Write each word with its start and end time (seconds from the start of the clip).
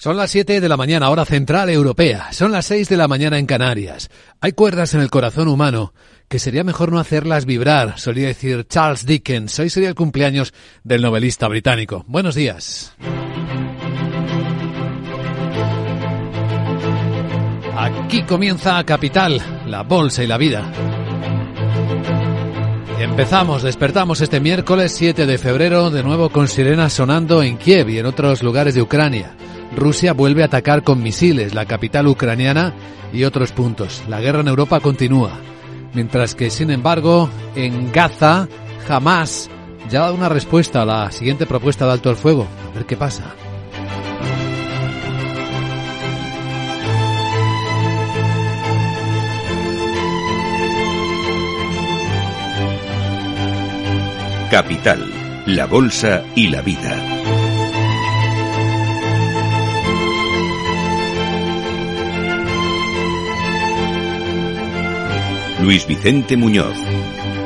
Son 0.00 0.16
las 0.16 0.30
7 0.30 0.62
de 0.62 0.68
la 0.70 0.78
mañana, 0.78 1.10
hora 1.10 1.26
central 1.26 1.68
europea. 1.68 2.32
Son 2.32 2.52
las 2.52 2.64
6 2.64 2.88
de 2.88 2.96
la 2.96 3.06
mañana 3.06 3.38
en 3.38 3.44
Canarias. 3.44 4.08
Hay 4.40 4.52
cuerdas 4.52 4.94
en 4.94 5.02
el 5.02 5.10
corazón 5.10 5.46
humano 5.46 5.92
que 6.26 6.38
sería 6.38 6.64
mejor 6.64 6.90
no 6.90 6.98
hacerlas 6.98 7.44
vibrar, 7.44 7.98
solía 7.98 8.28
decir 8.28 8.66
Charles 8.66 9.04
Dickens. 9.04 9.58
Hoy 9.58 9.68
sería 9.68 9.90
el 9.90 9.94
cumpleaños 9.94 10.54
del 10.84 11.02
novelista 11.02 11.48
británico. 11.48 12.02
Buenos 12.08 12.34
días. 12.34 12.94
Aquí 17.76 18.22
comienza 18.22 18.82
Capital, 18.84 19.38
la 19.66 19.82
bolsa 19.82 20.24
y 20.24 20.26
la 20.26 20.38
vida. 20.38 20.72
Empezamos, 22.98 23.62
despertamos 23.62 24.22
este 24.22 24.40
miércoles 24.40 24.94
7 24.96 25.26
de 25.26 25.36
febrero 25.36 25.90
de 25.90 26.02
nuevo 26.02 26.30
con 26.30 26.48
sirenas 26.48 26.94
sonando 26.94 27.42
en 27.42 27.58
Kiev 27.58 27.90
y 27.90 27.98
en 27.98 28.06
otros 28.06 28.42
lugares 28.42 28.74
de 28.74 28.80
Ucrania. 28.80 29.36
Rusia 29.76 30.12
vuelve 30.12 30.42
a 30.42 30.46
atacar 30.46 30.82
con 30.82 31.02
misiles 31.02 31.54
la 31.54 31.66
capital 31.66 32.06
ucraniana 32.08 32.74
y 33.12 33.24
otros 33.24 33.52
puntos. 33.52 34.02
La 34.08 34.20
guerra 34.20 34.40
en 34.40 34.48
Europa 34.48 34.80
continúa. 34.80 35.32
Mientras 35.94 36.34
que, 36.34 36.50
sin 36.50 36.70
embargo, 36.70 37.28
en 37.54 37.90
Gaza, 37.92 38.48
jamás 38.86 39.50
ya 39.88 40.00
ha 40.00 40.02
dado 40.02 40.14
una 40.14 40.28
respuesta 40.28 40.82
a 40.82 40.86
la 40.86 41.10
siguiente 41.10 41.46
propuesta 41.46 41.86
de 41.86 41.92
alto 41.92 42.10
el 42.10 42.16
fuego. 42.16 42.46
A 42.70 42.74
ver 42.74 42.86
qué 42.86 42.96
pasa. 42.96 43.34
Capital, 54.50 55.08
la 55.46 55.66
Bolsa 55.66 56.24
y 56.34 56.48
la 56.48 56.60
Vida. 56.60 57.39
Luis 65.62 65.86
Vicente 65.86 66.36
Muñoz. 66.36 66.76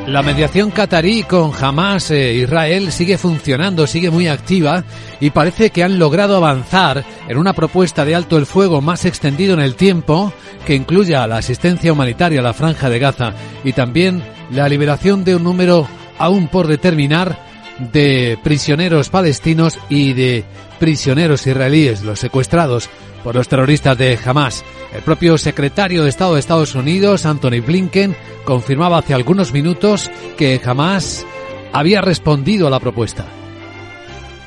La 0.07 0.21
mediación 0.21 0.71
catarí 0.71 1.23
con 1.23 1.51
Hamas 1.59 2.11
e 2.11 2.35
Israel 2.35 2.91
sigue 2.91 3.17
funcionando, 3.17 3.87
sigue 3.87 4.11
muy 4.11 4.27
activa 4.27 4.83
y 5.19 5.31
parece 5.31 5.71
que 5.71 5.83
han 5.83 5.99
logrado 5.99 6.37
avanzar 6.37 7.03
en 7.27 7.37
una 7.37 7.53
propuesta 7.53 8.05
de 8.05 8.15
alto 8.15 8.37
el 8.37 8.45
fuego 8.45 8.81
más 8.81 9.03
extendido 9.05 9.53
en 9.55 9.59
el 9.59 9.75
tiempo 9.75 10.31
que 10.65 10.75
incluya 10.75 11.27
la 11.27 11.37
asistencia 11.37 11.91
humanitaria 11.91 12.39
a 12.39 12.43
la 12.43 12.53
franja 12.53 12.89
de 12.89 12.99
Gaza 12.99 13.33
y 13.63 13.73
también 13.73 14.23
la 14.51 14.69
liberación 14.69 15.23
de 15.23 15.35
un 15.35 15.43
número 15.43 15.87
aún 16.17 16.47
por 16.47 16.67
determinar 16.67 17.37
de 17.79 18.37
prisioneros 18.43 19.09
palestinos 19.09 19.77
y 19.89 20.13
de 20.13 20.45
prisioneros 20.79 21.45
israelíes, 21.47 22.03
los 22.03 22.19
secuestrados 22.19 22.89
por 23.25 23.33
los 23.33 23.47
terroristas 23.47 23.97
de 23.97 24.19
Hamas. 24.23 24.63
El 24.93 25.01
propio 25.01 25.39
secretario 25.39 26.03
de 26.03 26.09
Estado 26.09 26.35
de 26.35 26.39
Estados 26.39 26.75
Unidos, 26.75 27.25
Anthony 27.25 27.59
Blinken, 27.65 28.15
confirmaba 28.45 28.99
hace 28.99 29.15
algunos 29.15 29.51
minutos 29.51 30.11
que 30.37 30.61
Hamas 30.63 31.25
había 31.73 32.01
respondido 32.01 32.67
a 32.67 32.69
la 32.69 32.79
propuesta. 32.79 33.25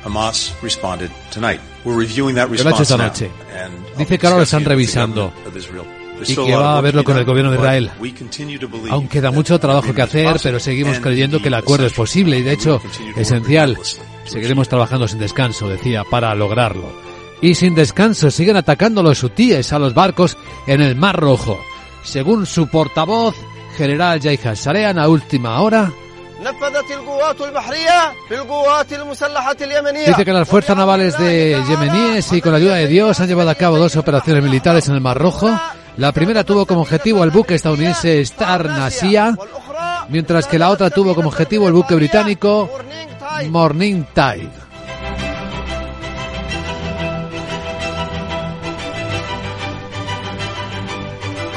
Hamas 0.05 0.55
responded 0.63 1.09
tonight. 1.29 1.59
We're 1.83 1.99
reviewing 1.99 2.35
that 2.35 2.47
response 2.47 2.83
esta 2.83 2.95
noche. 2.95 3.29
Dice 3.97 4.17
que 4.17 4.25
ahora 4.25 4.37
lo 4.37 4.43
están 4.43 4.63
revisando 4.63 5.33
y 6.25 6.35
que 6.37 6.55
va 6.55 6.77
a 6.77 6.81
verlo 6.81 7.03
con 7.03 7.17
el 7.17 7.25
gobierno 7.25 7.51
de 7.51 7.57
Israel. 7.57 7.91
Aún 8.89 9.09
queda 9.09 9.31
mucho 9.31 9.59
trabajo 9.59 9.93
que 9.93 10.01
hacer, 10.01 10.37
pero 10.41 10.57
seguimos 10.57 11.01
creyendo 11.01 11.41
que 11.41 11.49
el 11.49 11.53
acuerdo 11.55 11.85
es 11.85 11.93
posible 11.93 12.39
y 12.39 12.43
de 12.43 12.53
hecho 12.53 12.81
esencial. 13.17 13.77
Seguiremos 14.23 14.69
trabajando 14.69 15.05
sin 15.05 15.19
descanso, 15.19 15.67
decía, 15.67 16.05
para 16.09 16.33
lograrlo. 16.33 17.08
Y 17.41 17.55
sin 17.55 17.75
descanso 17.75 18.31
siguen 18.31 18.57
atacando 18.57 19.01
los 19.01 19.23
hutíes 19.23 19.71
a 19.71 19.79
los 19.79 19.93
barcos 19.93 20.37
en 20.67 20.81
el 20.81 20.95
Mar 20.95 21.15
Rojo. 21.15 21.57
Según 22.03 22.45
su 22.45 22.67
portavoz, 22.67 23.35
general 23.77 24.19
Yahya 24.19 24.53
Sharean, 24.53 24.99
a 24.99 25.07
última 25.07 25.61
hora, 25.61 25.91
Dice 30.05 30.25
que 30.25 30.33
las 30.33 30.47
fuerzas 30.47 30.77
navales 30.77 31.17
de 31.17 31.61
yemeníes 31.67 32.31
y 32.31 32.41
con 32.41 32.53
la 32.53 32.57
ayuda 32.57 32.75
de 32.75 32.87
Dios 32.87 33.19
han 33.19 33.27
llevado 33.27 33.49
a 33.49 33.55
cabo 33.55 33.77
dos 33.77 33.97
operaciones 33.97 34.43
militares 34.43 34.87
en 34.87 34.95
el 34.95 35.01
Mar 35.01 35.17
Rojo. 35.17 35.49
La 35.97 36.13
primera 36.13 36.45
tuvo 36.45 36.65
como 36.65 36.81
objetivo 36.81 37.23
al 37.23 37.31
buque 37.31 37.55
estadounidense 37.55 38.21
Star 38.21 38.65
Nasia, 38.65 39.35
mientras 40.07 40.47
que 40.47 40.57
la 40.57 40.69
otra 40.69 40.89
tuvo 40.89 41.13
como 41.13 41.27
objetivo 41.27 41.67
el 41.67 41.73
buque 41.73 41.95
británico 41.95 42.69
Morning 43.49 44.03
Tide. 44.13 44.68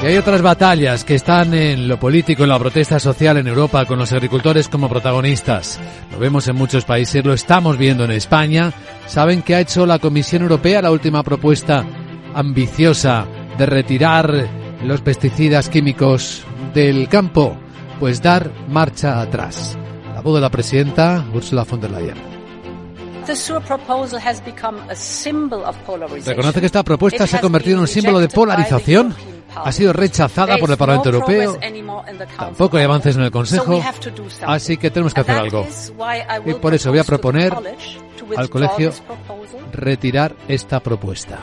Y 0.02 0.06
hay 0.06 0.16
otras 0.16 0.42
batallas 0.42 1.04
que 1.04 1.14
están 1.14 1.54
en 1.54 1.86
lo 1.86 1.96
político, 1.96 2.42
en 2.42 2.48
la 2.48 2.58
protesta 2.58 2.98
social 2.98 3.36
en 3.36 3.46
Europa, 3.46 3.84
con 3.84 4.00
los 4.00 4.12
agricultores 4.12 4.68
como 4.68 4.88
protagonistas. 4.88 5.78
Lo 6.10 6.18
vemos 6.18 6.48
en 6.48 6.56
muchos 6.56 6.84
países, 6.84 7.24
lo 7.24 7.32
estamos 7.32 7.78
viendo 7.78 8.04
en 8.04 8.10
España. 8.10 8.72
¿Saben 9.06 9.42
qué 9.42 9.54
ha 9.54 9.60
hecho 9.60 9.86
la 9.86 10.00
Comisión 10.00 10.42
Europea? 10.42 10.82
La 10.82 10.90
última 10.90 11.22
propuesta 11.22 11.86
ambiciosa 12.34 13.26
de 13.56 13.64
retirar 13.64 14.48
los 14.82 15.00
pesticidas 15.02 15.68
químicos 15.68 16.42
del 16.74 17.08
campo. 17.08 17.56
Pues 18.00 18.20
dar 18.20 18.50
marcha 18.68 19.20
atrás. 19.20 19.78
La 20.16 20.20
voz 20.20 20.34
de 20.34 20.40
la 20.40 20.50
presidenta 20.50 21.24
Ursula 21.32 21.62
von 21.62 21.80
der 21.80 21.92
Leyen. 21.92 22.18
Reconoce 26.26 26.60
que 26.60 26.66
esta 26.66 26.82
propuesta 26.82 27.24
se 27.28 27.36
ha 27.36 27.40
convertido 27.40 27.76
en 27.76 27.80
un 27.82 27.88
símbolo 27.88 28.18
de 28.18 28.28
polarización 28.28 29.14
ha 29.54 29.72
sido 29.72 29.92
rechazada 29.92 30.56
por 30.58 30.70
el 30.70 30.76
Parlamento 30.76 31.10
Europeo. 31.10 31.58
Tampoco 32.36 32.76
hay 32.76 32.84
avances 32.84 33.16
en 33.16 33.22
el 33.22 33.30
Consejo. 33.30 33.82
Así 34.46 34.76
que 34.76 34.90
tenemos 34.90 35.14
que 35.14 35.20
hacer 35.20 35.36
algo. 35.36 35.66
Y 36.46 36.54
por 36.54 36.74
eso 36.74 36.90
voy 36.90 36.98
a 36.98 37.04
proponer 37.04 37.52
al 38.36 38.50
colegio 38.50 38.92
retirar 39.72 40.34
esta 40.48 40.80
propuesta. 40.80 41.38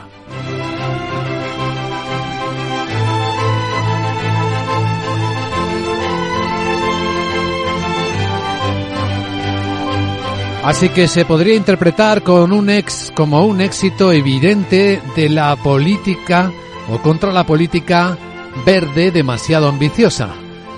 Así 10.62 10.90
que 10.90 11.08
se 11.08 11.24
podría 11.24 11.54
interpretar 11.54 12.22
con 12.22 12.52
un 12.52 12.68
ex 12.68 13.10
como 13.16 13.46
un 13.46 13.62
éxito 13.62 14.12
evidente 14.12 15.00
de 15.16 15.28
la 15.30 15.56
política 15.56 16.52
o 16.90 17.00
contra 17.02 17.32
la 17.32 17.44
política 17.44 18.18
verde 18.66 19.10
demasiado 19.10 19.68
ambiciosa. 19.68 20.30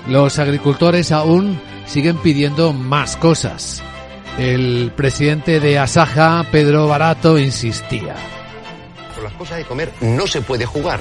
Los 0.07 0.39
agricultores 0.39 1.11
aún 1.11 1.59
siguen 1.85 2.17
pidiendo 2.17 2.73
más 2.73 3.17
cosas. 3.17 3.81
El 4.37 4.91
presidente 4.95 5.59
de 5.59 5.77
Asaja, 5.77 6.45
Pedro 6.51 6.87
Barato, 6.87 7.37
insistía. 7.37 8.15
Con 9.15 9.23
las 9.23 9.33
cosas 9.33 9.57
de 9.57 9.65
comer 9.65 9.91
no 10.01 10.27
se 10.27 10.41
puede 10.41 10.65
jugar 10.65 10.99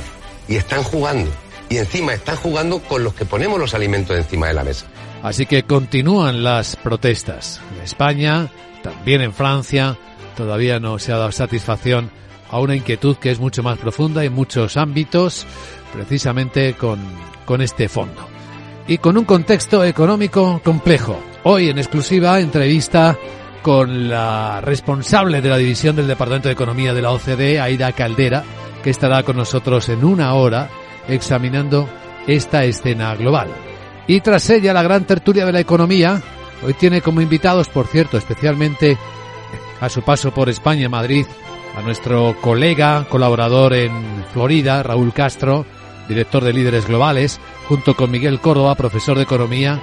y 0.49 0.57
están 0.57 0.83
jugando. 0.83 1.31
Y 1.69 1.79
encima 1.79 2.13
están 2.13 2.37
jugando 2.37 2.81
con 2.81 3.03
los 3.03 3.15
que 3.15 3.25
ponemos 3.25 3.59
los 3.59 3.75
alimentos 3.75 4.17
encima 4.17 4.49
de 4.49 4.55
la 4.55 4.65
mesa. 4.65 4.87
Así 5.23 5.47
que 5.47 5.63
continúan 5.63 6.43
las 6.43 6.77
protestas. 6.77 7.61
En 7.75 7.83
España, 7.83 8.51
también 8.83 9.23
en 9.23 9.33
Francia, 9.33 9.97
todavía 10.37 10.81
no 10.81 10.99
se 10.99 11.13
ha 11.13 11.17
dado 11.17 11.33
satisfacción 11.33 12.11
a 12.53 12.61
una 12.61 12.77
inquietud 12.77 13.17
que 13.17 13.31
es 13.31 13.41
mucho 13.41 13.63
más 13.63 13.79
profunda 13.79 14.23
en 14.23 14.33
muchos 14.33 14.77
ámbitos, 14.77 15.47
precisamente 15.93 16.75
con, 16.75 17.01
con 17.45 17.63
este 17.63 17.89
fondo. 17.89 18.29
Y 18.87 18.99
con 18.99 19.17
un 19.17 19.25
contexto 19.25 19.85
económico 19.85 20.61
complejo. 20.63 21.19
Hoy 21.45 21.71
en 21.71 21.79
exclusiva 21.79 22.39
entrevista 22.39 23.19
con 23.63 24.09
la 24.09 24.61
responsable 24.61 25.41
de 25.41 25.49
la 25.49 25.57
división 25.57 25.97
del 25.97 26.09
Departamento 26.09 26.49
de 26.49 26.53
Economía 26.53 26.93
de 26.93 27.03
la 27.03 27.13
OCDE, 27.13 27.61
Aida 27.61 27.93
Caldera, 27.93 28.45
que 28.83 28.91
estará 28.91 29.23
con 29.23 29.37
nosotros 29.37 29.89
en 29.89 30.05
una 30.05 30.35
hora 30.35 30.69
examinando 31.09 31.89
esta 32.27 32.65
escena 32.65 33.15
global. 33.15 33.49
Y 34.07 34.21
tras 34.21 34.51
ella, 34.51 34.75
la 34.75 34.83
gran 34.83 35.05
tertulia 35.05 35.47
de 35.47 35.53
la 35.53 35.61
economía, 35.61 36.21
hoy 36.63 36.75
tiene 36.75 37.01
como 37.01 37.21
invitados, 37.21 37.69
por 37.69 37.87
cierto, 37.87 38.19
especialmente 38.19 38.99
a 39.81 39.89
su 39.89 40.03
paso 40.03 40.33
por 40.33 40.49
España 40.49 40.89
Madrid, 40.89 41.27
a 41.77 41.83
nuestro 41.83 42.37
colega, 42.41 43.07
colaborador 43.09 43.75
en 43.75 44.25
Florida, 44.33 44.83
Raúl 44.83 45.13
Castro, 45.13 45.65
director 46.09 46.45
de 46.45 46.53
Líderes 46.53 46.87
Globales, 46.87 47.41
junto 47.69 47.95
con 47.95 48.11
Miguel 48.11 48.41
Córdoba, 48.41 48.75
profesor 48.75 49.17
de 49.17 49.23
Economía 49.23 49.81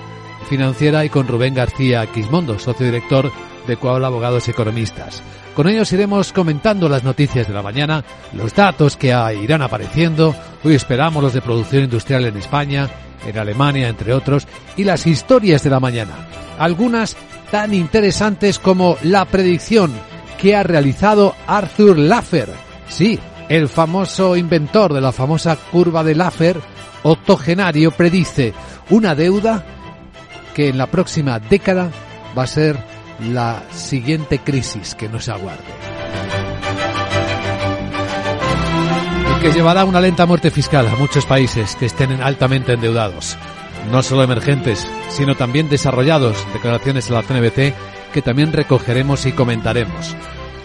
Financiera, 0.50 1.06
y 1.06 1.10
con 1.10 1.28
Rubén 1.28 1.54
García 1.54 2.06
Quismondo, 2.08 2.60
socio 2.60 2.86
director 2.86 3.32
de 3.68 3.78
Coabla 3.78 4.08
Abogados 4.08 4.48
Economistas. 4.48 5.22
Con 5.56 5.68
ellos 5.68 5.92
iremos 5.92 6.32
comentando 6.32 6.88
las 6.88 7.04
noticias 7.04 7.48
de 7.48 7.54
la 7.54 7.62
mañana, 7.62 8.04
los 8.34 8.54
datos 8.54 8.96
que 8.96 9.16
irán 9.42 9.62
apareciendo, 9.62 10.36
hoy 10.64 10.76
esperamos 10.76 11.22
los 11.22 11.34
de 11.34 11.42
producción 11.42 11.84
industrial 11.84 12.26
en 12.26 12.38
España, 12.38 12.90
en 13.26 13.38
Alemania, 13.38 13.90
entre 13.90 14.14
otros, 14.14 14.48
y 14.78 14.84
las 14.84 15.06
historias 15.06 15.64
de 15.64 15.70
la 15.70 15.80
mañana. 15.80 16.14
Algunas 16.58 17.18
tan 17.52 17.74
interesantes 17.74 18.60
como 18.60 18.98
la 19.04 19.26
predicción 19.26 19.92
que 20.40 20.56
ha 20.56 20.64
realizado 20.64 21.36
Arthur 21.48 21.98
Laffer. 21.98 22.50
Sí, 22.88 23.20
El 23.50 23.68
famoso 23.68 24.36
inventor 24.36 24.94
de 24.94 25.02
la 25.02 25.12
famosa 25.12 25.56
curva 25.56 26.04
de 26.04 26.14
Laffer, 26.14 26.62
octogenario, 27.02 27.90
predice 27.90 28.54
una 28.92 29.16
deuda 29.16 29.66
que 30.54 30.70
en 30.70 30.78
la 30.78 30.86
próxima 30.86 31.40
década 31.40 31.90
va 32.38 32.44
a 32.44 32.48
ser 32.48 32.78
la 33.32 33.64
siguiente 33.72 34.38
crisis 34.38 34.94
que 34.94 35.10
nos 35.10 35.30
aguarde. 35.30 35.64
Y 39.36 39.42
que 39.42 39.52
llevará 39.52 39.84
una 39.84 40.00
lenta 40.00 40.28
muerte 40.28 40.52
fiscal 40.52 40.88
a 40.88 40.96
muchos 40.96 41.26
países 41.26 41.76
que 41.76 41.88
estén 41.88 42.22
altamente 42.22 42.74
endeudados. 42.74 43.36
No 43.92 44.04
solo 44.04 44.22
emergentes, 44.22 44.88
sino 45.10 45.36
también 45.36 45.70
desarrollados. 45.70 46.38
Declaraciones 46.54 47.10
en 47.10 47.16
la 47.16 47.24
CNBC 47.24 47.74
que 48.14 48.22
también 48.22 48.54
recogeremos 48.54 49.26
y 49.26 49.32
comentaremos. 49.32 50.16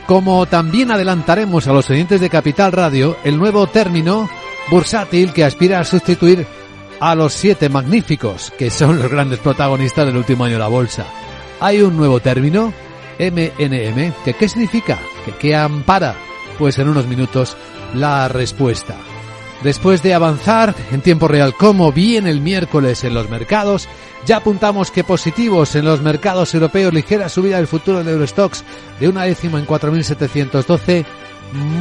Como 0.07 0.45
también 0.47 0.91
adelantaremos 0.91 1.67
a 1.67 1.73
los 1.73 1.89
oyentes 1.89 2.21
de 2.21 2.29
Capital 2.29 2.73
Radio 2.73 3.17
el 3.25 3.39
nuevo 3.39 3.67
término 3.67 4.29
bursátil 4.71 5.33
que 5.33 5.45
aspira 5.45 5.81
a 5.81 5.85
sustituir 5.85 6.47
a 7.01 7.15
los 7.15 7.33
siete 7.33 7.69
magníficos, 7.69 8.53
que 8.59 8.71
son 8.71 8.99
los 8.99 9.11
grandes 9.11 9.39
protagonistas 9.39 10.07
del 10.07 10.17
último 10.17 10.45
año 10.45 10.55
de 10.55 10.61
la 10.61 10.69
bolsa. 10.69 11.07
Hay 11.61 11.83
un 11.83 11.97
nuevo 11.97 12.21
término, 12.21 12.73
MNM, 13.19 14.13
que 14.25 14.35
¿qué 14.35 14.49
significa? 14.49 14.99
¿Que 15.25 15.33
qué 15.33 15.57
ampara? 15.57 16.15
Pues 16.59 16.79
en 16.79 16.89
unos 16.89 17.07
minutos 17.07 17.57
la 17.95 18.29
respuesta. 18.29 18.97
Después 19.63 20.03
de 20.03 20.15
avanzar 20.15 20.75
en 20.93 21.01
tiempo 21.01 21.29
real 21.29 21.55
como 21.55 21.93
bien 21.93 22.27
el 22.27 22.41
miércoles 22.41 23.03
en 23.05 23.15
los 23.15 23.31
mercados, 23.31 23.89
ya 24.27 24.39
apuntamos 24.39 24.91
que 24.91 25.05
positivos 25.05 25.75
en 25.77 25.85
los 25.85 26.01
mercados 26.01 26.55
europeos, 26.55 26.95
ligera 26.95 27.29
subida 27.29 27.57
del 27.57 27.67
futuro 27.67 27.99
del 27.99 28.09
Eurostox 28.09 28.65
de 28.99 29.09
una 29.09 29.25
décima 29.25 29.59
en 29.59 29.67
4.712, 29.67 31.05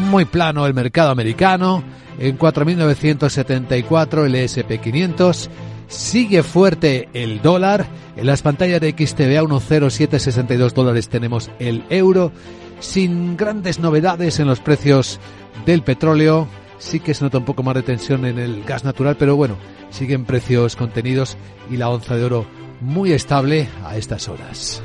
muy 0.10 0.25
plano 0.25 0.66
el 0.66 0.74
mercado 0.74 1.12
americano, 1.12 1.84
en 2.19 2.38
4.974 2.38 4.25
el 4.25 4.36
SP500, 4.36 5.50
sigue 5.88 6.44
fuerte 6.44 7.07
el 7.13 7.42
dólar, 7.42 7.86
en 8.16 8.25
las 8.25 8.42
pantallas 8.42 8.81
de 8.81 8.92
XTV 8.92 9.38
a 9.38 9.44
1,0762 9.44 10.74
dólares 10.74 11.10
tenemos 11.10 11.50
el 11.60 11.84
euro, 11.90 12.31
sin 12.80 13.38
grandes 13.38 13.80
novedades 13.80 14.40
en 14.40 14.48
los 14.48 14.60
precios 14.60 15.19
del 15.66 15.81
petróleo, 15.81 16.48
sí 16.83 17.00
que 17.00 17.13
se 17.13 17.24
nota 17.24 17.38
un 17.38 17.45
poco 17.45 17.63
más 17.63 17.75
de 17.75 17.83
tensión 17.83 18.25
en 18.25 18.38
el 18.38 18.63
gas 18.63 18.83
natural, 18.83 19.15
pero 19.18 19.35
bueno, 19.35 19.57
siguen 19.89 20.25
precios 20.25 20.75
contenidos 20.75 21.38
y 21.71 21.77
la 21.77 21.89
onza 21.89 22.15
de 22.15 22.25
oro 22.25 22.45
muy 22.81 23.13
estable 23.13 23.68
a 23.85 23.95
estas 23.97 24.27
horas. 24.27 24.81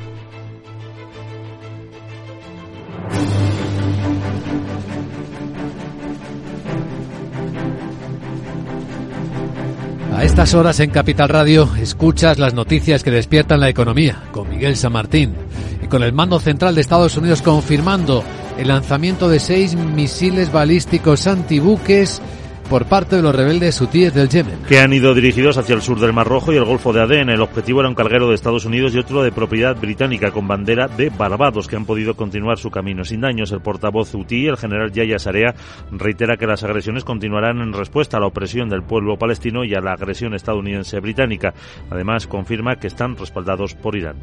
A 10.15 10.23
estas 10.23 10.53
horas 10.53 10.79
en 10.81 10.89
Capital 10.91 11.29
Radio 11.29 11.69
escuchas 11.79 12.39
las 12.39 12.53
noticias 12.53 13.03
que 13.03 13.11
despiertan 13.11 13.59
la 13.59 13.69
economía 13.69 14.23
con 14.31 14.49
Miguel 14.49 14.75
San 14.75 14.91
Martín 14.91 15.33
y 15.81 15.87
con 15.87 16.03
el 16.03 16.11
mando 16.13 16.39
central 16.39 16.75
de 16.75 16.81
Estados 16.81 17.15
Unidos 17.15 17.41
confirmando 17.41 18.23
el 18.59 18.67
lanzamiento 18.67 19.29
de 19.29 19.39
seis 19.39 19.75
misiles 19.75 20.51
balísticos 20.51 21.27
antibuques 21.27 22.21
por 22.69 22.85
parte 22.85 23.15
de 23.15 23.21
los 23.21 23.33
rebeldes 23.33 23.79
hutíes 23.79 24.13
del 24.13 24.27
Yemen. 24.27 24.59
Que 24.67 24.81
han 24.81 24.91
ido 24.91 25.15
dirigidos 25.15 25.57
hacia 25.57 25.75
el 25.75 25.81
sur 25.81 25.97
del 25.99 26.11
Mar 26.11 26.27
Rojo 26.27 26.51
y 26.51 26.57
el 26.57 26.65
Golfo 26.65 26.91
de 26.91 27.01
Adén. 27.01 27.29
El 27.29 27.41
objetivo 27.41 27.79
era 27.79 27.87
un 27.87 27.95
carguero 27.95 28.27
de 28.27 28.35
Estados 28.35 28.65
Unidos 28.65 28.93
y 28.93 28.99
otro 28.99 29.23
de 29.23 29.31
propiedad 29.31 29.77
británica 29.77 30.31
con 30.31 30.47
bandera 30.47 30.89
de 30.89 31.09
Barbados, 31.09 31.69
que 31.69 31.77
han 31.77 31.85
podido 31.85 32.15
continuar 32.15 32.57
su 32.59 32.69
camino 32.69 33.05
sin 33.05 33.21
daños. 33.21 33.53
El 33.53 33.61
portavoz 33.61 34.13
hutí, 34.13 34.47
el 34.47 34.57
general 34.57 34.91
Yahya 34.91 35.19
Sarea, 35.19 35.55
reitera 35.91 36.35
que 36.35 36.45
las 36.45 36.61
agresiones 36.63 37.05
continuarán 37.05 37.61
en 37.61 37.71
respuesta 37.71 38.17
a 38.17 38.19
la 38.19 38.27
opresión 38.27 38.67
del 38.67 38.83
pueblo 38.83 39.17
palestino 39.17 39.63
y 39.63 39.73
a 39.73 39.79
la 39.79 39.93
agresión 39.93 40.33
estadounidense 40.33 40.99
británica. 40.99 41.53
Además, 41.89 42.27
confirma 42.27 42.75
que 42.75 42.87
están 42.87 43.15
respaldados 43.15 43.73
por 43.73 43.95
Irán. 43.95 44.17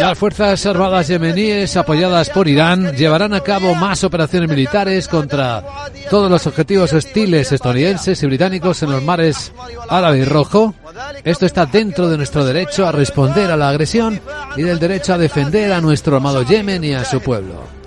Las 0.00 0.18
Fuerzas 0.18 0.66
Armadas 0.66 1.06
yemeníes, 1.06 1.76
apoyadas 1.76 2.28
por 2.30 2.48
Irán, 2.48 2.96
llevarán 2.96 3.34
a 3.34 3.40
cabo 3.40 3.74
más 3.76 4.02
operaciones 4.02 4.50
militares 4.50 5.06
contra 5.06 5.62
todos 6.10 6.28
los 6.28 6.46
objetivos 6.48 6.92
hostiles 6.92 7.52
estadounidenses 7.52 8.20
y 8.20 8.26
británicos 8.26 8.82
en 8.82 8.90
los 8.90 9.02
mares 9.04 9.52
Árabe 9.88 10.18
y 10.18 10.24
Rojo. 10.24 10.74
Esto 11.22 11.46
está 11.46 11.66
dentro 11.66 12.08
de 12.08 12.16
nuestro 12.16 12.44
derecho 12.44 12.84
a 12.84 12.92
responder 12.92 13.50
a 13.52 13.56
la 13.56 13.68
agresión 13.68 14.20
y 14.56 14.62
del 14.62 14.80
derecho 14.80 15.14
a 15.14 15.18
defender 15.18 15.72
a 15.72 15.80
nuestro 15.80 16.16
amado 16.16 16.42
Yemen 16.42 16.82
y 16.82 16.94
a 16.94 17.04
su 17.04 17.20
pueblo. 17.20 17.77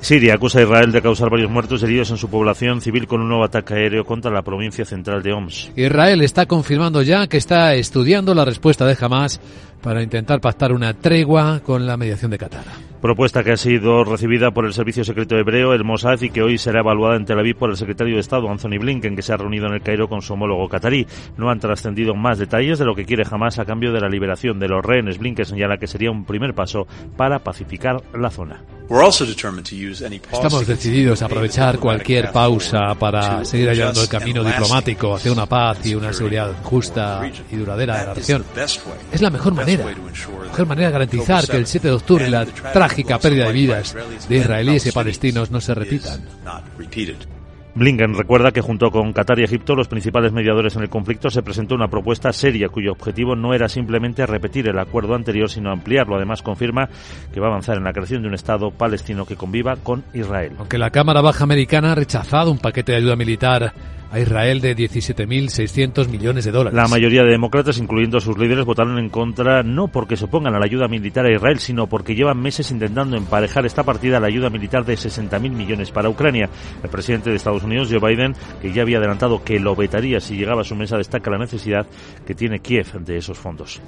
Siria 0.00 0.34
acusa 0.34 0.60
a 0.60 0.62
Israel 0.62 0.92
de 0.92 1.02
causar 1.02 1.30
varios 1.30 1.50
muertos 1.50 1.82
y 1.82 1.84
heridos 1.84 2.10
en 2.10 2.16
su 2.16 2.28
población 2.28 2.80
civil 2.80 3.06
con 3.06 3.20
un 3.20 3.28
nuevo 3.28 3.44
ataque 3.44 3.74
aéreo 3.74 4.04
contra 4.04 4.30
la 4.30 4.42
provincia 4.42 4.84
central 4.84 5.22
de 5.22 5.32
Homs. 5.32 5.70
Israel 5.76 6.22
está 6.22 6.46
confirmando 6.46 7.02
ya 7.02 7.26
que 7.26 7.36
está 7.36 7.74
estudiando 7.74 8.34
la 8.34 8.44
respuesta 8.44 8.86
de 8.86 8.96
Hamas 9.00 9.40
para 9.82 10.02
intentar 10.02 10.40
pactar 10.40 10.72
una 10.72 10.94
tregua 10.94 11.60
con 11.64 11.86
la 11.86 11.96
mediación 11.96 12.30
de 12.30 12.38
Qatar. 12.38 12.89
Propuesta 13.00 13.42
que 13.42 13.52
ha 13.52 13.56
sido 13.56 14.04
recibida 14.04 14.50
por 14.50 14.66
el 14.66 14.74
Servicio 14.74 15.04
Secreto 15.04 15.34
Hebreo, 15.34 15.72
el 15.72 15.84
Mossad, 15.84 16.20
y 16.20 16.28
que 16.28 16.42
hoy 16.42 16.58
será 16.58 16.80
evaluada 16.80 17.16
en 17.16 17.24
Tel 17.24 17.38
Aviv 17.38 17.56
por 17.56 17.70
el 17.70 17.76
secretario 17.78 18.16
de 18.16 18.20
Estado, 18.20 18.50
Anthony 18.50 18.78
Blinken, 18.78 19.16
que 19.16 19.22
se 19.22 19.32
ha 19.32 19.38
reunido 19.38 19.66
en 19.66 19.72
el 19.72 19.80
Cairo 19.80 20.06
con 20.06 20.20
su 20.20 20.34
homólogo 20.34 20.68
catarí. 20.68 21.06
No 21.38 21.48
han 21.48 21.60
trascendido 21.60 22.14
más 22.14 22.38
detalles 22.38 22.78
de 22.78 22.84
lo 22.84 22.94
que 22.94 23.06
quiere 23.06 23.24
Hamas 23.30 23.58
a 23.58 23.64
cambio 23.64 23.92
de 23.92 24.00
la 24.00 24.08
liberación 24.10 24.58
de 24.58 24.68
los 24.68 24.84
rehenes. 24.84 25.18
Blinken 25.18 25.46
señala 25.46 25.78
que 25.78 25.86
sería 25.86 26.10
un 26.10 26.26
primer 26.26 26.54
paso 26.54 26.86
para 27.16 27.38
pacificar 27.38 28.02
la 28.12 28.30
zona. 28.30 28.62
Estamos 30.32 30.66
decididos 30.66 31.22
a 31.22 31.26
aprovechar 31.26 31.78
cualquier 31.78 32.32
pausa 32.32 32.92
para 32.96 33.44
seguir 33.44 33.68
hallando 33.68 34.02
el 34.02 34.08
camino 34.08 34.42
diplomático 34.42 35.14
hacia 35.14 35.30
una 35.30 35.46
paz 35.46 35.86
y 35.86 35.94
una 35.94 36.12
seguridad 36.12 36.52
justa 36.64 37.22
y 37.52 37.56
duradera 37.56 38.00
en 38.00 38.06
la 38.08 38.14
región. 38.14 38.44
Es 39.12 39.22
la 39.22 39.30
mejor 39.30 39.54
manera, 39.54 39.84
la 39.84 40.50
mejor 40.50 40.66
manera 40.66 40.88
de 40.88 40.92
garantizar 40.92 41.46
que 41.46 41.56
el 41.56 41.68
7 41.68 41.86
de 41.86 41.94
octubre 41.94 42.28
la 42.28 42.44
trágica 42.90 43.18
pérdida 43.18 43.46
de 43.46 43.52
vidas 43.52 43.96
de 44.28 44.36
israelíes 44.36 44.86
y 44.86 44.92
palestinos 44.92 45.50
no 45.50 45.60
se 45.60 45.74
repitan. 45.74 46.20
Blinken 47.74 48.14
recuerda 48.14 48.50
que 48.50 48.60
junto 48.60 48.90
con 48.90 49.12
Qatar 49.12 49.38
y 49.38 49.44
Egipto, 49.44 49.74
los 49.74 49.88
principales 49.88 50.32
mediadores 50.32 50.76
en 50.76 50.82
el 50.82 50.88
conflicto, 50.88 51.30
se 51.30 51.42
presentó 51.42 51.74
una 51.74 51.88
propuesta 51.88 52.32
seria 52.32 52.68
cuyo 52.68 52.92
objetivo 52.92 53.36
no 53.36 53.54
era 53.54 53.68
simplemente 53.68 54.26
repetir 54.26 54.68
el 54.68 54.78
acuerdo 54.78 55.14
anterior, 55.14 55.48
sino 55.48 55.70
ampliarlo. 55.70 56.16
Además, 56.16 56.42
confirma 56.42 56.88
que 57.32 57.40
va 57.40 57.46
a 57.46 57.50
avanzar 57.50 57.76
en 57.76 57.84
la 57.84 57.92
creación 57.92 58.22
de 58.22 58.28
un 58.28 58.34
Estado 58.34 58.70
palestino 58.70 59.24
que 59.24 59.36
conviva 59.36 59.76
con 59.76 60.04
Israel. 60.14 60.52
Aunque 60.58 60.78
la 60.78 60.90
Cámara 60.90 61.20
Baja 61.20 61.44
Americana 61.44 61.92
ha 61.92 61.94
rechazado 61.94 62.50
un 62.50 62.58
paquete 62.58 62.92
de 62.92 62.98
ayuda 62.98 63.16
militar 63.16 63.72
a 64.10 64.18
Israel 64.18 64.60
de 64.60 64.76
17.600 64.76 66.08
millones 66.08 66.44
de 66.44 66.50
dólares. 66.50 66.76
La 66.76 66.88
mayoría 66.88 67.22
de 67.22 67.30
demócratas, 67.30 67.78
incluyendo 67.78 68.20
sus 68.20 68.36
líderes, 68.36 68.64
votaron 68.64 68.98
en 68.98 69.08
contra 69.08 69.62
no 69.62 69.88
porque 69.88 70.16
se 70.16 70.24
opongan 70.24 70.54
a 70.54 70.58
la 70.58 70.64
ayuda 70.64 70.88
militar 70.88 71.26
a 71.26 71.32
Israel, 71.32 71.60
sino 71.60 71.86
porque 71.86 72.14
llevan 72.14 72.40
meses 72.40 72.70
intentando 72.70 73.16
emparejar 73.16 73.66
esta 73.66 73.84
partida 73.84 74.16
a 74.16 74.20
la 74.20 74.26
ayuda 74.26 74.50
militar 74.50 74.84
de 74.84 74.94
60.000 74.94 75.50
millones 75.50 75.90
para 75.90 76.08
Ucrania. 76.08 76.48
El 76.82 76.90
presidente 76.90 77.30
de 77.30 77.36
Estados 77.36 77.59
Unidos, 77.62 77.88
Joe 77.90 78.00
Biden, 78.00 78.34
que 78.60 78.72
ya 78.72 78.82
había 78.82 78.98
adelantado 78.98 79.42
que 79.42 79.58
lo 79.58 79.74
vetaría 79.74 80.20
si 80.20 80.36
llegaba 80.36 80.62
a 80.62 80.64
su 80.64 80.74
mesa, 80.74 80.96
destaca 80.96 81.30
la 81.30 81.38
necesidad 81.38 81.86
que 82.26 82.34
tiene 82.34 82.60
Kiev 82.60 82.92
de 83.00 83.18
esos 83.18 83.38
fondos. 83.38 83.80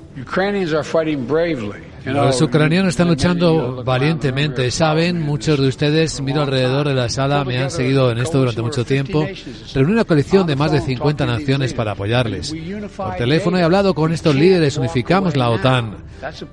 Los 2.04 2.40
ucranianos 2.42 2.90
están 2.90 3.08
luchando 3.08 3.84
valientemente, 3.84 4.70
saben, 4.70 5.20
muchos 5.20 5.58
de 5.60 5.68
ustedes, 5.68 6.20
miro 6.20 6.42
alrededor 6.42 6.88
de 6.88 6.94
la 6.94 7.08
sala, 7.08 7.44
me 7.44 7.58
han 7.58 7.70
seguido 7.70 8.10
en 8.10 8.18
esto 8.18 8.38
durante 8.38 8.62
mucho 8.62 8.84
tiempo. 8.84 9.26
Reunir 9.74 9.94
una 9.94 10.04
coalición 10.04 10.46
de 10.46 10.56
más 10.56 10.72
de 10.72 10.80
50 10.80 11.26
naciones 11.26 11.74
para 11.74 11.92
apoyarles. 11.92 12.54
Por 12.96 13.14
teléfono 13.16 13.58
he 13.58 13.62
hablado 13.62 13.94
con 13.94 14.12
estos 14.12 14.34
líderes, 14.34 14.76
unificamos 14.76 15.36
la 15.36 15.50
OTAN. 15.50 15.96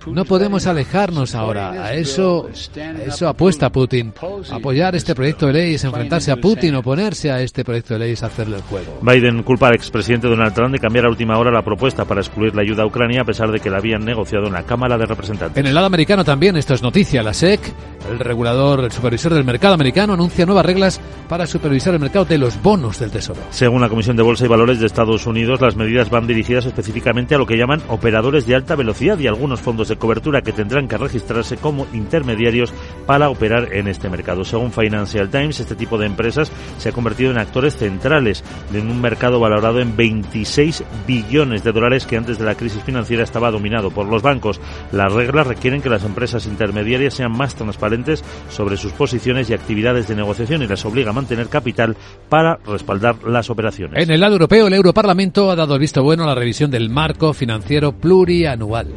No 0.08 0.26
podemos 0.26 0.66
alejarnos 0.68 1.36
ahora. 1.36 1.72
A 1.72 1.94
eso, 1.94 2.48
a 2.48 3.04
eso 3.04 3.28
apuesta 3.28 3.72
Putin. 3.72 4.14
Apoyar 4.52 4.96
este 4.96 5.14
proyecto 5.16 5.48
de 5.48 5.54
ley 5.54 5.74
es 5.76 5.84
enfrentarse 5.84 6.32
a 6.32 6.38
Putin, 6.38 6.76
oponerse 6.76 7.32
a 7.32 7.42
este 7.42 7.64
proyecto 7.64 7.94
de 7.94 8.00
ley 8.00 8.12
es 8.14 8.24
hacerle 8.24 8.58
el 8.58 8.64
juego. 8.64 9.00
Biden 9.02 9.44
culpa 9.44 9.68
al 9.68 9.76
expresidente 9.76 10.28
Donald 10.28 10.54
Trump 10.54 10.74
de 10.74 10.80
cambiar 10.80 11.06
a 11.06 11.10
última 11.10 11.38
hora 11.38 11.52
la 11.52 11.62
propuesta 11.62 12.06
para 12.06 12.22
excluir 12.22 12.56
la 12.56 12.62
ayuda 12.62 12.84
a 12.84 12.86
Ucrania 12.88 13.22
a 13.22 13.26
pesar 13.26 13.52
de 13.52 13.60
que 13.60 13.70
la 13.70 13.78
habían 13.78 14.04
negociado 14.04 14.48
en 14.48 14.54
la 14.54 14.64
Cámara 14.64 14.98
de 14.98 15.06
Representantes. 15.06 15.39
En 15.56 15.66
el 15.66 15.74
lado 15.74 15.88
americano 15.88 16.26
también, 16.26 16.58
esto 16.58 16.74
es 16.74 16.82
noticia, 16.82 17.24
la 17.24 17.34
SEC, 17.34 17.62
el 18.10 18.20
regulador, 18.20 18.84
el 18.84 18.92
supervisor 18.92 19.34
del 19.34 19.46
mercado 19.46 19.74
americano, 19.74 20.14
anuncia 20.14 20.46
nuevas 20.46 20.66
reglas 20.66 21.00
para 21.30 21.48
supervisar 21.48 21.94
el 21.94 22.00
mercado 22.00 22.26
de 22.26 22.38
los 22.38 22.62
bonos 22.62 23.00
del 23.00 23.12
Tesoro. 23.12 23.40
Según 23.50 23.82
la 23.82 23.90
Comisión 23.90 24.18
de 24.18 24.24
Bolsa 24.24 24.46
y 24.46 24.50
Valores 24.50 24.80
de 24.80 24.86
Estados 24.86 25.26
Unidos, 25.28 25.62
las 25.62 25.76
medidas 25.76 26.10
van 26.10 26.28
dirigidas 26.28 26.66
específicamente 26.66 27.36
a 27.36 27.38
lo 27.38 27.46
que 27.46 27.58
llaman 27.58 27.82
operadores 27.88 28.46
de 28.46 28.56
alta 28.56 28.76
velocidad 28.76 29.18
y 29.20 29.28
algunos 29.28 29.62
fondos 29.62 29.88
de 29.88 29.98
cobertura 29.98 30.42
que 30.42 30.52
tendrán 30.52 30.88
que 30.88 30.98
registrarse 30.98 31.58
como 31.58 31.88
intermediarios 31.94 32.74
para 33.06 33.30
operar 33.30 33.74
en 33.74 33.88
este 33.88 34.10
mercado. 34.10 34.44
Según 34.44 34.74
Financial 34.74 35.30
Times, 35.30 35.60
este 35.60 35.76
tipo 35.76 35.98
de 35.98 36.08
empresas 36.08 36.52
se 36.78 36.90
ha 36.90 36.94
convertido 36.94 37.32
en 37.32 37.38
actores 37.38 37.78
centrales 37.78 38.44
en 38.74 38.90
un 38.90 39.00
mercado 39.00 39.40
valorado 39.40 39.80
en 39.80 39.96
26 39.96 40.84
billones 41.08 41.64
de 41.64 41.72
dólares 41.72 42.06
que 42.06 42.18
antes 42.18 42.40
de 42.40 42.46
la 42.46 42.56
crisis 42.56 42.84
financiera 42.84 43.24
estaba 43.24 43.52
dominado 43.52 43.92
por 43.92 44.08
los 44.08 44.22
bancos. 44.22 44.60
Las 44.92 45.14
reglas 45.14 45.29
requieren 45.32 45.82
que 45.82 45.90
las 45.90 46.04
empresas 46.04 46.46
intermediarias 46.46 47.14
sean 47.14 47.32
más 47.32 47.56
transparentes 47.56 48.24
sobre 48.50 48.78
sus 48.78 48.92
posiciones 48.94 49.50
y 49.50 49.54
actividades 49.54 50.08
de 50.08 50.16
negociación 50.16 50.64
y 50.64 50.68
las 50.68 50.86
obliga 50.86 51.12
a 51.12 51.14
mantener 51.14 51.48
capital 51.48 51.96
para 52.30 52.58
respaldar 52.66 53.24
las 53.24 53.50
operaciones. 53.50 54.04
En 54.04 54.12
el 54.12 54.20
lado 54.20 54.34
europeo, 54.34 54.68
el 54.68 54.74
Europarlamento 54.74 55.52
ha 55.52 55.56
dado 55.56 55.76
el 55.76 55.80
visto 55.80 56.04
bueno 56.04 56.24
a 56.24 56.28
la 56.28 56.36
revisión 56.36 56.72
del 56.72 56.90
marco 56.90 57.34
financiero 57.34 57.94
plurianual. 57.94 58.88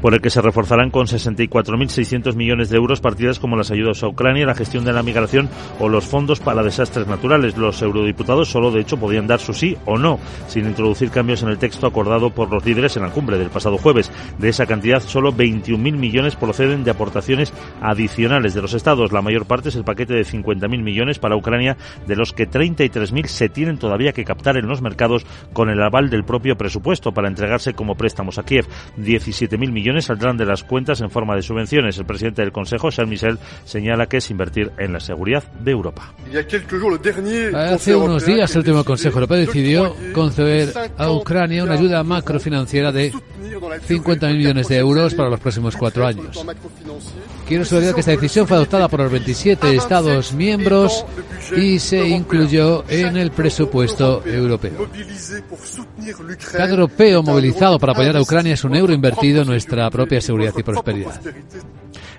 Por 0.00 0.14
el 0.14 0.20
que 0.20 0.30
se 0.30 0.42
reforzarán 0.42 0.90
con 0.90 1.06
64.600 1.06 2.34
millones 2.34 2.70
de 2.70 2.76
euros 2.76 3.00
partidas 3.00 3.38
como 3.38 3.56
las 3.56 3.70
ayudas 3.70 4.02
a 4.02 4.08
Ucrania, 4.08 4.46
la 4.46 4.54
gestión 4.54 4.84
de 4.84 4.92
la 4.92 5.02
migración 5.02 5.48
o 5.78 5.88
los 5.88 6.04
fondos 6.04 6.40
para 6.40 6.62
desastres 6.62 7.06
naturales. 7.06 7.56
Los 7.56 7.82
eurodiputados 7.82 8.50
solo, 8.50 8.70
de 8.70 8.80
hecho, 8.80 8.96
podían 8.96 9.26
dar 9.26 9.40
su 9.40 9.54
sí 9.54 9.76
o 9.86 9.98
no, 9.98 10.18
sin 10.48 10.66
introducir 10.66 11.10
cambios 11.10 11.42
en 11.42 11.48
el 11.48 11.58
texto 11.58 11.86
acordado 11.86 12.30
por 12.30 12.50
los 12.50 12.64
líderes 12.64 12.96
en 12.96 13.02
la 13.02 13.10
cumbre 13.10 13.38
del 13.38 13.50
pasado 13.50 13.78
jueves. 13.78 14.10
De 14.38 14.48
esa 14.48 14.66
cantidad, 14.66 15.02
solo 15.02 15.32
21.000 15.82 15.96
millones 15.96 16.36
proceden 16.36 16.84
de 16.84 16.90
aportaciones 16.90 17.52
adicionales 17.80 18.54
de 18.54 18.62
los 18.62 18.74
estados. 18.74 19.12
La 19.12 19.22
mayor 19.22 19.46
parte 19.46 19.68
es 19.68 19.76
el 19.76 19.84
paquete 19.84 20.14
de 20.14 20.24
50.000 20.24 20.82
millones 20.82 21.18
para 21.18 21.36
Ucrania, 21.36 21.76
de 22.06 22.16
los 22.16 22.32
que 22.32 22.48
33.000 22.48 23.26
se 23.26 23.48
tienen 23.48 23.78
todavía 23.78 24.12
que 24.12 24.24
captar 24.24 24.56
en 24.56 24.66
los 24.66 24.82
mercados 24.82 25.26
con 25.52 25.70
el 25.70 25.82
aval 25.82 26.10
del 26.10 26.24
propio 26.24 26.56
presupuesto 26.56 27.12
para 27.12 27.28
entregarse 27.28 27.74
como 27.74 27.94
préstamos 27.94 28.38
a 28.38 28.44
Kiev. 28.44 28.66
17.000 28.98 29.72
millones 29.72 30.06
saldrán 30.06 30.36
de 30.36 30.46
las 30.46 30.62
cuentas 30.62 31.00
en 31.00 31.10
forma 31.10 31.34
de 31.34 31.42
subvenciones. 31.42 31.98
El 31.98 32.06
presidente 32.06 32.42
del 32.42 32.52
Consejo, 32.52 32.90
Charles 32.90 33.10
Michel, 33.10 33.38
señala 33.64 34.06
que 34.06 34.18
es 34.18 34.30
invertir 34.30 34.72
en 34.78 34.92
la 34.92 35.00
seguridad 35.00 35.42
de 35.52 35.70
Europa. 35.70 36.14
Hace 37.54 37.96
unos 37.96 38.26
días 38.26 38.50
el 38.52 38.58
último 38.58 38.84
Consejo 38.84 39.18
Europeo 39.18 39.38
decidió 39.38 39.94
conceder 40.12 40.72
a 40.96 41.10
Ucrania 41.10 41.64
una 41.64 41.74
ayuda 41.74 42.02
macrofinanciera 42.02 42.92
de 42.92 43.12
50.000 43.62 44.36
millones 44.36 44.68
de 44.68 44.76
euros 44.76 45.14
para 45.14 45.30
los 45.30 45.40
próximos 45.40 45.76
cuatro 45.76 46.06
años. 46.06 46.44
Quiero 47.46 47.64
subrayar 47.64 47.94
que 47.94 48.00
esta 48.00 48.12
decisión 48.12 48.46
fue 48.46 48.56
adoptada 48.56 48.88
por 48.88 49.00
los 49.00 49.12
27 49.12 49.76
Estados 49.76 50.32
miembros 50.32 51.04
y 51.56 51.78
se 51.78 52.08
incluyó 52.08 52.84
en 52.88 53.16
el 53.16 53.30
presupuesto 53.30 54.22
europeo. 54.26 54.88
Cada 56.52 56.70
europeo 56.70 57.22
movilizado 57.22 57.78
para 57.78 57.92
apoyar 57.92 58.16
a 58.16 58.22
Ucrania 58.22 58.54
es 58.54 58.64
un 58.64 58.74
euro 58.74 58.92
invertido 58.92 59.42
en 59.42 59.48
nuestra 59.48 59.90
propia 59.90 60.20
seguridad 60.20 60.54
y 60.56 60.62
prosperidad. 60.62 61.20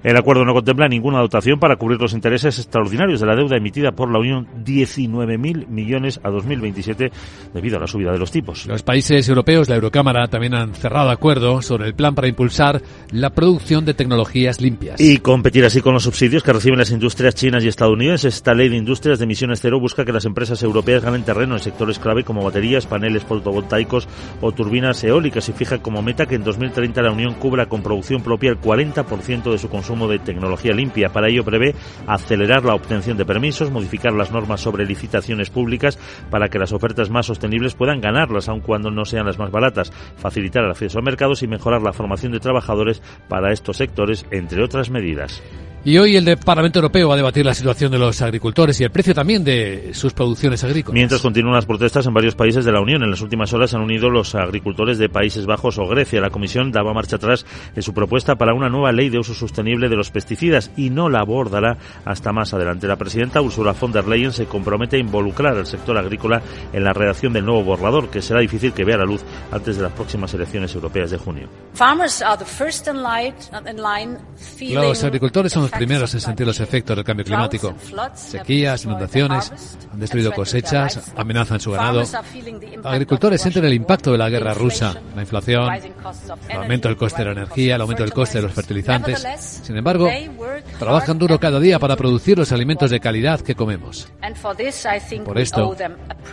El 0.03 0.17
acuerdo 0.17 0.43
no 0.43 0.53
contempla 0.53 0.89
ninguna 0.89 1.19
dotación 1.19 1.60
para 1.60 1.77
cubrir 1.77 2.01
los 2.01 2.12
intereses 2.12 2.60
extraordinarios 2.60 3.22
de 3.22 3.25
la 3.25 3.38
deuda 3.38 3.55
emitida 3.55 3.93
por 3.93 4.12
la 4.12 4.19
Unión, 4.19 4.48
19.000 4.65 5.67
millones 5.67 6.19
a 6.24 6.29
2027 6.29 7.10
debido 7.53 7.77
a 7.77 7.79
la 7.79 7.88
subida 7.88 8.12
de 8.12 8.17
los 8.17 8.29
tipos. 8.29 8.65
Los 8.65 8.83
países 8.83 9.29
europeos, 9.29 9.69
la 9.69 9.75
Eurocámara, 9.75 10.27
también 10.27 10.55
han 10.55 10.75
cerrado 10.75 11.10
acuerdo 11.10 11.62
sobre 11.62 11.88
el 11.88 11.95
plan 11.95 12.15
para 12.15 12.27
impulsar 12.27 12.81
la 13.12 13.29
producción 13.29 13.86
de 13.86 13.93
tecnologías 13.93 14.60
limpias. 14.60 15.00
Y 15.00 15.19
competir 15.19 15.63
así 15.63 15.79
con 15.79 15.93
los 15.93 16.03
subsidios 16.03 16.43
que 16.43 16.51
reciben 16.51 16.79
las 16.79 16.91
industrias 16.91 17.36
chinas 17.36 17.63
y 17.63 17.69
estadounidenses. 17.69 18.36
Esta 18.36 18.53
ley 18.53 18.67
de 18.67 18.75
industrias 18.75 19.19
de 19.19 19.24
emisiones 19.24 19.62
cero 19.62 19.79
busca 19.79 20.03
que 20.03 20.12
las 20.12 20.25
empresas 20.25 20.62
europeas 20.63 21.01
ganen 21.01 21.24
terreno 21.24 21.55
en 21.55 21.62
sectores 21.62 21.98
clave 21.98 22.25
como 22.25 22.43
baterías, 22.43 22.88
paneles 22.88 23.24
fotovoltaicos 23.24 24.10
o 24.41 24.51
turbinas 24.51 25.01
eólicas 25.05 25.48
y 25.48 25.53
fija 25.53 25.77
como 25.77 26.01
meta 26.01 26.25
que 26.25 26.36
en 26.36 26.43
2030 26.43 27.01
la 27.01 27.12
Unión 27.12 27.36
cubra 27.36 27.67
con 27.67 27.81
producción 27.81 28.22
propia 28.22 28.50
el 28.50 28.60
40% 28.60 29.50
de 29.50 29.57
su 29.57 29.69
consumo 29.69 29.92
de 30.07 30.19
tecnología 30.19 30.73
limpia. 30.73 31.09
Para 31.09 31.29
ello 31.29 31.43
prevé 31.43 31.75
acelerar 32.07 32.65
la 32.65 32.75
obtención 32.75 33.17
de 33.17 33.25
permisos, 33.25 33.71
modificar 33.71 34.13
las 34.13 34.31
normas 34.31 34.62
sobre 34.62 34.85
licitaciones 34.85 35.50
públicas 35.50 35.97
para 36.29 36.50
que 36.50 36.59
las 36.59 36.73
ofertas 36.73 37.09
más 37.09 37.25
sostenibles 37.25 37.75
puedan 37.75 38.01
ganarlas, 38.01 38.50
aun 38.50 38.62
cuando 38.62 38.91
no 38.91 39.05
sean 39.05 39.25
las 39.25 39.39
más 39.39 39.51
baratas, 39.51 39.91
facilitar 40.17 40.63
el 40.63 40.71
acceso 40.71 41.00
a 41.00 41.01
mercados 41.01 41.43
y 41.43 41.47
mejorar 41.47 41.81
la 41.81 41.93
formación 41.93 42.31
de 42.31 42.39
trabajadores 42.39 43.01
para 43.29 43.51
estos 43.51 43.77
sectores, 43.77 44.25
entre 44.31 44.63
otras 44.63 44.89
medidas. 44.89 45.41
Y 45.85 45.97
hoy 45.97 46.15
el 46.15 46.37
Parlamento 46.37 46.79
Europeo 46.79 47.09
va 47.09 47.15
a 47.15 47.17
debatir 47.17 47.45
la 47.45 47.53
situación 47.53 47.91
de 47.91 47.99
los 47.99 48.21
agricultores 48.21 48.79
y 48.79 48.85
el 48.85 48.89
precio 48.89 49.13
también 49.13 49.43
de 49.43 49.91
sus 49.93 50.13
producciones 50.13 50.63
agrícolas. 50.63 50.93
Mientras 50.93 51.21
continúan 51.21 51.55
las 51.55 51.65
protestas 51.65 52.05
en 52.05 52.13
varios 52.13 52.35
países 52.35 52.63
de 52.63 52.71
la 52.71 52.79
Unión, 52.79 53.03
en 53.03 53.11
las 53.11 53.19
últimas 53.19 53.51
horas 53.51 53.71
se 53.71 53.75
han 53.75 53.81
unido 53.81 54.09
los 54.09 54.33
agricultores 54.33 54.97
de 54.97 55.09
Países 55.09 55.45
Bajos 55.45 55.77
o 55.79 55.85
Grecia. 55.85 56.21
La 56.21 56.29
Comisión 56.29 56.71
daba 56.71 56.93
marcha 56.93 57.17
atrás 57.17 57.45
en 57.75 57.83
su 57.83 57.93
propuesta 57.93 58.37
para 58.37 58.53
una 58.53 58.69
nueva 58.69 58.93
ley 58.93 59.09
de 59.09 59.19
uso 59.19 59.33
sostenible 59.33 59.89
de 59.89 59.97
los 59.97 60.09
pesticidas 60.09 60.71
y 60.77 60.89
no 60.89 61.09
la 61.09 61.19
abordará 61.19 61.77
hasta 62.05 62.31
más 62.31 62.53
adelante. 62.53 62.87
La 62.87 62.95
presidenta 62.95 63.41
Ursula 63.41 63.73
von 63.73 63.91
der 63.91 64.07
Leyen 64.07 64.31
se 64.31 64.45
compromete 64.45 64.95
a 64.95 64.99
involucrar 64.99 65.57
al 65.57 65.65
sector 65.65 65.97
agrícola 65.97 66.41
en 66.71 66.85
la 66.85 66.93
redacción 66.93 67.33
del 67.33 67.45
nuevo 67.45 67.61
borrador, 67.61 68.09
que 68.09 68.21
será 68.21 68.39
difícil 68.39 68.71
que 68.71 68.85
vea 68.85 68.95
la 68.95 69.05
luz 69.05 69.21
antes 69.51 69.75
de 69.75 69.83
las 69.83 69.91
próximas 69.91 70.33
elecciones 70.33 70.73
europeas 70.73 71.11
de 71.11 71.17
junio. 71.17 71.49
Los 74.61 75.03
agricultores 75.03 75.51
son 75.51 75.63
los 75.63 75.72
primeros 75.77 76.13
en 76.13 76.21
sentir 76.21 76.45
los 76.47 76.59
efectos 76.59 76.95
del 76.95 77.05
cambio 77.05 77.25
climático. 77.25 77.75
Sequías, 78.15 78.85
inundaciones, 78.85 79.77
han 79.91 79.99
destruido 79.99 80.31
cosechas, 80.31 81.11
amenazan 81.15 81.59
su 81.59 81.71
ganado. 81.71 82.03
Agricultores 82.83 83.41
sienten 83.41 83.65
el 83.65 83.73
impacto 83.73 84.11
de 84.11 84.17
la 84.17 84.29
guerra 84.29 84.53
rusa, 84.53 84.95
la 85.15 85.21
inflación, 85.21 85.69
el 86.49 86.57
aumento 86.57 86.87
del 86.87 86.97
coste 86.97 87.19
de 87.19 87.25
la 87.25 87.31
energía, 87.31 87.75
el 87.75 87.81
aumento 87.81 88.03
del 88.03 88.13
coste 88.13 88.37
de 88.39 88.43
los 88.43 88.53
fertilizantes. 88.53 89.25
Sin 89.63 89.77
embargo, 89.77 90.09
trabajan 90.79 91.17
duro 91.17 91.39
cada 91.39 91.59
día 91.59 91.79
para 91.79 91.95
producir 91.95 92.37
los 92.37 92.51
alimentos 92.51 92.91
de 92.91 92.99
calidad 92.99 93.41
que 93.41 93.55
comemos. 93.55 94.07
Por 95.25 95.39
esto, 95.39 95.75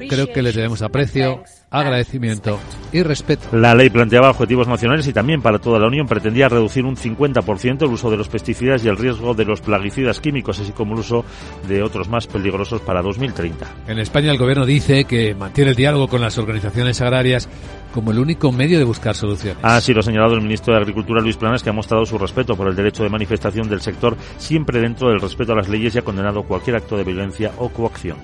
creo 0.09 0.32
que 0.32 0.42
les 0.42 0.54
debemos 0.54 0.82
aprecio, 0.82 1.42
agradecimiento 1.71 2.59
y 2.93 3.03
respeto. 3.03 3.57
La 3.57 3.75
ley 3.75 3.91
planteaba 3.91 4.31
objetivos 4.31 4.67
nacionales 4.67 5.07
y 5.07 5.12
también 5.12 5.41
para 5.41 5.61
toda 5.61 5.79
la 5.79 5.87
Unión 5.87 6.07
pretendía 6.07 6.49
reducir 6.49 6.85
un 6.85 6.97
50% 6.97 7.83
el 7.83 7.93
uso 7.93 8.11
de 8.11 8.17
los 8.17 8.29
pesticidas 8.29 8.85
y 8.85 8.89
el 8.89 8.97
riesgo 8.97 9.35
de 9.35 9.45
los 9.45 9.61
plaguicidas 9.61 10.21
químicos, 10.21 10.59
así 10.59 10.73
como 10.73 10.95
el 10.95 11.00
uso 11.00 11.25
de 11.69 11.83
otros 11.83 12.09
más 12.09 12.27
peligrosos 12.27 12.81
para 12.81 13.03
2030. 13.03 13.67
En 13.87 13.99
España 14.00 14.33
el 14.33 14.39
gobierno 14.39 14.67
dice 14.67 15.05
que 15.05 15.35
mantiene 15.35 15.71
el 15.71 15.77
diálogo 15.77 16.09
con 16.09 16.21
las 16.21 16.39
organizaciones 16.39 17.00
agrarias 17.00 17.49
como 17.95 18.11
el 18.11 18.19
único 18.19 18.50
medio 18.50 18.79
de 18.79 18.85
buscar 18.85 19.15
soluciones. 19.15 19.59
Así 19.62 19.93
lo 19.93 20.00
ha 20.00 20.05
señalado 20.05 20.35
el 20.35 20.43
ministro 20.43 20.75
de 20.75 20.81
Agricultura 20.81 21.21
Luis 21.21 21.37
Planas, 21.37 21.62
que 21.62 21.71
ha 21.71 21.73
mostrado 21.73 22.05
su 22.05 22.19
respeto 22.19 22.57
por 22.57 22.69
el 22.69 22.77
derecho 22.77 23.03
de 23.03 23.09
manifestación 23.09 23.69
del 23.69 23.81
sector, 23.81 24.17
siempre 24.39 24.81
dentro 24.81 25.09
del 25.09 25.21
respeto 25.21 25.53
a 25.53 25.57
las 25.57 25.69
leyes 25.69 25.95
y 25.95 25.99
ha 25.99 26.03
condenado 26.03 26.43
cualquier 26.43 26.77
acto 26.77 26.97
de 26.97 27.05
violencia 27.05 27.53
o 27.59 27.69
coacción. 27.69 28.17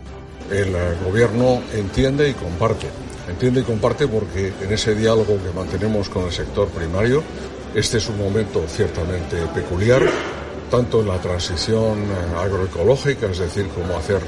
El 0.51 0.73
gobierno 1.05 1.61
entiende 1.75 2.31
y 2.31 2.35
comparte 2.35 2.87
entiende 3.29 3.61
y 3.61 3.65
comparte 3.65 4.07
porque 4.09 4.53
en 4.61 4.73
ese 4.73 4.95
diálogo 4.95 5.39
que 5.43 5.51
mantenemos 5.55 6.09
con 6.09 6.25
el 6.25 6.33
sector 6.33 6.69
primario, 6.69 7.23
este 7.75 7.99
es 7.99 8.09
un 8.09 8.19
momento 8.19 8.65
ciertamente 8.69 9.37
peculiar, 9.55 10.03
tanto 10.71 11.01
en 11.01 11.09
la 11.09 11.19
transición 11.19 12.05
agroecológica, 12.39 13.27
es 13.27 13.39
decir, 13.39 13.69
cómo 13.75 13.97
hacer 13.97 14.21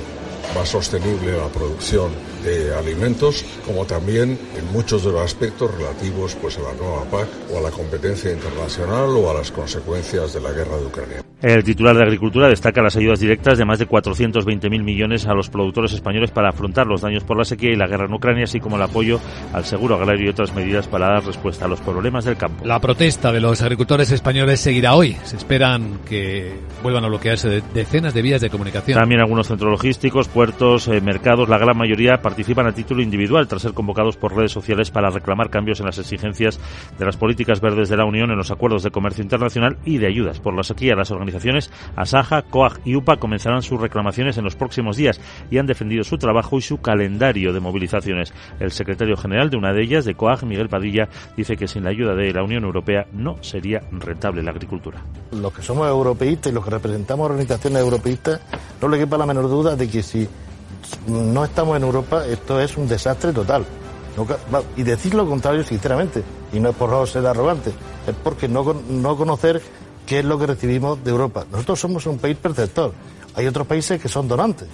más 0.55 0.69
sostenible 0.69 1.37
la 1.37 1.49
producción 1.49 2.11
de 2.45 2.75
alimentos, 2.75 3.45
como 3.67 3.85
también 3.85 4.39
en 4.57 4.73
muchos 4.73 5.05
de 5.05 5.13
los 5.13 5.23
aspectos 5.23 5.71
relativos 5.77 6.37
pues, 6.41 6.59
a 6.59 6.63
la 6.63 6.73
nueva 6.75 7.05
PAC 7.05 7.29
o 7.53 7.59
a 7.59 7.63
la 7.63 7.71
competencia 7.71 8.33
internacional 8.33 9.11
o 9.11 9.31
a 9.31 9.35
las 9.35 9.51
consecuencias 9.51 10.33
de 10.33 10.41
la 10.41 10.53
guerra 10.53 10.77
de 10.77 10.87
Ucrania. 10.87 11.25
El 11.41 11.63
titular 11.63 11.97
de 11.97 12.03
Agricultura 12.03 12.49
destaca 12.49 12.83
las 12.83 12.97
ayudas 12.97 13.21
directas 13.21 13.59
de 13.59 13.65
más 13.65 13.79
de 13.79 13.89
420.000 13.89 14.83
millones 14.83 15.27
a 15.27 15.35
los 15.35 15.49
productores 15.49 15.93
españoles 15.93 16.33
para 16.33 16.49
afrontar 16.49 16.89
los 16.89 17.03
daños 17.03 17.23
por 17.23 17.39
la 17.39 17.45
sequía 17.45 17.71
y 17.71 17.77
la 17.77 17.87
guerra 17.87 18.07
en 18.07 18.15
Ucrania, 18.15 18.45
así 18.45 18.59
como 18.59 18.75
el 18.75 18.83
apoyo 18.83 19.21
al 19.53 19.65
seguro 19.65 19.95
agrario 19.95 20.27
y 20.27 20.29
otras 20.31 20.53
medidas 20.53 20.89
para 20.89 21.07
dar 21.07 21.25
respuesta 21.25 21.67
a 21.67 21.69
los 21.69 21.81
problemas 21.81 22.25
del 22.25 22.37
campo. 22.37 22.65
La 22.65 22.81
protesta 22.81 23.31
de 23.31 23.41
los 23.41 23.63
agricultores 23.63 24.11
españoles 24.11 24.59
seguirá 24.59 24.95
hoy. 24.95 25.17
Se 25.23 25.37
esperan 25.37 26.01
que 26.09 26.55
vuelvan 26.83 27.05
a 27.05 27.09
bloquearse 27.09 27.63
decenas 27.73 28.15
de 28.15 28.23
vías 28.23 28.41
de 28.41 28.51
comunicación. 28.51 28.99
También 28.99 29.21
algunos 29.21 29.47
centros 29.47 29.71
logísticos, 29.71 30.27
puertos, 30.27 30.89
eh, 30.89 31.01
mercados, 31.01 31.49
la 31.49 31.59
gran 31.59 31.77
mayoría 31.77 32.21
participan 32.29 32.67
a 32.67 32.73
título 32.73 33.01
individual 33.01 33.49
tras 33.49 33.63
ser 33.63 33.73
convocados 33.73 34.19
por 34.19 34.37
redes 34.37 34.53
sociales 34.53 34.91
para 34.91 35.09
reclamar 35.09 35.49
cambios 35.49 35.81
en 35.81 35.87
las 35.87 35.97
exigencias 35.97 36.61
de 36.99 37.07
las 37.07 37.17
políticas 37.17 37.63
verdes 37.63 37.89
de 37.89 37.97
la 37.97 38.05
Unión 38.05 38.31
en 38.31 38.37
los 38.37 38.51
acuerdos 38.51 38.83
de 38.83 38.91
comercio 38.91 39.23
internacional 39.23 39.79
y 39.87 39.97
de 39.97 40.09
ayudas 40.09 40.39
por 40.39 40.55
la 40.55 40.63
sequía. 40.63 40.95
Las 40.95 41.11
organizaciones 41.11 41.71
Asaja, 41.97 42.43
COAG 42.43 42.81
y 42.85 42.97
UPA 42.97 43.17
comenzarán 43.17 43.63
sus 43.63 43.81
reclamaciones 43.81 44.37
en 44.37 44.45
los 44.45 44.57
próximos 44.57 44.99
días 44.99 45.19
y 45.51 45.57
han 45.57 45.65
defendido 45.65 46.05
su 46.05 46.19
trabajo 46.19 46.59
y 46.59 46.61
su 46.61 46.83
calendario 46.83 47.55
de 47.55 47.61
movilizaciones. 47.61 48.35
El 48.61 48.73
secretario 48.73 49.17
general 49.17 49.49
de 49.49 49.57
una 49.57 49.73
de 49.73 49.83
ellas, 49.83 50.05
de 50.05 50.15
COAG, 50.15 50.45
Miguel 50.45 50.69
Padilla, 50.69 51.09
dice 51.35 51.57
que 51.57 51.67
sin 51.67 51.85
la 51.85 51.91
ayuda 51.91 52.15
de 52.15 52.31
la 52.31 52.43
Unión 52.43 52.65
Europea 52.65 53.07
no 53.11 53.43
sería 53.43 53.81
rentable 53.91 54.43
la 54.43 54.51
agricultura. 54.51 55.03
Los 55.33 55.55
que 55.55 55.63
somos 55.63 55.89
europeístas 55.89 56.53
y 56.53 56.55
los 56.55 56.63
que 56.63 56.73
representamos 56.73 57.25
organizaciones 57.25 57.81
europeístas, 57.81 58.43
no 58.83 58.89
le 58.89 58.99
quepa 58.99 59.17
la 59.17 59.25
menor 59.25 59.49
duda 59.49 59.77
de 59.77 59.89
que 59.89 60.03
si 60.03 60.29
no 61.07 61.45
estamos 61.45 61.77
en 61.77 61.83
Europa, 61.83 62.27
esto 62.27 62.61
es 62.61 62.77
un 62.77 62.89
desastre 62.89 63.33
total. 63.33 63.65
Y 64.77 64.83
decir 64.83 65.15
lo 65.15 65.27
contrario, 65.29 65.63
sinceramente, 65.63 66.25
y 66.53 66.59
no 66.59 66.71
es 66.71 66.77
por 66.77 67.07
ser 67.07 67.27
arrogante, 67.27 67.71
es 68.07 68.15
porque 68.23 68.49
no, 68.49 68.75
no 68.89 69.17
conocer 69.17 69.63
qué 70.07 70.21
es 70.21 70.25
lo 70.25 70.39
que 70.39 70.47
recibimos 70.47 71.03
de 71.05 71.11
Europa. 71.11 71.45
Nosotros 71.51 71.79
somos 71.79 72.07
un 72.07 72.19
país 72.19 72.37
perceptor. 72.37 72.93
Hay 73.35 73.47
otros 73.47 73.67
países 73.67 74.01
que 74.01 74.09
son 74.09 74.27
donantes. 74.27 74.69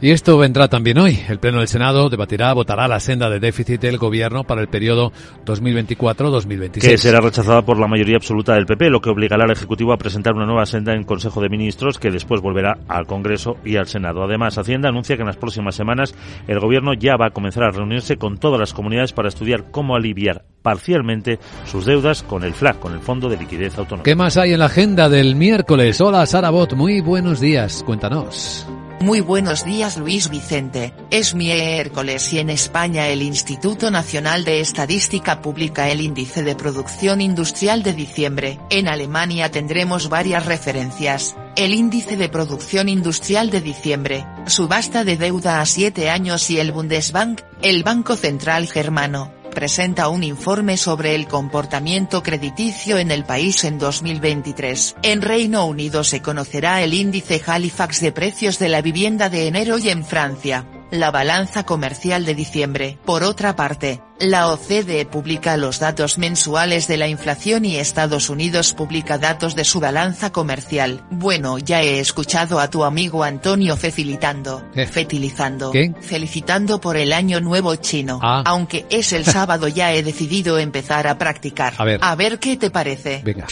Y 0.00 0.12
esto 0.12 0.38
vendrá 0.38 0.68
también 0.68 0.98
hoy. 0.98 1.18
El 1.28 1.40
Pleno 1.40 1.58
del 1.58 1.66
Senado 1.66 2.08
debatirá, 2.08 2.52
votará 2.52 2.86
la 2.86 3.00
senda 3.00 3.28
de 3.28 3.40
déficit 3.40 3.80
del 3.80 3.98
Gobierno 3.98 4.44
para 4.44 4.60
el 4.60 4.68
periodo 4.68 5.12
2024-2026. 5.44 6.80
Que 6.80 6.96
será 6.96 7.20
rechazada 7.20 7.62
por 7.62 7.80
la 7.80 7.88
mayoría 7.88 8.14
absoluta 8.14 8.54
del 8.54 8.66
PP, 8.66 8.90
lo 8.90 9.00
que 9.00 9.10
obligará 9.10 9.44
al 9.44 9.50
Ejecutivo 9.50 9.92
a 9.92 9.96
presentar 9.96 10.34
una 10.34 10.46
nueva 10.46 10.66
senda 10.66 10.94
en 10.94 11.02
Consejo 11.02 11.40
de 11.40 11.48
Ministros 11.48 11.98
que 11.98 12.12
después 12.12 12.40
volverá 12.40 12.78
al 12.86 13.06
Congreso 13.06 13.56
y 13.64 13.76
al 13.76 13.88
Senado. 13.88 14.22
Además, 14.22 14.56
Hacienda 14.56 14.88
anuncia 14.88 15.16
que 15.16 15.22
en 15.22 15.28
las 15.28 15.36
próximas 15.36 15.74
semanas 15.74 16.14
el 16.46 16.60
Gobierno 16.60 16.94
ya 16.94 17.16
va 17.16 17.26
a 17.26 17.30
comenzar 17.30 17.64
a 17.64 17.70
reunirse 17.72 18.18
con 18.18 18.38
todas 18.38 18.60
las 18.60 18.72
comunidades 18.72 19.12
para 19.12 19.28
estudiar 19.28 19.72
cómo 19.72 19.96
aliviar 19.96 20.44
parcialmente 20.62 21.40
sus 21.66 21.86
deudas 21.86 22.22
con 22.22 22.44
el 22.44 22.54
FLAC, 22.54 22.78
con 22.78 22.92
el 22.92 23.00
Fondo 23.00 23.28
de 23.28 23.36
Liquidez 23.36 23.76
Autonómica. 23.76 24.04
¿Qué 24.04 24.14
más 24.14 24.36
hay 24.36 24.52
en 24.52 24.60
la 24.60 24.66
agenda 24.66 25.08
del 25.08 25.34
miércoles? 25.34 26.00
Hola, 26.00 26.24
Sara 26.26 26.50
Bot, 26.50 26.74
muy 26.74 27.00
buenos 27.00 27.40
días. 27.40 27.82
Cuéntanos. 27.84 28.64
Muy 29.00 29.20
buenos 29.20 29.64
días 29.64 29.96
Luis 29.96 30.28
Vicente, 30.28 30.92
es 31.10 31.32
miércoles 31.32 32.32
y 32.32 32.40
en 32.40 32.50
España 32.50 33.06
el 33.06 33.22
Instituto 33.22 33.92
Nacional 33.92 34.44
de 34.44 34.60
Estadística 34.60 35.40
publica 35.40 35.88
el 35.88 36.00
índice 36.00 36.42
de 36.42 36.56
producción 36.56 37.20
industrial 37.20 37.84
de 37.84 37.92
diciembre. 37.92 38.58
En 38.70 38.88
Alemania 38.88 39.52
tendremos 39.52 40.08
varias 40.08 40.46
referencias. 40.46 41.36
El 41.54 41.74
índice 41.74 42.16
de 42.16 42.28
producción 42.28 42.88
industrial 42.88 43.50
de 43.50 43.60
diciembre, 43.60 44.26
subasta 44.46 45.04
de 45.04 45.16
deuda 45.16 45.60
a 45.60 45.66
siete 45.66 46.10
años 46.10 46.50
y 46.50 46.58
el 46.58 46.72
Bundesbank, 46.72 47.42
el 47.62 47.84
Banco 47.84 48.16
Central 48.16 48.66
Germano, 48.66 49.32
presenta 49.58 50.08
un 50.08 50.22
informe 50.22 50.76
sobre 50.76 51.16
el 51.16 51.26
comportamiento 51.26 52.22
crediticio 52.22 52.96
en 52.96 53.10
el 53.10 53.24
país 53.24 53.64
en 53.64 53.76
2023. 53.76 54.94
En 55.02 55.20
Reino 55.20 55.66
Unido 55.66 56.04
se 56.04 56.22
conocerá 56.22 56.80
el 56.84 56.94
índice 56.94 57.42
Halifax 57.44 58.00
de 58.00 58.12
precios 58.12 58.60
de 58.60 58.68
la 58.68 58.82
vivienda 58.82 59.28
de 59.28 59.48
enero 59.48 59.76
y 59.78 59.88
en 59.88 60.04
Francia, 60.04 60.64
la 60.90 61.10
balanza 61.10 61.64
comercial 61.64 62.24
de 62.24 62.34
diciembre. 62.34 62.98
Por 63.04 63.22
otra 63.22 63.56
parte, 63.56 64.00
la 64.20 64.48
OCDE 64.48 65.06
publica 65.06 65.56
los 65.56 65.78
datos 65.78 66.18
mensuales 66.18 66.88
de 66.88 66.96
la 66.96 67.08
inflación 67.08 67.64
y 67.64 67.76
Estados 67.76 68.30
Unidos 68.30 68.74
publica 68.74 69.18
datos 69.18 69.54
de 69.54 69.64
su 69.64 69.80
balanza 69.80 70.30
comercial. 70.32 71.04
Bueno, 71.10 71.58
ya 71.58 71.82
he 71.82 72.00
escuchado 72.00 72.58
a 72.58 72.68
tu 72.68 72.84
amigo 72.84 73.22
Antonio 73.22 73.76
felicitando, 73.76 74.64
fetilizando, 74.90 75.72
felicitando 76.00 76.80
por 76.80 76.96
el 76.96 77.12
año 77.12 77.40
nuevo 77.40 77.76
chino. 77.76 78.18
Ah. 78.22 78.42
Aunque 78.44 78.86
es 78.90 79.12
el 79.12 79.24
sábado 79.26 79.68
ya 79.68 79.92
he 79.92 80.02
decidido 80.02 80.58
empezar 80.58 81.06
a 81.06 81.18
practicar. 81.18 81.74
A 81.78 81.84
ver, 81.84 82.00
a 82.02 82.14
ver 82.16 82.38
qué 82.38 82.56
te 82.56 82.70
parece. 82.70 83.22
Venga. 83.24 83.46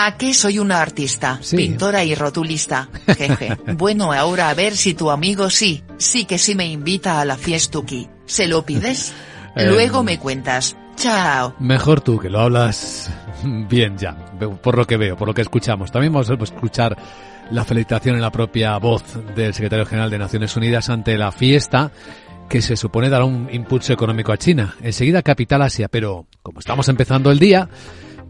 ¿A 0.00 0.16
qué 0.16 0.32
soy 0.32 0.60
una 0.60 0.80
artista, 0.80 1.40
pintora 1.50 2.04
y 2.04 2.14
rotulista? 2.14 2.88
Jeje. 3.16 3.58
bueno, 3.76 4.12
ahora 4.12 4.48
a 4.48 4.54
ver 4.54 4.76
si 4.76 4.94
tu 4.94 5.10
amigo 5.10 5.50
sí, 5.50 5.82
sí 5.96 6.24
que 6.24 6.38
sí 6.38 6.54
me 6.54 6.66
invita 6.68 7.20
a 7.20 7.24
la 7.24 7.36
fiestuki. 7.36 8.08
¿Se 8.24 8.46
lo 8.46 8.64
pides? 8.64 9.12
Eh, 9.56 9.66
Luego 9.66 10.04
me 10.04 10.20
cuentas. 10.20 10.76
Chao. 10.94 11.56
Mejor 11.58 12.00
tú, 12.00 12.20
que 12.20 12.30
lo 12.30 12.38
hablas 12.38 13.10
bien 13.68 13.98
ya, 13.98 14.14
por 14.62 14.76
lo 14.76 14.86
que 14.86 14.96
veo, 14.96 15.16
por 15.16 15.26
lo 15.26 15.34
que 15.34 15.40
escuchamos. 15.40 15.90
También 15.90 16.12
vamos 16.12 16.30
a 16.30 16.34
escuchar 16.34 16.96
la 17.50 17.64
felicitación 17.64 18.14
en 18.14 18.20
la 18.20 18.30
propia 18.30 18.76
voz 18.78 19.02
del 19.34 19.54
secretario 19.54 19.84
general 19.84 20.10
de 20.10 20.18
Naciones 20.18 20.54
Unidas 20.54 20.90
ante 20.90 21.18
la 21.18 21.32
fiesta 21.32 21.90
que 22.48 22.62
se 22.62 22.76
supone 22.76 23.08
dará 23.08 23.24
un 23.24 23.48
impulso 23.50 23.92
económico 23.92 24.30
a 24.30 24.36
China. 24.36 24.76
Enseguida 24.80 25.22
Capital 25.22 25.62
Asia, 25.62 25.88
pero 25.88 26.26
como 26.42 26.60
estamos 26.60 26.88
empezando 26.88 27.32
el 27.32 27.40
día, 27.40 27.68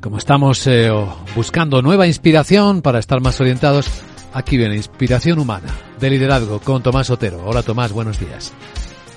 como 0.00 0.18
estamos 0.18 0.66
eh, 0.66 0.90
buscando 1.34 1.82
nueva 1.82 2.06
inspiración 2.06 2.82
para 2.82 2.98
estar 2.98 3.20
más 3.20 3.40
orientados, 3.40 3.88
aquí 4.32 4.56
viene 4.56 4.76
Inspiración 4.76 5.38
Humana, 5.38 5.68
de 6.00 6.10
liderazgo 6.10 6.60
con 6.60 6.82
Tomás 6.82 7.10
Otero. 7.10 7.42
Hola 7.44 7.62
Tomás, 7.62 7.92
buenos 7.92 8.20
días. 8.20 8.52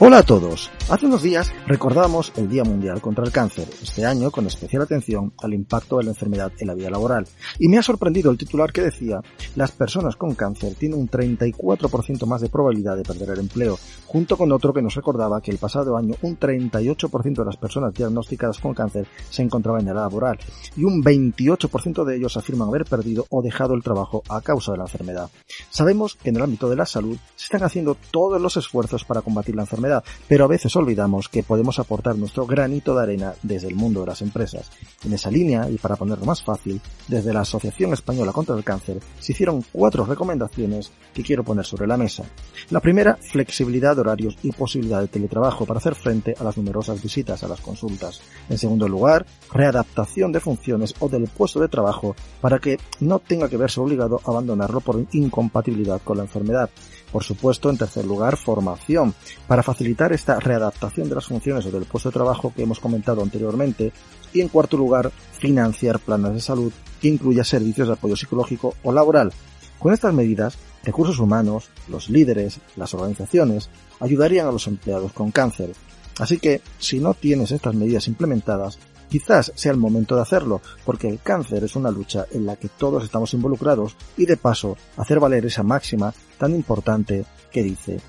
Hola 0.03 0.17
a 0.17 0.23
todos. 0.23 0.71
Hace 0.89 1.05
unos 1.05 1.21
días 1.21 1.53
recordamos 1.67 2.33
el 2.35 2.49
Día 2.49 2.63
Mundial 2.63 2.99
contra 3.01 3.23
el 3.23 3.31
Cáncer, 3.31 3.67
este 3.83 4.03
año 4.03 4.31
con 4.31 4.47
especial 4.47 4.81
atención 4.81 5.31
al 5.43 5.53
impacto 5.53 5.99
de 5.99 6.05
la 6.05 6.09
enfermedad 6.09 6.51
en 6.57 6.69
la 6.69 6.73
vida 6.73 6.89
laboral. 6.89 7.27
Y 7.59 7.67
me 7.67 7.77
ha 7.77 7.83
sorprendido 7.83 8.31
el 8.31 8.37
titular 8.39 8.73
que 8.73 8.81
decía, 8.81 9.21
las 9.55 9.71
personas 9.71 10.15
con 10.15 10.33
cáncer 10.33 10.73
tienen 10.73 10.99
un 10.99 11.07
34% 11.07 12.25
más 12.25 12.41
de 12.41 12.49
probabilidad 12.49 12.97
de 12.97 13.03
perder 13.03 13.29
el 13.29 13.41
empleo, 13.41 13.77
junto 14.07 14.37
con 14.37 14.51
otro 14.51 14.73
que 14.73 14.81
nos 14.81 14.95
recordaba 14.95 15.39
que 15.39 15.51
el 15.51 15.59
pasado 15.59 15.95
año 15.95 16.15
un 16.23 16.39
38% 16.39 17.35
de 17.35 17.45
las 17.45 17.57
personas 17.57 17.93
diagnosticadas 17.93 18.57
con 18.57 18.73
cáncer 18.73 19.05
se 19.29 19.43
encontraban 19.43 19.81
en 19.81 19.93
la 19.93 20.01
laboral 20.01 20.39
y 20.75 20.83
un 20.83 21.03
28% 21.03 22.03
de 22.05 22.15
ellos 22.15 22.37
afirman 22.37 22.69
haber 22.69 22.85
perdido 22.85 23.27
o 23.29 23.43
dejado 23.43 23.75
el 23.75 23.83
trabajo 23.83 24.23
a 24.29 24.41
causa 24.41 24.71
de 24.71 24.79
la 24.79 24.85
enfermedad. 24.85 25.29
Sabemos 25.69 26.15
que 26.15 26.29
en 26.29 26.37
el 26.37 26.41
ámbito 26.41 26.67
de 26.71 26.75
la 26.75 26.87
salud 26.87 27.19
se 27.35 27.45
están 27.45 27.61
haciendo 27.61 27.95
todos 28.09 28.41
los 28.41 28.57
esfuerzos 28.57 29.05
para 29.05 29.21
combatir 29.21 29.55
la 29.55 29.61
enfermedad, 29.61 29.90
pero 30.27 30.45
a 30.45 30.47
veces 30.47 30.75
olvidamos 30.75 31.27
que 31.27 31.43
podemos 31.43 31.79
aportar 31.79 32.15
nuestro 32.15 32.45
granito 32.45 32.95
de 32.95 33.03
arena 33.03 33.33
desde 33.41 33.67
el 33.67 33.75
mundo 33.75 34.01
de 34.01 34.07
las 34.07 34.21
empresas. 34.21 34.71
En 35.03 35.13
esa 35.13 35.31
línea, 35.31 35.69
y 35.69 35.77
para 35.77 35.95
ponerlo 35.95 36.25
más 36.25 36.43
fácil, 36.43 36.79
desde 37.07 37.33
la 37.33 37.41
Asociación 37.41 37.93
Española 37.93 38.31
contra 38.31 38.55
el 38.55 38.63
Cáncer 38.63 38.99
se 39.19 39.31
hicieron 39.31 39.63
cuatro 39.71 40.05
recomendaciones 40.05 40.91
que 41.13 41.23
quiero 41.23 41.43
poner 41.43 41.65
sobre 41.65 41.87
la 41.87 41.97
mesa. 41.97 42.23
La 42.69 42.79
primera, 42.79 43.17
flexibilidad 43.17 43.95
de 43.95 44.01
horarios 44.01 44.37
y 44.43 44.51
posibilidad 44.51 45.01
de 45.01 45.07
teletrabajo 45.07 45.65
para 45.65 45.79
hacer 45.79 45.95
frente 45.95 46.35
a 46.39 46.43
las 46.43 46.57
numerosas 46.57 47.01
visitas 47.01 47.43
a 47.43 47.47
las 47.47 47.61
consultas. 47.61 48.21
En 48.49 48.57
segundo 48.57 48.87
lugar, 48.87 49.25
readaptación 49.51 50.31
de 50.31 50.39
funciones 50.39 50.93
o 50.99 51.09
del 51.09 51.27
puesto 51.27 51.59
de 51.59 51.67
trabajo 51.67 52.15
para 52.39 52.59
que 52.59 52.79
no 52.99 53.19
tenga 53.19 53.49
que 53.49 53.57
verse 53.57 53.79
obligado 53.79 54.21
a 54.25 54.29
abandonarlo 54.29 54.81
por 54.81 55.03
incompatibilidad 55.11 56.01
con 56.03 56.17
la 56.17 56.23
enfermedad. 56.23 56.69
Por 57.11 57.23
supuesto, 57.23 57.69
en 57.69 57.77
tercer 57.77 58.05
lugar, 58.05 58.37
formación, 58.37 59.13
para 59.47 59.63
facilitar 59.63 60.13
esta 60.13 60.39
readaptación 60.39 61.09
de 61.09 61.15
las 61.15 61.25
funciones 61.25 61.65
o 61.65 61.71
del 61.71 61.85
puesto 61.85 62.09
de 62.09 62.13
trabajo 62.13 62.53
que 62.55 62.63
hemos 62.63 62.79
comentado 62.79 63.21
anteriormente. 63.21 63.91
Y 64.33 64.41
en 64.41 64.47
cuarto 64.47 64.77
lugar, 64.77 65.11
financiar 65.39 65.99
planes 65.99 66.33
de 66.33 66.39
salud 66.39 66.71
que 67.01 67.09
incluya 67.09 67.43
servicios 67.43 67.87
de 67.87 67.93
apoyo 67.93 68.15
psicológico 68.15 68.75
o 68.83 68.91
laboral. 68.93 69.33
Con 69.79 69.93
estas 69.93 70.13
medidas, 70.13 70.57
recursos 70.83 71.19
humanos, 71.19 71.69
los 71.87 72.09
líderes, 72.09 72.59
las 72.75 72.93
organizaciones, 72.93 73.69
ayudarían 73.99 74.47
a 74.47 74.51
los 74.51 74.67
empleados 74.67 75.11
con 75.11 75.31
cáncer. 75.31 75.71
Así 76.19 76.37
que, 76.37 76.61
si 76.77 76.99
no 76.99 77.13
tienes 77.13 77.51
estas 77.51 77.73
medidas 77.73 78.07
implementadas, 78.07 78.77
Quizás 79.11 79.51
sea 79.55 79.73
el 79.73 79.77
momento 79.77 80.15
de 80.15 80.21
hacerlo, 80.21 80.61
porque 80.85 81.09
el 81.09 81.19
cáncer 81.19 81.65
es 81.65 81.75
una 81.75 81.91
lucha 81.91 82.25
en 82.31 82.45
la 82.45 82.55
que 82.55 82.69
todos 82.69 83.03
estamos 83.03 83.33
involucrados 83.33 83.97
y 84.15 84.25
de 84.25 84.37
paso 84.37 84.77
hacer 84.95 85.19
valer 85.19 85.45
esa 85.45 85.63
máxima 85.63 86.13
tan 86.37 86.55
importante 86.55 87.25
que 87.51 87.61
dice 87.61 87.99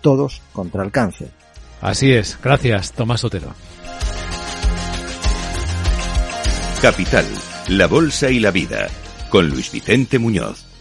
todos 0.00 0.42
contra 0.52 0.84
el 0.84 0.92
cáncer. 0.92 1.30
Así 1.80 2.12
es, 2.12 2.38
gracias 2.40 2.92
Tomás 2.92 3.24
Otero. 3.24 3.48
Capital, 6.80 7.26
la 7.70 7.88
Bolsa 7.88 8.30
y 8.30 8.38
la 8.38 8.52
Vida, 8.52 8.88
con 9.30 9.48
Luis 9.48 9.72
Vicente 9.72 10.20
Muñoz. 10.20 10.73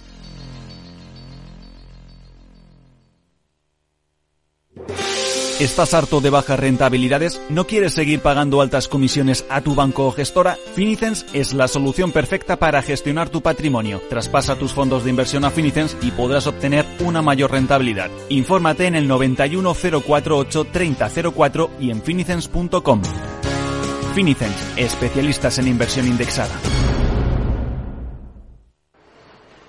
¿Estás 5.63 5.93
harto 5.93 6.19
de 6.19 6.29
bajas 6.29 6.59
rentabilidades? 6.59 7.39
¿No 7.47 7.65
quieres 7.65 7.93
seguir 7.93 8.19
pagando 8.19 8.59
altas 8.59 8.89
comisiones 8.89 9.45
a 9.47 9.61
tu 9.61 9.75
banco 9.75 10.05
o 10.07 10.11
gestora? 10.11 10.57
Finicens 10.75 11.25
es 11.31 11.53
la 11.53 11.69
solución 11.69 12.11
perfecta 12.11 12.59
para 12.59 12.81
gestionar 12.81 13.29
tu 13.29 13.41
patrimonio. 13.41 14.01
Traspasa 14.09 14.57
tus 14.57 14.73
fondos 14.73 15.05
de 15.05 15.11
inversión 15.11 15.45
a 15.45 15.51
Finicens 15.51 15.95
y 16.01 16.11
podrás 16.11 16.47
obtener 16.47 16.85
una 16.99 17.21
mayor 17.21 17.51
rentabilidad. 17.51 18.11
Infórmate 18.27 18.87
en 18.87 18.95
el 18.95 19.07
91 19.07 19.73
048 20.05 20.65
3004 20.65 21.69
y 21.79 21.91
en 21.91 22.01
finicens.com. 22.01 23.01
Finicens, 24.13 24.73
especialistas 24.75 25.59
en 25.59 25.69
inversión 25.69 26.07
indexada. 26.07 26.59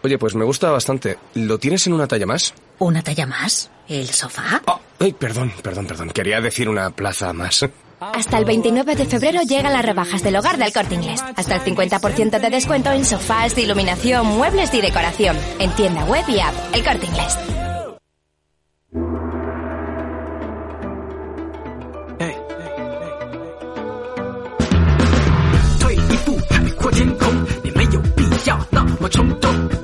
Oye, 0.02 0.18
pues 0.18 0.35
me 0.35 0.44
gusta 0.44 0.72
bastante. 0.72 1.20
¿Lo 1.35 1.59
tienes 1.59 1.87
en 1.87 1.92
una 1.92 2.09
talla 2.09 2.26
más? 2.26 2.52
¿Una 2.80 3.00
talla 3.00 3.26
más? 3.26 3.70
¿El 3.88 4.09
sofá? 4.09 4.61
Oh, 4.66 4.80
perdón, 5.18 5.52
perdón, 5.62 5.87
perdón. 5.87 6.11
Quería 6.11 6.40
decir 6.40 6.68
una 6.68 6.90
plaza 6.90 7.33
más. 7.33 7.66
Hasta 8.00 8.38
el 8.38 8.44
29 8.44 8.96
de 8.96 9.07
febrero 9.07 9.40
llegan 9.42 9.72
las 9.72 9.85
rebajas 9.85 10.22
del 10.22 10.37
hogar 10.37 10.59
del 10.59 10.72
corte 10.72 10.94
inglés. 10.94 11.22
Hasta 11.37 11.57
el 11.57 11.62
50% 11.62 12.40
de 12.40 12.50
descuento 12.50 12.92
en 12.92 13.04
sofás, 13.04 13.54
de 13.54 13.62
iluminación, 13.62 14.26
muebles 14.26 14.72
y 14.74 14.80
decoración. 14.80 15.37
En 15.59 15.70
tienda 15.74 16.04
web 16.04 16.24
y 16.28 16.40
app. 16.40 16.54
El 16.74 16.85
corte 16.85 17.07
inglés. 17.07 17.38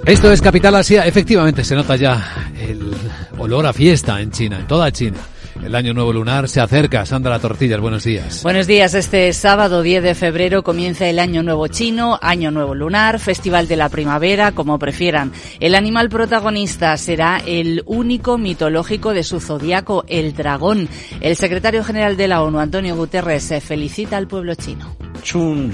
Esto 0.07 0.33
es 0.33 0.41
Capital 0.41 0.75
Asia. 0.77 1.07
Efectivamente, 1.07 1.63
se 1.63 1.75
nota 1.75 1.95
ya 1.95 2.51
el 2.59 2.91
olor 3.39 3.67
a 3.67 3.73
fiesta 3.75 4.19
en 4.21 4.31
China, 4.31 4.61
en 4.61 4.67
toda 4.67 4.91
China. 4.91 5.19
El 5.63 5.75
año 5.75 5.93
nuevo 5.93 6.11
lunar 6.11 6.49
se 6.49 6.59
acerca. 6.59 7.05
Sandra 7.05 7.39
Tortillas, 7.39 7.81
buenos 7.81 8.05
días. 8.05 8.43
Buenos 8.43 8.67
días. 8.67 8.95
Este 8.95 9.31
sábado 9.35 9.83
10 9.83 10.03
de 10.03 10.15
febrero 10.15 10.63
comienza 10.63 11.07
el 11.07 11.19
año 11.19 11.43
nuevo 11.43 11.69
chino, 11.69 12.19
año 12.23 12.51
nuevo 12.51 12.75
lunar, 12.75 13.19
festival 13.19 13.69
de 13.69 13.77
la 13.77 13.91
primavera, 13.91 14.53
como 14.53 14.79
prefieran. 14.79 15.33
El 15.61 15.75
animal 15.75 16.09
protagonista 16.09 16.97
será 16.97 17.43
el 17.45 17.83
único 17.85 18.39
mitológico 18.39 19.13
de 19.13 19.23
su 19.23 19.39
zodiaco, 19.39 20.05
el 20.09 20.35
dragón. 20.35 20.89
El 21.21 21.37
secretario 21.37 21.85
general 21.85 22.17
de 22.17 22.29
la 22.29 22.43
ONU, 22.43 22.59
Antonio 22.59 22.97
Guterres, 22.97 23.53
felicita 23.63 24.17
al 24.17 24.29
pueblo 24.29 24.55
chino. 24.55 24.97
Chun 25.23 25.71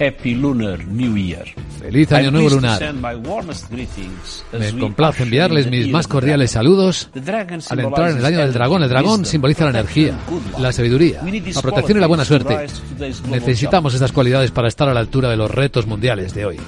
Happy 0.00 0.34
Lunar 0.34 0.84
New 0.86 1.16
Year. 1.16 1.44
Feliz 1.80 2.12
Año 2.12 2.30
Nuevo 2.30 2.50
Lunar. 2.50 2.94
Me 4.52 4.78
complace 4.78 5.22
enviarles 5.22 5.70
mis 5.70 5.90
más 5.90 6.08
cordiales 6.08 6.50
saludos 6.50 7.10
al 7.70 7.80
entrar 7.80 8.10
en 8.10 8.18
el 8.18 8.24
Año 8.24 8.38
del 8.38 8.52
Dragón. 8.52 8.82
El 8.82 8.88
dragón 8.88 9.24
simboliza 9.24 9.64
la 9.64 9.70
energía, 9.70 10.18
la 10.58 10.72
sabiduría, 10.72 11.22
la 11.22 11.62
protección 11.62 11.98
y 11.98 12.00
la 12.00 12.06
buena 12.06 12.24
suerte. 12.24 12.66
Necesitamos 13.30 13.94
estas 13.94 14.12
cualidades 14.12 14.50
para 14.50 14.68
estar 14.68 14.88
a 14.88 14.94
la 14.94 15.00
altura 15.00 15.30
de 15.30 15.36
los 15.36 15.50
retos 15.50 15.86
mundiales 15.86 16.34
de 16.34 16.46
hoy. 16.46 16.60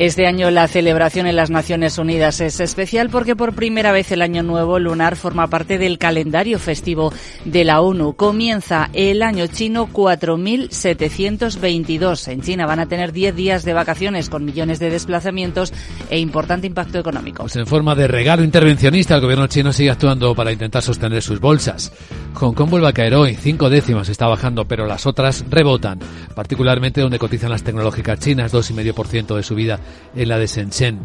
Este 0.00 0.26
año 0.26 0.50
la 0.50 0.66
celebración 0.66 1.26
en 1.26 1.36
las 1.36 1.50
Naciones 1.50 1.98
Unidas 1.98 2.40
es 2.40 2.58
especial 2.60 3.10
porque 3.10 3.36
por 3.36 3.54
primera 3.54 3.92
vez 3.92 4.10
el 4.12 4.22
Año 4.22 4.42
Nuevo 4.42 4.78
Lunar 4.78 5.14
forma 5.14 5.48
parte 5.48 5.76
del 5.76 5.98
calendario 5.98 6.58
festivo 6.58 7.12
de 7.44 7.64
la 7.64 7.82
ONU. 7.82 8.14
Comienza 8.14 8.88
el 8.94 9.22
año 9.22 9.46
chino 9.48 9.88
4722. 9.92 12.28
En 12.28 12.40
China 12.40 12.64
van 12.64 12.80
a 12.80 12.86
tener 12.86 13.12
10 13.12 13.36
días 13.36 13.62
de 13.66 13.74
vacaciones 13.74 14.30
con 14.30 14.46
millones 14.46 14.78
de 14.78 14.88
desplazamientos 14.88 15.74
e 16.08 16.18
importante 16.18 16.66
impacto 16.66 16.98
económico. 16.98 17.42
Pues 17.42 17.56
en 17.56 17.66
forma 17.66 17.94
de 17.94 18.08
regalo 18.08 18.42
intervencionista, 18.42 19.16
el 19.16 19.20
gobierno 19.20 19.48
chino 19.48 19.70
sigue 19.70 19.90
actuando 19.90 20.34
para 20.34 20.50
intentar 20.50 20.80
sostener 20.80 21.20
sus 21.20 21.40
bolsas. 21.40 21.92
Hong 22.32 22.54
Kong 22.54 22.70
vuelve 22.70 22.88
a 22.88 22.94
caer 22.94 23.16
hoy, 23.16 23.34
cinco 23.34 23.68
décimas 23.68 24.08
está 24.08 24.28
bajando, 24.28 24.64
pero 24.64 24.86
las 24.86 25.04
otras 25.04 25.44
rebotan, 25.50 25.98
particularmente 26.34 27.02
donde 27.02 27.18
cotizan 27.18 27.50
las 27.50 27.64
tecnológicas 27.64 28.18
chinas, 28.18 28.54
2,5% 28.54 29.36
de 29.36 29.42
subida 29.42 29.78
en 30.14 30.28
la 30.28 30.38
de 30.38 30.46
Shenzhen. 30.46 31.00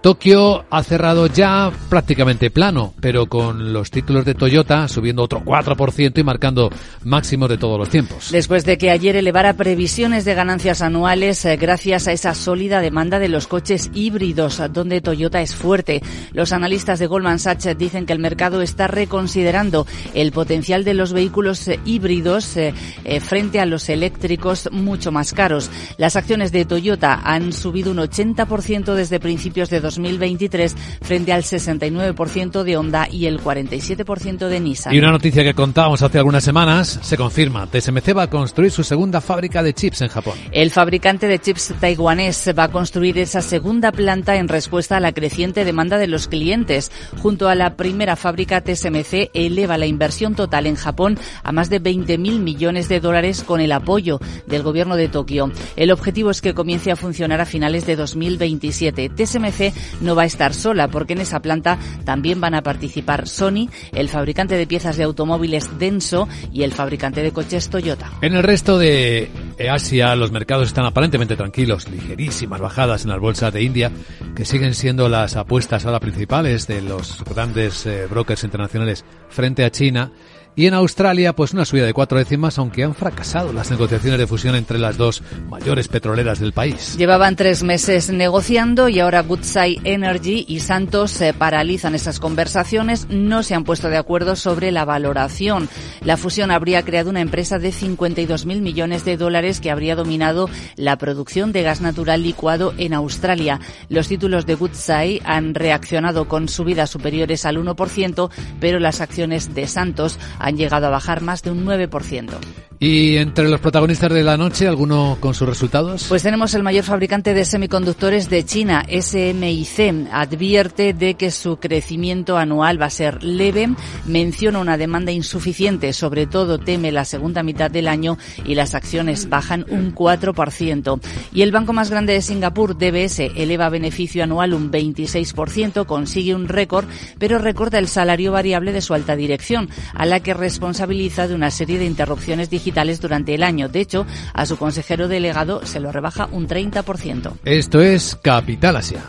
Tokio 0.00 0.64
ha 0.70 0.82
cerrado 0.84 1.26
ya 1.26 1.72
prácticamente 1.88 2.50
plano, 2.50 2.94
pero 3.00 3.26
con 3.26 3.72
los 3.72 3.90
títulos 3.90 4.24
de 4.24 4.34
Toyota 4.34 4.86
subiendo 4.86 5.24
otro 5.24 5.42
4% 5.44 6.18
y 6.18 6.22
marcando 6.22 6.70
máximos 7.04 7.48
de 7.48 7.58
todos 7.58 7.78
los 7.78 7.88
tiempos. 7.88 8.30
Después 8.30 8.64
de 8.64 8.78
que 8.78 8.90
ayer 8.90 9.16
elevara 9.16 9.54
previsiones 9.54 10.24
de 10.24 10.34
ganancias 10.34 10.82
anuales 10.82 11.44
eh, 11.44 11.56
gracias 11.56 12.06
a 12.06 12.12
esa 12.12 12.34
sólida 12.34 12.80
demanda 12.80 13.18
de 13.18 13.28
los 13.28 13.48
coches 13.48 13.90
híbridos, 13.92 14.62
donde 14.72 15.00
Toyota 15.00 15.42
es 15.42 15.54
fuerte. 15.54 16.00
Los 16.32 16.52
analistas 16.52 17.00
de 17.00 17.06
Goldman 17.06 17.40
Sachs 17.40 17.76
dicen 17.76 18.06
que 18.06 18.12
el 18.12 18.20
mercado 18.20 18.62
está 18.62 18.86
reconsiderando 18.86 19.86
el 20.14 20.30
potencial 20.30 20.84
de 20.84 20.94
los 20.94 21.12
vehículos 21.12 21.66
eh, 21.66 21.80
híbridos 21.84 22.56
eh, 22.56 22.72
frente 23.20 23.58
a 23.58 23.66
los 23.66 23.88
eléctricos 23.88 24.68
mucho 24.70 25.10
más 25.10 25.32
caros. 25.32 25.70
Las 25.96 26.14
acciones 26.14 26.52
de 26.52 26.64
Toyota 26.64 27.20
han 27.24 27.52
subido 27.52 27.90
un 27.90 27.98
80% 27.98 28.94
desde 28.94 29.18
principios 29.18 29.70
de 29.70 29.87
2023 29.96 30.76
frente 31.00 31.32
al 31.32 31.42
69% 31.42 32.62
de 32.62 32.76
Honda 32.76 33.08
y 33.10 33.26
el 33.26 33.40
47% 33.40 34.48
de 34.48 34.60
Nissan. 34.60 34.94
Y 34.94 34.98
una 34.98 35.10
noticia 35.10 35.42
que 35.42 35.54
contábamos 35.54 36.02
hace 36.02 36.18
algunas 36.18 36.44
semanas 36.44 36.98
se 37.02 37.16
confirma. 37.16 37.66
TSMC 37.66 38.16
va 38.16 38.24
a 38.24 38.30
construir 38.30 38.70
su 38.70 38.84
segunda 38.84 39.20
fábrica 39.20 39.62
de 39.62 39.72
chips 39.72 40.02
en 40.02 40.08
Japón. 40.08 40.34
El 40.52 40.70
fabricante 40.70 41.26
de 41.26 41.38
chips 41.38 41.74
taiwanés 41.80 42.52
va 42.58 42.64
a 42.64 42.68
construir 42.68 43.18
esa 43.18 43.40
segunda 43.40 43.92
planta 43.92 44.36
en 44.36 44.48
respuesta 44.48 44.96
a 44.96 45.00
la 45.00 45.12
creciente 45.12 45.64
demanda 45.64 45.98
de 45.98 46.06
los 46.06 46.28
clientes. 46.28 46.90
Junto 47.22 47.48
a 47.48 47.54
la 47.54 47.76
primera 47.76 48.16
fábrica, 48.16 48.60
TSMC 48.60 49.30
eleva 49.32 49.78
la 49.78 49.86
inversión 49.86 50.34
total 50.34 50.66
en 50.66 50.76
Japón 50.76 51.18
a 51.42 51.52
más 51.52 51.70
de 51.70 51.82
20.000 51.82 52.38
millones 52.40 52.88
de 52.88 53.00
dólares 53.00 53.42
con 53.42 53.60
el 53.60 53.72
apoyo 53.72 54.20
del 54.46 54.62
gobierno 54.62 54.96
de 54.96 55.08
Tokio. 55.08 55.50
El 55.76 55.90
objetivo 55.90 56.30
es 56.30 56.40
que 56.40 56.54
comience 56.54 56.90
a 56.90 56.96
funcionar 56.96 57.40
a 57.40 57.46
finales 57.46 57.86
de 57.86 57.96
2027. 57.96 59.10
TSMC 59.10 59.72
no 60.00 60.14
va 60.14 60.22
a 60.22 60.26
estar 60.26 60.54
sola 60.54 60.88
porque 60.88 61.12
en 61.12 61.20
esa 61.20 61.40
planta 61.40 61.78
también 62.04 62.40
van 62.40 62.54
a 62.54 62.62
participar 62.62 63.28
Sony, 63.28 63.68
el 63.92 64.08
fabricante 64.08 64.56
de 64.56 64.66
piezas 64.66 64.96
de 64.96 65.04
automóviles 65.04 65.78
Denso 65.78 66.28
y 66.52 66.62
el 66.62 66.72
fabricante 66.72 67.22
de 67.22 67.32
coches 67.32 67.68
Toyota. 67.68 68.10
En 68.22 68.34
el 68.34 68.42
resto 68.42 68.78
de 68.78 69.30
Asia 69.70 70.14
los 70.16 70.32
mercados 70.32 70.68
están 70.68 70.84
aparentemente 70.84 71.36
tranquilos, 71.36 71.88
ligerísimas 71.88 72.60
bajadas 72.60 73.04
en 73.04 73.10
las 73.10 73.20
bolsas 73.20 73.52
de 73.52 73.62
India 73.62 73.90
que 74.34 74.44
siguen 74.44 74.74
siendo 74.74 75.08
las 75.08 75.36
apuestas 75.36 75.84
ahora 75.84 76.00
principales 76.00 76.66
de 76.66 76.82
los 76.82 77.22
grandes 77.24 77.86
eh, 77.86 78.06
brokers 78.08 78.44
internacionales 78.44 79.04
frente 79.28 79.64
a 79.64 79.70
China 79.70 80.10
y 80.56 80.66
en 80.66 80.74
Australia, 80.74 81.34
pues 81.34 81.52
una 81.52 81.64
subida 81.64 81.86
de 81.86 81.94
cuatro 81.94 82.18
décimas, 82.18 82.58
aunque 82.58 82.84
han 82.84 82.94
fracasado 82.94 83.52
las 83.52 83.70
negociaciones 83.70 84.18
de 84.18 84.26
fusión 84.26 84.54
entre 84.54 84.78
las 84.78 84.96
dos 84.96 85.22
mayores 85.48 85.88
petroleras 85.88 86.40
del 86.40 86.52
país. 86.52 86.96
Llevaban 86.96 87.36
tres 87.36 87.62
meses 87.62 88.10
negociando 88.10 88.88
y 88.88 89.00
ahora 89.00 89.22
Woodside 89.22 89.80
Energy 89.84 90.44
y 90.48 90.60
Santos 90.60 91.12
se 91.12 91.32
paralizan 91.32 91.94
esas 91.94 92.18
conversaciones. 92.18 93.06
No 93.08 93.42
se 93.42 93.54
han 93.54 93.64
puesto 93.64 93.88
de 93.88 93.98
acuerdo 93.98 94.36
sobre 94.36 94.72
la 94.72 94.84
valoración. 94.84 95.68
La 96.02 96.16
fusión 96.16 96.50
habría 96.50 96.82
creado 96.82 97.10
una 97.10 97.20
empresa 97.20 97.58
de 97.58 97.70
52.000 97.70 98.60
millones 98.60 99.04
de 99.04 99.16
dólares 99.16 99.60
que 99.60 99.70
habría 99.70 99.94
dominado 99.94 100.50
la 100.76 100.98
producción 100.98 101.52
de 101.52 101.62
gas 101.62 101.80
natural 101.80 102.22
licuado 102.22 102.74
en 102.78 102.94
Australia. 102.94 103.60
Los 103.88 104.08
títulos 104.08 104.46
de 104.46 104.54
Woodside 104.54 105.22
han 105.24 105.54
reaccionado 105.54 106.28
con 106.28 106.48
subidas 106.48 106.90
superiores 106.90 107.44
al 107.44 107.58
1%, 107.58 108.30
pero 108.60 108.78
las 108.80 109.00
acciones 109.00 109.54
de 109.54 109.66
Santos 109.66 110.18
han 110.38 110.56
llegado 110.56 110.86
a 110.86 110.90
bajar 110.90 111.20
más 111.20 111.42
de 111.42 111.50
un 111.50 111.64
9%. 111.64 112.67
¿Y 112.80 113.16
entre 113.16 113.48
los 113.48 113.60
protagonistas 113.60 114.12
de 114.12 114.22
la 114.22 114.36
noche, 114.36 114.68
alguno 114.68 115.16
con 115.18 115.34
sus 115.34 115.48
resultados? 115.48 116.06
Pues 116.08 116.22
tenemos 116.22 116.54
el 116.54 116.62
mayor 116.62 116.84
fabricante 116.84 117.34
de 117.34 117.44
semiconductores 117.44 118.30
de 118.30 118.44
China, 118.44 118.86
SMIC. 118.88 120.08
Advierte 120.12 120.92
de 120.92 121.14
que 121.14 121.32
su 121.32 121.56
crecimiento 121.56 122.38
anual 122.38 122.80
va 122.80 122.86
a 122.86 122.90
ser 122.90 123.24
leve, 123.24 123.68
menciona 124.06 124.60
una 124.60 124.76
demanda 124.76 125.10
insuficiente, 125.10 125.92
sobre 125.92 126.28
todo 126.28 126.58
teme 126.58 126.92
la 126.92 127.04
segunda 127.04 127.42
mitad 127.42 127.68
del 127.68 127.88
año 127.88 128.16
y 128.44 128.54
las 128.54 128.76
acciones 128.76 129.28
bajan 129.28 129.66
un 129.70 129.92
4%. 129.92 131.00
Y 131.32 131.42
el 131.42 131.50
banco 131.50 131.72
más 131.72 131.90
grande 131.90 132.12
de 132.12 132.22
Singapur, 132.22 132.78
DBS, 132.78 133.18
eleva 133.34 133.70
beneficio 133.70 134.22
anual 134.22 134.54
un 134.54 134.70
26%, 134.70 135.84
consigue 135.84 136.32
un 136.32 136.46
récord, 136.46 136.86
pero 137.18 137.40
recorta 137.40 137.80
el 137.80 137.88
salario 137.88 138.30
variable 138.30 138.72
de 138.72 138.82
su 138.82 138.94
alta 138.94 139.16
dirección, 139.16 139.68
a 139.94 140.06
la 140.06 140.20
que 140.20 140.32
responsabiliza 140.32 141.26
de 141.26 141.34
una 141.34 141.50
serie 141.50 141.78
de 141.78 141.84
interrupciones 141.84 142.50
digitales 142.50 142.67
durante 143.00 143.34
el 143.34 143.42
año. 143.42 143.68
De 143.68 143.80
hecho, 143.80 144.06
a 144.32 144.46
su 144.46 144.56
consejero 144.56 145.08
delegado 145.08 145.64
se 145.64 145.80
lo 145.80 145.92
rebaja 145.92 146.28
un 146.30 146.46
30%. 146.46 147.32
Esto 147.44 147.80
es 147.80 148.16
Capital 148.22 148.76
Asia. 148.76 149.02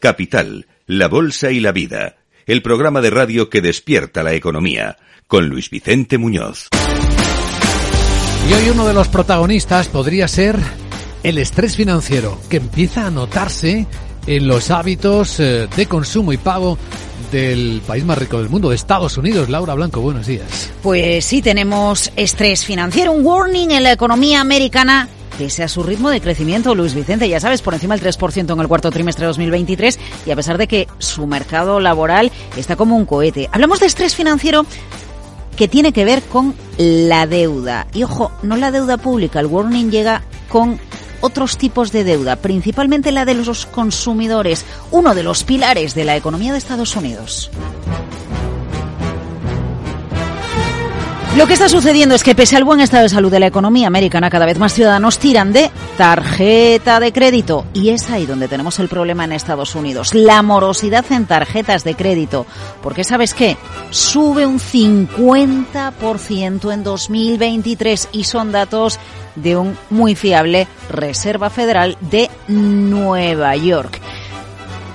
Capital, 0.00 0.66
la 0.86 1.08
Bolsa 1.08 1.50
y 1.50 1.60
la 1.60 1.72
Vida, 1.72 2.16
el 2.46 2.62
programa 2.62 3.00
de 3.00 3.10
radio 3.10 3.50
que 3.50 3.60
despierta 3.60 4.22
la 4.22 4.32
economía, 4.32 4.96
con 5.26 5.48
Luis 5.48 5.70
Vicente 5.70 6.18
Muñoz. 6.18 6.68
Y 8.46 8.52
hoy 8.52 8.70
uno 8.70 8.86
de 8.86 8.94
los 8.94 9.08
protagonistas 9.08 9.88
podría 9.88 10.28
ser 10.28 10.58
el 11.22 11.38
estrés 11.38 11.76
financiero, 11.76 12.38
que 12.48 12.58
empieza 12.58 13.06
a 13.06 13.10
notarse 13.10 13.86
en 14.26 14.46
los 14.46 14.70
hábitos 14.70 15.40
eh, 15.40 15.68
de 15.74 15.86
consumo 15.86 16.32
y 16.32 16.36
pago 16.36 16.78
del 17.32 17.82
país 17.86 18.04
más 18.04 18.18
rico 18.18 18.38
del 18.38 18.48
mundo, 18.48 18.70
de 18.70 18.76
Estados 18.76 19.16
Unidos. 19.16 19.48
Laura 19.48 19.74
Blanco, 19.74 20.00
buenos 20.00 20.26
días. 20.26 20.70
Pues 20.82 21.24
sí, 21.24 21.42
tenemos 21.42 22.12
estrés 22.16 22.64
financiero, 22.64 23.12
un 23.12 23.24
warning 23.24 23.70
en 23.70 23.82
la 23.82 23.92
economía 23.92 24.40
americana 24.40 25.08
pese 25.38 25.62
a 25.62 25.68
su 25.68 25.84
ritmo 25.84 26.10
de 26.10 26.20
crecimiento, 26.20 26.74
Luis 26.74 26.94
Vicente, 26.94 27.28
ya 27.28 27.38
sabes, 27.38 27.62
por 27.62 27.72
encima 27.72 27.96
del 27.96 28.04
3% 28.04 28.52
en 28.52 28.60
el 28.60 28.66
cuarto 28.66 28.90
trimestre 28.90 29.22
de 29.22 29.28
2023 29.28 29.98
y 30.26 30.30
a 30.32 30.36
pesar 30.36 30.58
de 30.58 30.66
que 30.66 30.88
su 30.98 31.28
mercado 31.28 31.78
laboral 31.78 32.32
está 32.56 32.74
como 32.74 32.96
un 32.96 33.06
cohete. 33.06 33.48
Hablamos 33.52 33.78
de 33.78 33.86
estrés 33.86 34.16
financiero 34.16 34.66
que 35.58 35.66
tiene 35.66 35.92
que 35.92 36.04
ver 36.04 36.22
con 36.22 36.54
la 36.78 37.26
deuda. 37.26 37.88
Y 37.92 38.04
ojo, 38.04 38.30
no 38.42 38.56
la 38.56 38.70
deuda 38.70 38.96
pública, 38.96 39.40
el 39.40 39.46
warning 39.46 39.90
llega 39.90 40.22
con 40.48 40.78
otros 41.20 41.58
tipos 41.58 41.90
de 41.90 42.04
deuda, 42.04 42.36
principalmente 42.36 43.10
la 43.10 43.24
de 43.24 43.34
los 43.34 43.66
consumidores, 43.66 44.64
uno 44.92 45.16
de 45.16 45.24
los 45.24 45.42
pilares 45.42 45.96
de 45.96 46.04
la 46.04 46.16
economía 46.16 46.52
de 46.52 46.58
Estados 46.58 46.94
Unidos. 46.94 47.50
Lo 51.38 51.46
que 51.46 51.52
está 51.52 51.68
sucediendo 51.68 52.16
es 52.16 52.24
que 52.24 52.34
pese 52.34 52.56
al 52.56 52.64
buen 52.64 52.80
estado 52.80 53.04
de 53.04 53.10
salud 53.10 53.30
de 53.30 53.38
la 53.38 53.46
economía 53.46 53.86
americana, 53.86 54.28
cada 54.28 54.44
vez 54.44 54.58
más 54.58 54.74
ciudadanos 54.74 55.20
tiran 55.20 55.52
de 55.52 55.70
tarjeta 55.96 56.98
de 56.98 57.12
crédito. 57.12 57.64
Y 57.74 57.90
es 57.90 58.10
ahí 58.10 58.26
donde 58.26 58.48
tenemos 58.48 58.80
el 58.80 58.88
problema 58.88 59.24
en 59.24 59.30
Estados 59.30 59.76
Unidos. 59.76 60.14
La 60.14 60.42
morosidad 60.42 61.04
en 61.12 61.26
tarjetas 61.26 61.84
de 61.84 61.94
crédito. 61.94 62.44
Porque 62.82 63.04
sabes 63.04 63.34
qué? 63.34 63.56
Sube 63.90 64.46
un 64.46 64.58
50% 64.58 66.72
en 66.72 66.82
2023 66.82 68.08
y 68.10 68.24
son 68.24 68.50
datos 68.50 68.98
de 69.36 69.56
un 69.56 69.78
muy 69.90 70.16
fiable 70.16 70.66
Reserva 70.90 71.50
Federal 71.50 71.96
de 72.00 72.28
Nueva 72.48 73.54
York. 73.54 74.00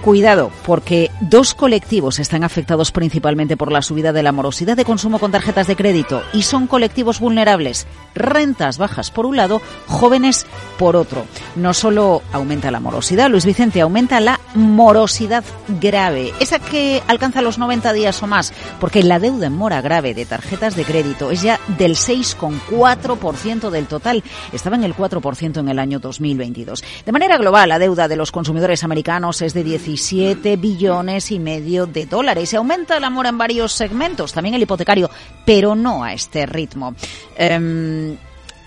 Cuidado, 0.03 0.51
porque 0.65 1.11
dos 1.21 1.53
colectivos 1.53 2.19
están 2.19 2.43
afectados 2.43 2.91
principalmente 2.91 3.55
por 3.55 3.71
la 3.71 3.81
subida 3.81 4.11
de 4.11 4.21
la 4.21 4.33
morosidad 4.33 4.75
de 4.75 4.83
consumo 4.83 5.17
con 5.17 5.31
tarjetas 5.31 5.65
de 5.65 5.77
crédito 5.77 6.21
y 6.33 6.41
son 6.41 6.67
colectivos 6.67 7.21
vulnerables. 7.21 7.87
Rentas 8.13 8.77
bajas 8.77 9.11
por 9.11 9.25
un 9.25 9.37
lado, 9.37 9.61
jóvenes 9.87 10.45
por 10.77 10.97
otro. 10.97 11.25
No 11.55 11.73
solo 11.73 12.21
aumenta 12.33 12.69
la 12.69 12.81
morosidad, 12.81 13.29
Luis 13.29 13.45
Vicente, 13.45 13.79
aumenta 13.79 14.19
la 14.19 14.41
morosidad 14.55 15.45
grave, 15.79 16.33
esa 16.41 16.59
que 16.59 17.01
alcanza 17.07 17.41
los 17.41 17.57
90 17.57 17.93
días 17.93 18.21
o 18.21 18.27
más, 18.27 18.51
porque 18.81 19.03
la 19.03 19.19
deuda 19.19 19.47
en 19.47 19.53
mora 19.53 19.79
grave 19.79 20.13
de 20.13 20.25
tarjetas 20.25 20.75
de 20.75 20.83
crédito 20.83 21.31
es 21.31 21.43
ya 21.43 21.61
del 21.77 21.95
6,4% 21.95 23.69
del 23.69 23.87
total. 23.87 24.21
Estaba 24.51 24.75
en 24.75 24.83
el 24.83 24.95
4% 24.95 25.59
en 25.61 25.69
el 25.69 25.79
año 25.79 25.99
2022. 25.99 26.83
De 27.05 27.11
manera 27.13 27.37
global, 27.37 27.69
la 27.69 27.79
deuda 27.79 28.09
de 28.09 28.17
los 28.17 28.33
consumidores 28.33 28.83
americanos 28.83 29.41
es 29.41 29.53
de 29.53 29.63
10 29.63 29.92
17 29.93 30.57
billones 30.57 31.31
y 31.31 31.39
medio 31.39 31.85
de 31.85 32.05
dólares. 32.05 32.49
Se 32.49 32.57
aumenta 32.57 32.97
el 32.97 33.03
amor 33.03 33.27
en 33.27 33.37
varios 33.37 33.73
segmentos, 33.73 34.33
también 34.33 34.55
el 34.55 34.63
hipotecario, 34.63 35.09
pero 35.45 35.75
no 35.75 36.03
a 36.03 36.13
este 36.13 36.45
ritmo. 36.45 36.95
Em, 37.35 38.17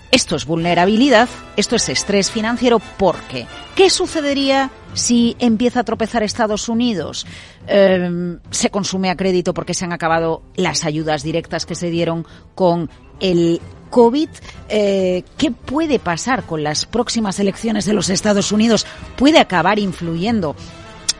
esto 0.09 0.37
es 0.37 0.45
vulnerabilidad, 0.45 1.27
esto 1.57 1.75
es 1.75 1.89
estrés 1.89 2.31
financiero, 2.31 2.79
¿por 2.79 3.17
qué? 3.23 3.45
¿Qué 3.75 3.89
sucedería 3.89 4.71
si 4.93 5.35
empieza 5.39 5.81
a 5.81 5.83
tropezar 5.83 6.23
Estados 6.23 6.69
Unidos? 6.69 7.27
Em, 7.67 8.39
se 8.49 8.69
consume 8.69 9.09
a 9.09 9.17
crédito 9.17 9.53
porque 9.53 9.73
se 9.73 9.83
han 9.83 9.91
acabado 9.91 10.43
las 10.55 10.85
ayudas 10.85 11.23
directas 11.23 11.65
que 11.65 11.75
se 11.75 11.89
dieron 11.89 12.25
con 12.55 12.89
el 13.19 13.59
COVID. 13.89 14.29
Eh, 14.69 15.23
¿Qué 15.37 15.51
puede 15.51 15.99
pasar 15.99 16.43
con 16.43 16.63
las 16.63 16.85
próximas 16.85 17.39
elecciones 17.39 17.85
de 17.85 17.93
los 17.93 18.09
Estados 18.09 18.53
Unidos? 18.53 18.85
¿Puede 19.17 19.39
acabar 19.39 19.77
influyendo 19.77 20.55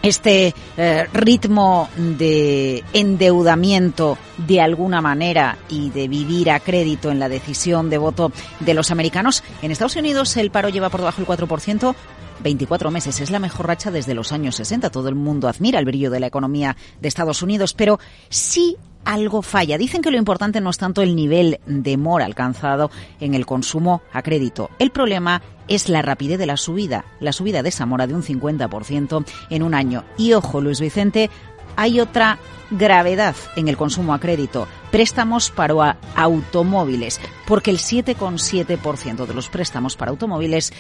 este 0.01 0.53
eh, 0.77 1.07
ritmo 1.13 1.89
de 1.97 2.83
endeudamiento 2.93 4.17
de 4.37 4.61
alguna 4.61 5.01
manera 5.01 5.57
y 5.69 5.89
de 5.89 6.07
vivir 6.07 6.51
a 6.51 6.59
crédito 6.59 7.11
en 7.11 7.19
la 7.19 7.29
decisión 7.29 7.89
de 7.89 7.97
voto 7.97 8.31
de 8.59 8.73
los 8.73 8.91
americanos. 8.91 9.43
En 9.61 9.71
Estados 9.71 9.95
Unidos 9.95 10.37
el 10.37 10.51
paro 10.51 10.69
lleva 10.69 10.89
por 10.89 11.01
debajo 11.01 11.21
del 11.21 11.27
4%. 11.27 11.95
24 12.39 12.91
meses 12.91 13.19
es 13.19 13.31
la 13.31 13.39
mejor 13.39 13.67
racha 13.67 13.89
desde 13.89 14.13
los 14.13 14.31
años 14.31 14.55
60. 14.55 14.91
Todo 14.91 15.09
el 15.09 15.15
mundo 15.15 15.47
admira 15.47 15.79
el 15.79 15.85
brillo 15.85 16.11
de 16.11 16.19
la 16.19 16.27
economía 16.27 16.77
de 17.01 17.07
Estados 17.07 17.41
Unidos, 17.41 17.73
pero 17.73 17.99
sí 18.29 18.77
algo 19.05 19.41
falla. 19.41 19.77
Dicen 19.77 20.01
que 20.01 20.11
lo 20.11 20.17
importante 20.17 20.61
no 20.61 20.69
es 20.69 20.77
tanto 20.77 21.01
el 21.01 21.15
nivel 21.15 21.59
de 21.65 21.97
mora 21.97 22.25
alcanzado 22.25 22.91
en 23.19 23.33
el 23.33 23.45
consumo 23.45 24.01
a 24.11 24.21
crédito. 24.21 24.69
El 24.79 24.91
problema 24.91 25.41
es 25.67 25.89
la 25.89 26.01
rapidez 26.01 26.39
de 26.39 26.45
la 26.45 26.57
subida, 26.57 27.05
la 27.19 27.33
subida 27.33 27.63
de 27.63 27.69
esa 27.69 27.85
mora 27.85 28.07
de 28.07 28.13
un 28.13 28.23
50% 28.23 29.25
en 29.49 29.63
un 29.63 29.73
año. 29.73 30.03
Y 30.17 30.33
ojo, 30.33 30.61
Luis 30.61 30.79
Vicente, 30.79 31.29
hay 31.75 31.99
otra 31.99 32.39
gravedad 32.71 33.35
en 33.55 33.67
el 33.67 33.77
consumo 33.77 34.13
a 34.13 34.19
crédito, 34.19 34.67
préstamos 34.91 35.51
para 35.51 35.97
automóviles, 36.15 37.21
porque 37.45 37.71
el 37.71 37.77
7,7% 37.77 39.25
de 39.25 39.33
los 39.33 39.49
préstamos 39.49 39.95
para 39.95 40.11
automóviles 40.11 40.73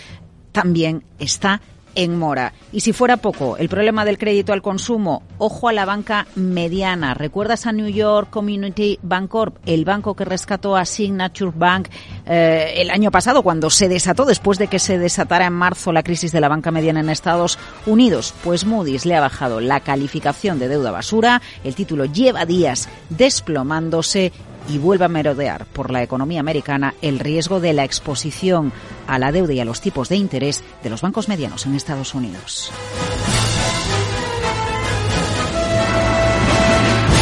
también 0.51 1.03
está 1.19 1.61
en 1.97 2.15
mora. 2.15 2.53
Y 2.71 2.81
si 2.81 2.93
fuera 2.93 3.17
poco, 3.17 3.57
el 3.57 3.69
problema 3.69 4.05
del 4.05 4.19
crédito 4.19 4.53
al 4.53 4.61
consumo, 4.61 5.23
ojo 5.39 5.67
a 5.67 5.73
la 5.73 5.83
banca 5.83 6.27
mediana. 6.35 7.15
¿Recuerdas 7.15 7.65
a 7.65 7.71
New 7.71 7.87
York 7.87 8.29
Community 8.29 8.99
Bank 9.01 9.29
Corp, 9.29 9.57
el 9.65 9.83
banco 9.83 10.15
que 10.15 10.23
rescató 10.23 10.75
a 10.75 10.85
Signature 10.85 11.51
Bank 11.55 11.89
eh, 12.27 12.73
el 12.75 12.91
año 12.91 13.09
pasado, 13.09 13.41
cuando 13.41 13.71
se 13.71 13.89
desató, 13.89 14.25
después 14.25 14.59
de 14.59 14.67
que 14.67 14.77
se 14.77 14.99
desatara 14.99 15.47
en 15.47 15.53
marzo 15.53 15.91
la 15.91 16.03
crisis 16.03 16.31
de 16.31 16.39
la 16.39 16.49
banca 16.49 16.69
mediana 16.69 16.99
en 16.99 17.09
Estados 17.09 17.57
Unidos? 17.87 18.31
Pues 18.43 18.63
Moody's 18.63 19.07
le 19.07 19.15
ha 19.15 19.21
bajado 19.21 19.59
la 19.59 19.79
calificación 19.79 20.59
de 20.59 20.67
deuda 20.67 20.91
basura, 20.91 21.41
el 21.63 21.73
título 21.73 22.05
lleva 22.05 22.45
días 22.45 22.89
desplomándose 23.09 24.31
y 24.67 24.77
vuelve 24.77 25.05
a 25.05 25.09
merodear 25.09 25.65
por 25.65 25.91
la 25.91 26.03
economía 26.03 26.39
americana 26.39 26.93
el 27.01 27.19
riesgo 27.19 27.59
de 27.59 27.73
la 27.73 27.83
exposición 27.83 28.71
a 29.07 29.19
la 29.19 29.31
deuda 29.31 29.53
y 29.53 29.59
a 29.59 29.65
los 29.65 29.81
tipos 29.81 30.09
de 30.09 30.17
interés 30.17 30.63
de 30.83 30.89
los 30.89 31.01
bancos 31.01 31.29
medianos 31.29 31.65
en 31.65 31.75
Estados 31.75 32.13
Unidos. 32.13 32.71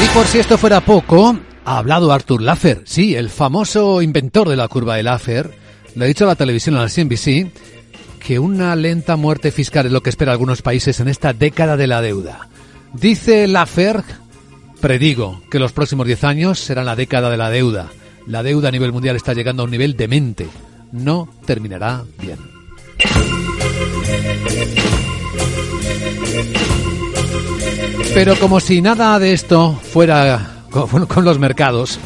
Y 0.03 0.07
por 0.09 0.25
si 0.25 0.39
esto 0.39 0.57
fuera 0.57 0.81
poco, 0.81 1.37
ha 1.63 1.77
hablado 1.77 2.11
Arthur 2.11 2.41
Laffer, 2.41 2.81
sí, 2.85 3.15
el 3.15 3.29
famoso 3.29 4.01
inventor 4.01 4.49
de 4.49 4.55
la 4.55 4.67
curva 4.67 4.95
de 4.95 5.03
Laffer, 5.03 5.51
le 5.95 6.05
ha 6.05 6.07
dicho 6.07 6.25
a 6.25 6.27
la 6.27 6.35
televisión, 6.35 6.75
a 6.75 6.81
la 6.81 6.89
CNBC, 6.89 7.51
que 8.19 8.39
una 8.39 8.75
lenta 8.75 9.15
muerte 9.15 9.51
fiscal 9.51 9.85
es 9.85 9.91
lo 9.91 10.01
que 10.01 10.09
espera 10.09 10.31
algunos 10.31 10.61
países 10.61 10.99
en 10.99 11.07
esta 11.07 11.31
década 11.31 11.77
de 11.77 11.87
la 11.87 12.01
deuda. 12.01 12.49
Dice 12.93 13.47
Laffer 13.47 14.03
Predigo 14.81 15.41
que 15.49 15.59
los 15.59 15.71
próximos 15.71 16.05
10 16.05 16.23
años 16.23 16.59
serán 16.59 16.85
la 16.85 16.95
década 16.95 17.29
de 17.29 17.37
la 17.37 17.49
deuda. 17.49 17.89
La 18.27 18.43
deuda 18.43 18.69
a 18.69 18.71
nivel 18.71 18.91
mundial 18.91 19.15
está 19.15 19.33
llegando 19.33 19.63
a 19.63 19.65
un 19.65 19.71
nivel 19.71 19.95
demente. 19.95 20.47
No 20.91 21.29
terminará 21.45 22.03
bien. 22.19 22.37
Pero 28.13 28.37
como 28.39 28.61
si 28.61 28.81
nada 28.81 29.19
de 29.19 29.33
esto 29.33 29.73
fuera 29.91 30.63
con, 30.69 31.25
los 31.25 31.37
mercados, 31.37 31.99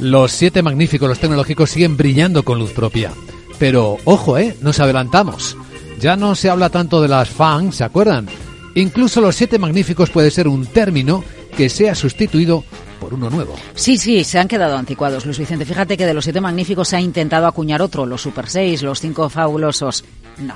los 0.00 0.32
siete 0.32 0.60
magníficos, 0.62 1.08
los 1.08 1.20
tecnológicos 1.20 1.70
siguen 1.70 1.96
brillando 1.96 2.42
con 2.42 2.58
luz 2.58 2.72
propia. 2.72 3.12
Pero 3.58 3.98
ojo, 4.04 4.38
eh, 4.38 4.56
nos 4.60 4.80
adelantamos. 4.80 5.56
Ya 6.00 6.16
no 6.16 6.34
se 6.34 6.50
habla 6.50 6.68
tanto 6.68 7.00
de 7.00 7.06
las 7.06 7.28
FAN, 7.28 7.72
¿se 7.72 7.84
acuerdan? 7.84 8.26
Incluso 8.74 9.20
los 9.20 9.36
siete 9.36 9.58
magníficos 9.58 10.10
puede 10.10 10.32
ser 10.32 10.48
un 10.48 10.66
término 10.66 11.22
que 11.56 11.68
sea 11.68 11.94
sustituido 11.94 12.64
por 13.00 13.14
uno 13.14 13.30
nuevo. 13.30 13.54
Sí, 13.74 13.98
sí, 13.98 14.24
se 14.24 14.38
han 14.38 14.48
quedado 14.48 14.76
anticuados, 14.76 15.24
Luis 15.24 15.38
Vicente. 15.38 15.64
Fíjate 15.64 15.96
que 15.96 16.06
de 16.06 16.14
los 16.14 16.24
siete 16.24 16.40
magníficos 16.40 16.88
se 16.88 16.96
ha 16.96 17.00
intentado 17.00 17.46
acuñar 17.46 17.82
otro, 17.82 18.06
los 18.06 18.22
Super 18.22 18.48
6, 18.48 18.82
los 18.82 19.00
cinco 19.00 19.28
fabulosos. 19.28 20.04
No, 20.38 20.54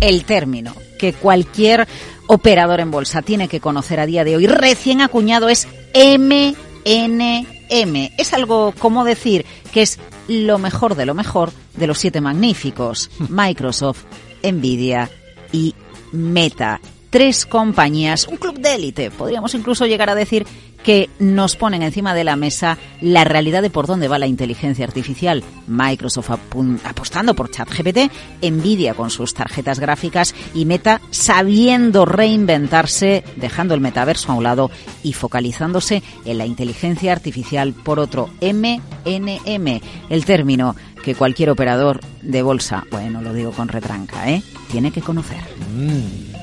el 0.00 0.24
término 0.24 0.74
que 0.98 1.12
cualquier 1.12 1.86
operador 2.28 2.80
en 2.80 2.90
bolsa 2.90 3.22
tiene 3.22 3.48
que 3.48 3.60
conocer 3.60 4.00
a 4.00 4.06
día 4.06 4.24
de 4.24 4.36
hoy, 4.36 4.46
recién 4.46 5.00
acuñado, 5.00 5.48
es 5.48 5.66
MNM. 5.94 6.54
Es 8.16 8.32
algo 8.32 8.72
como 8.78 9.04
decir 9.04 9.44
que 9.72 9.82
es 9.82 9.98
lo 10.28 10.58
mejor 10.58 10.94
de 10.94 11.06
lo 11.06 11.14
mejor 11.14 11.52
de 11.76 11.86
los 11.86 11.98
siete 11.98 12.20
magníficos. 12.20 13.10
Microsoft, 13.28 14.04
Nvidia 14.42 15.10
y 15.52 15.74
Meta 16.12 16.80
tres 17.10 17.46
compañías, 17.46 18.26
un 18.28 18.36
club 18.36 18.58
de 18.58 18.74
élite, 18.74 19.10
podríamos 19.10 19.54
incluso 19.54 19.86
llegar 19.86 20.10
a 20.10 20.14
decir 20.14 20.46
que 20.82 21.10
nos 21.18 21.56
ponen 21.56 21.82
encima 21.82 22.14
de 22.14 22.24
la 22.24 22.36
mesa 22.36 22.78
la 23.00 23.24
realidad 23.24 23.62
de 23.62 23.70
por 23.70 23.86
dónde 23.86 24.08
va 24.08 24.18
la 24.18 24.26
inteligencia 24.26 24.84
artificial. 24.84 25.42
Microsoft 25.66 26.30
apostando 26.84 27.34
por 27.34 27.50
ChatGPT, 27.50 28.10
Nvidia 28.42 28.94
con 28.94 29.10
sus 29.10 29.34
tarjetas 29.34 29.80
gráficas 29.80 30.34
y 30.54 30.64
Meta 30.64 31.00
sabiendo 31.10 32.04
reinventarse, 32.04 33.24
dejando 33.36 33.74
el 33.74 33.80
metaverso 33.80 34.32
a 34.32 34.36
un 34.36 34.44
lado 34.44 34.70
y 35.02 35.12
focalizándose 35.12 36.02
en 36.24 36.38
la 36.38 36.46
inteligencia 36.46 37.12
artificial 37.12 37.72
por 37.72 37.98
otro. 37.98 38.30
MNM, 38.40 39.80
el 40.08 40.24
término 40.24 40.76
que 41.02 41.14
cualquier 41.14 41.50
operador 41.50 42.00
de 42.22 42.42
bolsa, 42.42 42.84
bueno, 42.90 43.20
lo 43.20 43.32
digo 43.32 43.52
con 43.52 43.68
retranca, 43.68 44.30
¿eh? 44.30 44.42
tiene 44.70 44.90
que 44.90 45.00
conocer. 45.00 45.42
Mm. 45.74 46.37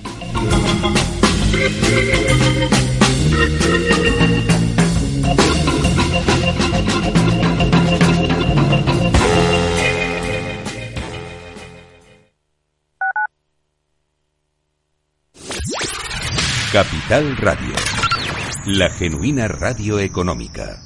Capital 16.75 17.38
Radio. 17.38 17.73
La 18.65 18.89
genuina 18.89 19.47
radio 19.47 19.97
económica. 19.97 20.81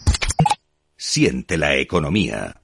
Siente 0.96 1.58
la 1.58 1.78
economía. 1.78 2.62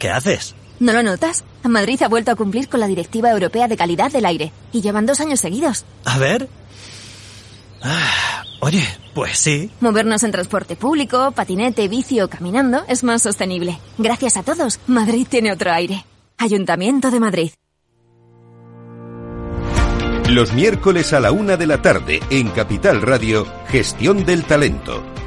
¿Qué 0.00 0.10
haces? 0.10 0.56
¿No 0.82 0.92
lo 0.92 1.04
notas? 1.04 1.44
Madrid 1.62 2.02
ha 2.02 2.08
vuelto 2.08 2.32
a 2.32 2.34
cumplir 2.34 2.68
con 2.68 2.80
la 2.80 2.88
Directiva 2.88 3.30
Europea 3.30 3.68
de 3.68 3.76
Calidad 3.76 4.10
del 4.10 4.26
Aire 4.26 4.52
y 4.72 4.80
llevan 4.80 5.06
dos 5.06 5.20
años 5.20 5.38
seguidos. 5.38 5.84
A 6.04 6.18
ver. 6.18 6.48
Ah, 7.80 8.42
Oye, 8.58 8.82
pues 9.14 9.38
sí. 9.38 9.70
Movernos 9.78 10.24
en 10.24 10.32
transporte 10.32 10.74
público, 10.74 11.30
patinete, 11.30 11.86
bici 11.86 12.20
o 12.20 12.28
caminando 12.28 12.82
es 12.88 13.04
más 13.04 13.22
sostenible. 13.22 13.78
Gracias 13.96 14.36
a 14.36 14.42
todos, 14.42 14.80
Madrid 14.88 15.24
tiene 15.30 15.52
otro 15.52 15.70
aire. 15.70 16.04
Ayuntamiento 16.36 17.12
de 17.12 17.20
Madrid. 17.20 17.52
Los 20.28 20.52
miércoles 20.52 21.12
a 21.12 21.20
la 21.20 21.30
una 21.30 21.56
de 21.56 21.66
la 21.66 21.80
tarde 21.80 22.20
en 22.30 22.48
Capital 22.48 23.02
Radio, 23.02 23.46
Gestión 23.68 24.24
del 24.24 24.44
Talento. 24.44 25.11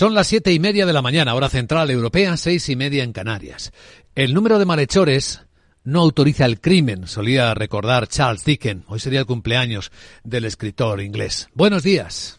Son 0.00 0.14
las 0.14 0.28
siete 0.28 0.50
y 0.50 0.58
media 0.58 0.86
de 0.86 0.94
la 0.94 1.02
mañana, 1.02 1.34
hora 1.34 1.50
central 1.50 1.90
europea, 1.90 2.38
seis 2.38 2.70
y 2.70 2.74
media 2.74 3.04
en 3.04 3.12
Canarias. 3.12 3.70
El 4.14 4.32
número 4.32 4.58
de 4.58 4.64
malhechores 4.64 5.42
no 5.84 6.00
autoriza 6.00 6.46
el 6.46 6.58
crimen, 6.58 7.06
solía 7.06 7.52
recordar 7.52 8.08
Charles 8.08 8.42
Dickens. 8.42 8.86
Hoy 8.88 8.98
sería 8.98 9.20
el 9.20 9.26
cumpleaños 9.26 9.92
del 10.24 10.46
escritor 10.46 11.02
inglés. 11.02 11.50
Buenos 11.52 11.82
días. 11.82 12.38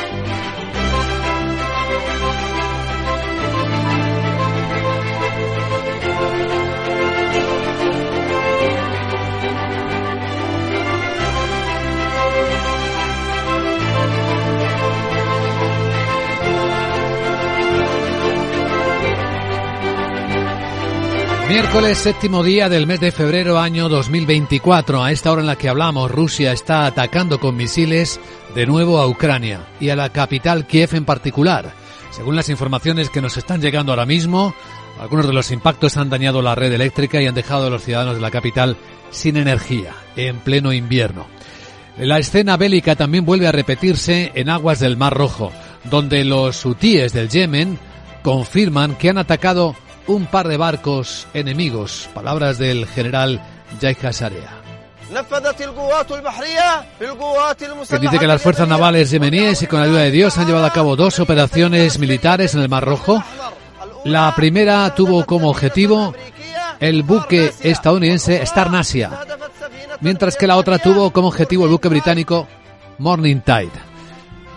Miércoles 21.51 21.97
séptimo 21.97 22.45
día 22.45 22.69
del 22.69 22.87
mes 22.87 23.01
de 23.01 23.11
febrero 23.11 23.59
año 23.59 23.89
2024. 23.89 25.03
A 25.03 25.11
esta 25.11 25.33
hora 25.33 25.41
en 25.41 25.47
la 25.47 25.57
que 25.57 25.67
hablamos, 25.67 26.09
Rusia 26.09 26.53
está 26.53 26.85
atacando 26.85 27.41
con 27.41 27.57
misiles 27.57 28.21
de 28.55 28.65
nuevo 28.65 28.99
a 28.99 29.07
Ucrania 29.09 29.67
y 29.77 29.89
a 29.89 29.97
la 29.97 30.07
capital 30.13 30.65
Kiev 30.65 30.95
en 30.95 31.03
particular. 31.03 31.73
Según 32.11 32.37
las 32.37 32.47
informaciones 32.47 33.09
que 33.09 33.21
nos 33.21 33.35
están 33.35 33.59
llegando 33.59 33.91
ahora 33.91 34.05
mismo, 34.05 34.55
algunos 34.97 35.27
de 35.27 35.33
los 35.33 35.51
impactos 35.51 35.97
han 35.97 36.09
dañado 36.09 36.41
la 36.41 36.55
red 36.55 36.71
eléctrica 36.71 37.21
y 37.21 37.27
han 37.27 37.35
dejado 37.35 37.67
a 37.67 37.69
los 37.69 37.83
ciudadanos 37.83 38.15
de 38.15 38.21
la 38.21 38.31
capital 38.31 38.77
sin 39.09 39.35
energía 39.35 39.93
en 40.15 40.37
pleno 40.37 40.71
invierno. 40.71 41.27
La 41.97 42.17
escena 42.17 42.55
bélica 42.55 42.95
también 42.95 43.25
vuelve 43.25 43.47
a 43.47 43.51
repetirse 43.51 44.31
en 44.35 44.49
aguas 44.49 44.79
del 44.79 44.95
Mar 44.95 45.13
Rojo, 45.13 45.51
donde 45.83 46.23
los 46.23 46.65
hutíes 46.65 47.11
del 47.11 47.27
Yemen 47.27 47.77
confirman 48.23 48.95
que 48.95 49.09
han 49.09 49.17
atacado 49.17 49.75
un 50.07 50.25
par 50.25 50.47
de 50.47 50.57
barcos 50.57 51.27
enemigos. 51.33 52.09
Palabras 52.13 52.57
del 52.57 52.87
general 52.87 53.41
Yahya 53.79 54.13
Sarea. 54.13 54.61
Que 57.89 57.99
dice 57.99 58.19
que 58.19 58.27
las 58.27 58.41
fuerzas 58.41 58.67
navales 58.67 59.11
yemeníes 59.11 59.61
y 59.61 59.67
con 59.67 59.79
la 59.79 59.85
ayuda 59.85 60.01
de 60.01 60.11
Dios 60.11 60.37
han 60.37 60.47
llevado 60.47 60.65
a 60.65 60.71
cabo 60.71 60.95
dos 60.95 61.19
operaciones 61.19 61.99
militares 61.99 62.55
en 62.55 62.61
el 62.61 62.69
Mar 62.69 62.85
Rojo. 62.85 63.21
La 64.05 64.33
primera 64.35 64.95
tuvo 64.95 65.25
como 65.25 65.49
objetivo 65.49 66.15
el 66.79 67.03
buque 67.03 67.53
estadounidense 67.61 68.41
Star 68.43 68.71
Nasia, 68.71 69.11
mientras 69.99 70.35
que 70.35 70.47
la 70.47 70.55
otra 70.55 70.79
tuvo 70.79 71.11
como 71.11 71.27
objetivo 71.27 71.65
el 71.65 71.71
buque 71.71 71.89
británico 71.89 72.47
Morning 72.97 73.41
Tide. 73.41 73.69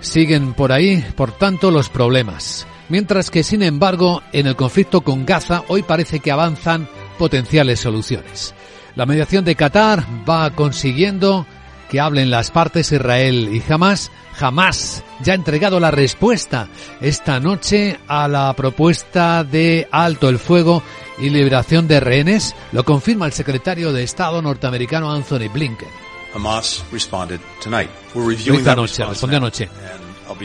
Siguen 0.00 0.54
por 0.54 0.70
ahí, 0.70 1.04
por 1.16 1.32
tanto, 1.32 1.70
los 1.70 1.88
problemas 1.88 2.66
mientras 2.88 3.30
que 3.30 3.42
sin 3.42 3.62
embargo 3.62 4.22
en 4.32 4.46
el 4.46 4.56
conflicto 4.56 5.02
con 5.02 5.24
Gaza 5.26 5.64
hoy 5.68 5.82
parece 5.82 6.20
que 6.20 6.30
avanzan 6.30 6.88
potenciales 7.18 7.80
soluciones. 7.80 8.54
La 8.96 9.06
mediación 9.06 9.44
de 9.44 9.56
Qatar 9.56 10.04
va 10.28 10.50
consiguiendo 10.50 11.46
que 11.90 12.00
hablen 12.00 12.30
las 12.30 12.50
partes 12.50 12.92
Israel 12.92 13.50
y 13.52 13.72
Hamas. 13.72 14.10
Hamas 14.38 15.04
ya 15.22 15.32
ha 15.32 15.36
entregado 15.36 15.78
la 15.78 15.90
respuesta 15.90 16.68
esta 17.00 17.38
noche 17.38 17.98
a 18.08 18.26
la 18.26 18.52
propuesta 18.54 19.44
de 19.44 19.86
alto 19.90 20.28
el 20.28 20.38
fuego 20.38 20.82
y 21.18 21.30
liberación 21.30 21.86
de 21.86 22.00
rehenes. 22.00 22.54
Lo 22.72 22.84
confirma 22.84 23.26
el 23.26 23.32
secretario 23.32 23.92
de 23.92 24.02
Estado 24.02 24.42
norteamericano 24.42 25.12
Anthony 25.12 25.48
Blinken. 25.52 25.88
Hamas 26.34 26.84
responded 26.90 27.38
tonight. 27.62 27.90
We're 28.14 28.28
reviewing 28.28 28.64
respondió 28.64 29.38
anoche. 29.38 29.68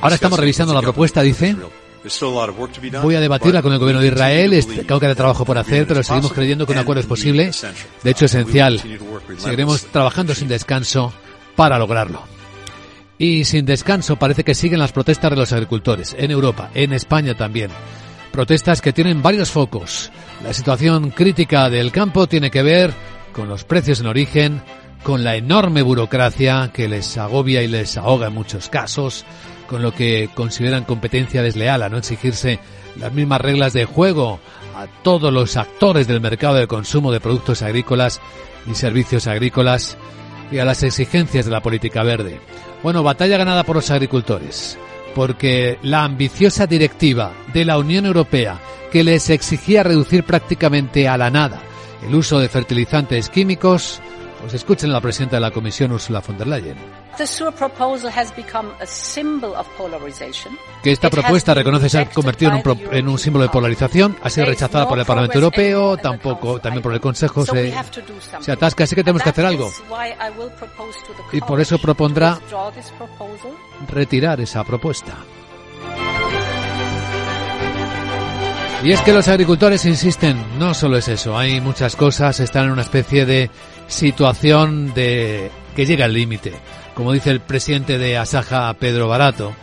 Ahora 0.02 0.16
estamos 0.16 0.40
revisando 0.40 0.74
la 0.74 0.82
propuesta, 0.82 1.22
dice. 1.22 1.56
Voy 3.02 3.16
a 3.16 3.20
debatirla 3.20 3.62
con 3.62 3.74
el 3.74 3.80
gobierno 3.80 4.02
de 4.02 4.08
Israel. 4.08 4.66
Creo 4.86 5.00
que 5.00 5.06
hay 5.08 5.16
trabajo 5.16 5.46
por 5.46 5.56
that 5.56 5.66
hacer, 5.66 5.88
pero 5.88 6.04
seguimos 6.04 6.34
creyendo 6.34 6.66
que 6.66 6.72
un 6.74 6.78
acuerdo 6.78 7.02
es 7.02 7.08
posible. 7.08 7.52
De 8.04 8.12
hecho, 8.12 8.26
esencial. 8.26 8.76
continue 8.78 8.98
to 8.98 9.06
work 9.06 9.40
Seguiremos 9.40 9.86
trabajando 9.86 10.34
sin 10.34 10.48
descanso 10.48 11.14
para 11.56 11.78
lograrlo. 11.78 12.24
Y 13.18 13.44
sin 13.44 13.66
descanso 13.66 14.16
parece 14.16 14.46
que 14.46 14.56
siguen 14.56 14.80
las 14.80 14.94
protestas 14.94 15.32
de 15.32 15.38
los 15.38 15.52
agricultores 15.52 16.16
en 16.18 16.32
Europa, 16.32 16.72
en 16.74 16.94
España 16.94 17.36
también. 17.36 17.70
Protestas 18.32 18.82
que 18.82 18.94
tienen 18.94 19.22
varios 19.22 19.52
focos. 19.52 20.10
La 20.44 20.54
situación 20.54 21.10
crítica 21.10 21.70
del 21.70 21.92
campo 21.92 22.28
tiene 22.28 22.50
que 22.50 22.64
ver 22.64 22.94
con 23.34 23.50
los 23.50 23.66
precios 23.66 24.00
en 24.00 24.08
origen, 24.08 24.62
con 25.04 25.24
la 25.24 25.36
enorme 25.36 25.82
burocracia 25.82 26.72
que 26.74 26.88
les 26.88 27.18
agobia 27.18 27.62
y 27.62 27.68
les 27.68 27.98
ahoga 27.98 28.28
en 28.28 28.34
muchos 28.34 28.70
casos, 28.70 29.26
con 29.70 29.84
lo 29.84 29.94
que 29.94 30.30
consideran 30.34 30.84
competencia 30.84 31.44
desleal 31.44 31.84
a 31.84 31.90
no 31.90 31.98
exigirse 32.00 32.60
las 32.98 33.14
mismas 33.14 33.40
reglas 33.40 33.72
de 33.72 33.86
juego 33.86 34.40
a 34.76 34.88
todos 35.04 35.32
los 35.32 35.58
actores 35.58 36.08
del 36.08 36.22
mercado 36.22 36.56
de 36.56 36.68
consumo 36.68 37.12
de 37.12 37.20
productos 37.20 37.62
agrícolas 37.62 38.20
y 38.66 38.74
servicios 38.74 39.28
agrícolas 39.28 39.96
y 40.52 40.58
a 40.58 40.66
las 40.66 40.82
exigencias 40.82 41.46
de 41.46 41.52
la 41.52 41.62
política 41.62 42.02
verde. 42.02 42.40
Bueno, 42.82 43.04
batalla 43.04 43.38
ganada 43.38 43.64
por 43.64 43.76
los 43.76 43.92
agricultores, 43.92 44.78
porque 45.14 45.78
la 45.84 46.04
ambiciosa 46.04 46.66
directiva 46.66 47.32
de 47.54 47.66
la 47.66 47.78
Unión 47.78 48.08
Europea 48.08 48.60
que 48.92 49.04
les 49.04 49.30
exigía 49.30 49.84
reducir 49.84 50.24
prácticamente 50.24 51.08
a 51.08 51.18
la 51.18 51.30
nada 51.30 51.62
el 52.08 52.16
uso 52.16 52.40
de 52.40 52.50
fertilizantes 52.50 53.30
químicos, 53.30 54.02
pues 54.42 54.54
escuchen 54.56 54.90
a 54.90 54.94
la 54.94 55.02
presidenta 55.02 55.36
de 55.36 55.42
la 55.42 55.52
Comisión, 55.52 55.92
Ursula 55.92 56.22
von 56.26 56.38
der 56.38 56.48
Leyen. 56.48 56.99
The 57.20 57.28
SURE 57.28 57.52
proposal 57.52 58.10
has 58.16 58.34
become 58.34 58.70
a 58.80 58.86
symbol 58.88 59.54
of 59.54 59.68
polarization. 59.78 60.58
que 60.82 60.94
esta 60.94 61.10
propuesta 61.10 61.54
reconoce 61.54 61.90
ser 61.90 62.00
rejected 62.00 62.16
convertido 62.16 62.52
en 62.52 62.58
un, 62.58 62.64
pro- 62.64 62.78
en 62.94 63.10
un 63.10 63.20
símbolo 63.20 63.44
de 63.44 63.50
polarización, 63.50 64.16
ha 64.24 64.30
sido 64.30 64.46
rechazada 64.46 64.88
por 64.88 64.98
el 64.98 65.06
Parlamento 65.06 65.38
Europeo, 65.38 65.98
tampoco 65.98 66.60
también 66.62 66.82
por 66.82 66.94
el 66.94 67.02
Consejo 67.02 67.46
se, 67.46 67.74
se 68.40 68.52
atasca, 68.54 68.86
así 68.86 68.96
que 68.96 69.04
tenemos 69.04 69.22
que 69.22 69.30
hacer 69.32 69.46
algo. 69.46 69.70
Y 71.34 71.42
por 71.42 71.60
eso 71.60 71.78
propondrá 71.78 72.40
retirar 73.90 74.40
esa 74.40 74.64
propuesta. 74.64 75.12
Y 78.82 78.94
es 78.94 79.02
que 79.02 79.12
los 79.12 79.28
agricultores 79.28 79.84
insisten, 79.86 80.42
no 80.58 80.74
solo 80.74 80.96
es 80.96 81.10
eso, 81.10 81.38
hay 81.38 81.60
muchas 81.60 81.98
cosas, 81.98 82.40
están 82.40 82.68
en 82.68 82.72
una 82.72 82.84
especie 82.84 83.26
de 83.26 83.52
situación 83.88 84.94
de 84.94 85.52
que 85.76 85.86
llega 85.86 86.06
al 86.06 86.14
límite. 86.14 86.54
Como 87.00 87.14
dice 87.14 87.32
el 87.32 87.40
presidente 87.40 87.98
de 87.98 88.18
Asaja, 88.18 88.74
Pedro 88.74 89.08
Barato, 89.08 89.54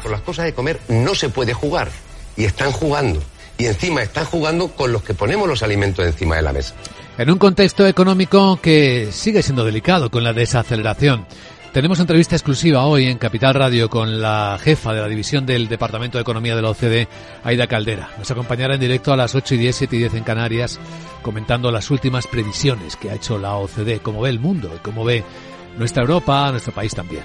Por 0.00 0.12
las 0.12 0.20
cosas 0.20 0.44
de 0.44 0.54
comer 0.54 0.78
no 0.88 1.12
se 1.16 1.28
puede 1.28 1.54
jugar. 1.54 1.90
Y 2.36 2.44
están 2.44 2.70
jugando. 2.70 3.20
Y 3.58 3.66
encima 3.66 4.00
están 4.00 4.26
jugando 4.26 4.68
con 4.68 4.92
los 4.92 5.02
que 5.02 5.12
ponemos 5.12 5.48
los 5.48 5.64
alimentos 5.64 6.06
encima 6.06 6.36
de 6.36 6.42
la 6.42 6.52
mesa. 6.52 6.76
en 7.18 7.30
un 7.32 7.38
contexto 7.38 7.84
económico 7.84 8.60
que 8.62 9.08
sigue 9.10 9.42
siendo 9.42 9.64
delicado 9.64 10.08
con 10.08 10.22
la 10.22 10.32
desaceleración 10.32 11.26
Tenemos 11.72 11.98
entrevista 11.98 12.36
exclusiva 12.36 12.86
hoy 12.86 13.06
en 13.06 13.18
Capital 13.18 13.54
Radio 13.54 13.90
con 13.90 14.20
la 14.20 14.56
jefa 14.62 14.94
de 14.94 15.00
la 15.00 15.08
división 15.08 15.44
del 15.44 15.66
Departamento 15.66 16.18
de 16.18 16.22
Economía 16.22 16.54
de 16.54 16.62
la 16.62 16.70
OCDE, 16.70 17.08
Aida 17.42 17.66
Caldera. 17.66 18.10
Nos 18.18 18.30
acompañará 18.30 18.74
en 18.74 18.80
directo 18.80 19.12
a 19.12 19.16
las 19.16 19.34
8 19.34 19.56
y 19.56 19.58
10, 19.58 19.76
7 19.76 19.96
y 19.96 19.98
10 19.98 20.14
en 20.14 20.22
Canarias, 20.22 20.78
comentando 21.22 21.72
las 21.72 21.90
últimas 21.90 22.28
previsiones 22.28 22.94
que 22.94 23.10
ha 23.10 23.14
hecho 23.14 23.36
la 23.36 23.56
OCDE, 23.56 23.98
cómo 23.98 24.20
ve 24.20 24.30
el 24.30 24.38
mundo 24.38 24.70
y 24.76 24.78
cómo 24.78 25.04
ve 25.04 25.24
nuestra 25.78 26.02
Europa, 26.02 26.50
nuestro 26.50 26.72
país 26.72 26.94
también. 26.94 27.24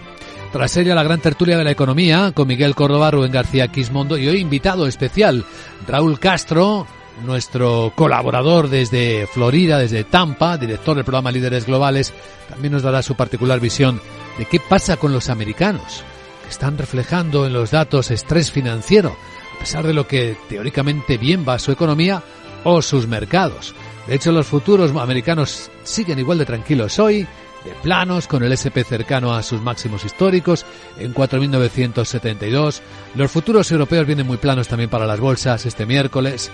Tras 0.51 0.77
ella, 0.77 0.95
la 0.95 1.03
gran 1.03 1.19
tertulia 1.19 1.57
de 1.57 1.63
la 1.63 1.71
economía 1.71 2.31
con 2.33 2.47
Miguel 2.47 2.73
Córdoba, 2.73 3.11
Rubén 3.11 3.31
García 3.31 3.67
Quismondo 3.67 4.17
y 4.17 4.27
hoy 4.27 4.39
invitado 4.39 4.87
especial, 4.87 5.45
Raúl 5.87 6.19
Castro, 6.19 6.87
nuestro 7.25 7.91
colaborador 7.95 8.69
desde 8.69 9.27
Florida, 9.27 9.77
desde 9.77 10.03
Tampa, 10.03 10.57
director 10.57 10.95
del 10.95 11.05
programa 11.05 11.31
Líderes 11.31 11.65
Globales, 11.65 12.13
también 12.49 12.73
nos 12.73 12.83
dará 12.83 13.01
su 13.01 13.15
particular 13.15 13.59
visión 13.59 14.01
de 14.37 14.45
qué 14.45 14.59
pasa 14.59 14.97
con 14.97 15.11
los 15.11 15.29
americanos, 15.29 16.03
que 16.43 16.49
están 16.49 16.77
reflejando 16.77 17.45
en 17.45 17.53
los 17.53 17.71
datos 17.71 18.11
estrés 18.11 18.51
financiero, 18.51 19.15
a 19.55 19.59
pesar 19.59 19.85
de 19.85 19.93
lo 19.93 20.07
que 20.07 20.37
teóricamente 20.47 21.17
bien 21.17 21.45
va 21.47 21.59
su 21.59 21.71
economía 21.71 22.23
o 22.63 22.81
sus 22.81 23.07
mercados. 23.07 23.73
De 24.07 24.15
hecho, 24.15 24.31
los 24.31 24.47
futuros 24.47 24.95
americanos 24.95 25.69
siguen 25.83 26.19
igual 26.19 26.37
de 26.37 26.45
tranquilos 26.45 26.99
hoy, 26.99 27.27
de 27.67 27.75
planos, 27.81 28.27
con 28.27 28.43
el 28.43 28.51
SP 28.55 28.83
cercano 28.83 29.33
a 29.33 29.43
sus 29.43 29.61
máximos 29.61 30.05
históricos, 30.05 30.65
en 30.97 31.13
4.972. 31.13 32.81
Los 33.15 33.31
futuros 33.31 33.71
europeos 33.71 34.07
vienen 34.07 34.27
muy 34.27 34.37
planos 34.37 34.67
también 34.67 34.89
para 34.89 35.05
las 35.05 35.19
bolsas 35.19 35.65
este 35.65 35.85
miércoles. 35.85 36.49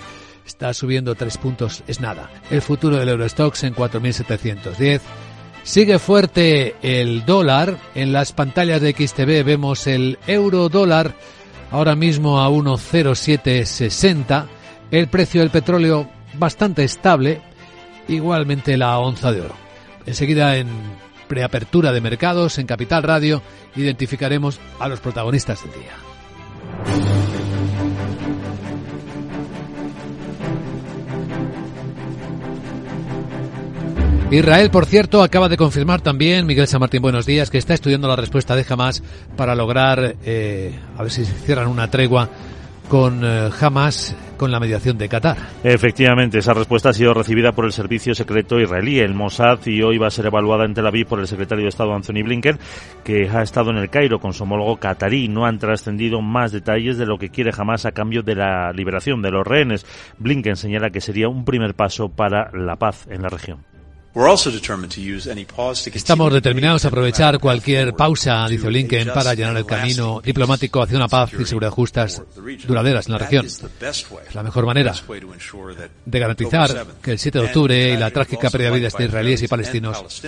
Está 0.46 0.74
subiendo 0.74 1.14
tres 1.14 1.38
puntos, 1.38 1.82
es 1.86 2.00
nada. 2.00 2.30
El 2.50 2.60
futuro 2.60 2.96
del 2.96 3.08
Eurostox 3.08 3.64
en 3.64 3.74
4.710. 3.74 5.00
Sigue 5.62 5.98
fuerte 5.98 6.76
el 6.82 7.24
dólar. 7.24 7.78
En 7.94 8.12
las 8.12 8.32
pantallas 8.32 8.82
de 8.82 8.92
XTV 8.92 9.44
vemos 9.44 9.86
el 9.86 10.18
euro 10.26 10.68
dólar 10.68 11.14
ahora 11.70 11.96
mismo 11.96 12.40
a 12.40 12.50
1,0760. 12.50 14.46
El 14.90 15.08
precio 15.08 15.40
del 15.40 15.50
petróleo 15.50 16.10
bastante 16.34 16.84
estable. 16.84 17.40
Igualmente 18.08 18.76
la 18.76 18.98
onza 18.98 19.32
de 19.32 19.40
oro. 19.40 19.63
Enseguida 20.06 20.56
en 20.56 20.68
preapertura 21.28 21.92
de 21.92 22.00
mercados 22.00 22.58
en 22.58 22.66
Capital 22.66 23.02
Radio 23.02 23.42
identificaremos 23.76 24.60
a 24.78 24.88
los 24.88 25.00
protagonistas 25.00 25.62
del 25.62 25.72
día. 25.72 27.34
Israel, 34.30 34.70
por 34.70 34.86
cierto, 34.86 35.22
acaba 35.22 35.48
de 35.48 35.56
confirmar 35.56 36.00
también, 36.00 36.44
Miguel 36.44 36.66
San 36.66 36.80
Martín, 36.80 37.02
buenos 37.02 37.24
días, 37.24 37.50
que 37.50 37.58
está 37.58 37.72
estudiando 37.72 38.08
la 38.08 38.16
respuesta 38.16 38.56
de 38.56 38.66
Hamas 38.68 39.02
para 39.36 39.54
lograr, 39.54 40.16
eh, 40.24 40.76
a 40.96 41.02
ver 41.02 41.12
si 41.12 41.24
cierran 41.24 41.68
una 41.68 41.88
tregua 41.88 42.30
con 42.88 43.20
eh, 43.24 43.50
Hamas 43.60 44.16
con 44.44 44.52
la 44.52 44.60
mediación 44.60 44.98
de 44.98 45.08
Qatar. 45.08 45.38
Efectivamente, 45.62 46.36
esa 46.36 46.52
respuesta 46.52 46.90
ha 46.90 46.92
sido 46.92 47.14
recibida 47.14 47.52
por 47.52 47.64
el 47.64 47.72
servicio 47.72 48.14
secreto 48.14 48.60
israelí, 48.60 48.98
el 48.98 49.14
Mossad, 49.14 49.58
y 49.64 49.80
hoy 49.80 49.96
va 49.96 50.08
a 50.08 50.10
ser 50.10 50.26
evaluada 50.26 50.66
en 50.66 50.74
Tel 50.74 50.86
Aviv 50.86 51.06
por 51.06 51.18
el 51.18 51.26
secretario 51.26 51.62
de 51.62 51.70
Estado 51.70 51.94
Anthony 51.94 52.22
Blinken, 52.22 52.58
que 53.04 53.26
ha 53.30 53.40
estado 53.40 53.70
en 53.70 53.78
el 53.78 53.88
Cairo 53.88 54.18
con 54.18 54.34
su 54.34 54.42
homólogo 54.42 54.76
qatarí. 54.76 55.28
No 55.28 55.46
han 55.46 55.58
trascendido 55.58 56.20
más 56.20 56.52
detalles 56.52 56.98
de 56.98 57.06
lo 57.06 57.16
que 57.16 57.30
quiere 57.30 57.52
Hamas 57.56 57.86
a 57.86 57.92
cambio 57.92 58.22
de 58.22 58.34
la 58.34 58.70
liberación 58.72 59.22
de 59.22 59.30
los 59.30 59.46
rehenes. 59.46 59.86
Blinken 60.18 60.56
señala 60.56 60.90
que 60.90 61.00
sería 61.00 61.30
un 61.30 61.46
primer 61.46 61.72
paso 61.72 62.10
para 62.10 62.50
la 62.52 62.76
paz 62.76 63.06
en 63.08 63.22
la 63.22 63.30
región. 63.30 63.73
Estamos 65.92 66.32
determinados 66.32 66.84
a 66.84 66.88
aprovechar 66.88 67.40
cualquier 67.40 67.94
pausa, 67.94 68.46
dice 68.48 68.68
Blinken, 68.68 69.08
para 69.12 69.34
llenar 69.34 69.56
el 69.56 69.66
camino 69.66 70.20
diplomático 70.24 70.80
hacia 70.82 70.96
una 70.96 71.08
paz 71.08 71.32
y 71.38 71.44
seguridad 71.44 71.72
justas 71.72 72.22
duraderas 72.64 73.06
en 73.06 73.12
la 73.12 73.18
región. 73.18 73.46
Es 73.46 74.06
la 74.32 74.42
mejor 74.44 74.66
manera 74.66 74.94
de 76.06 76.18
garantizar 76.18 76.86
que 77.02 77.10
el 77.10 77.18
7 77.18 77.40
de 77.40 77.44
octubre 77.44 77.92
y 77.92 77.96
la 77.96 78.10
trágica 78.12 78.50
pérdida 78.50 78.70
de 78.70 78.76
vidas 78.78 78.96
de 78.96 79.04
israelíes 79.04 79.42
y 79.42 79.48
palestinos 79.48 80.22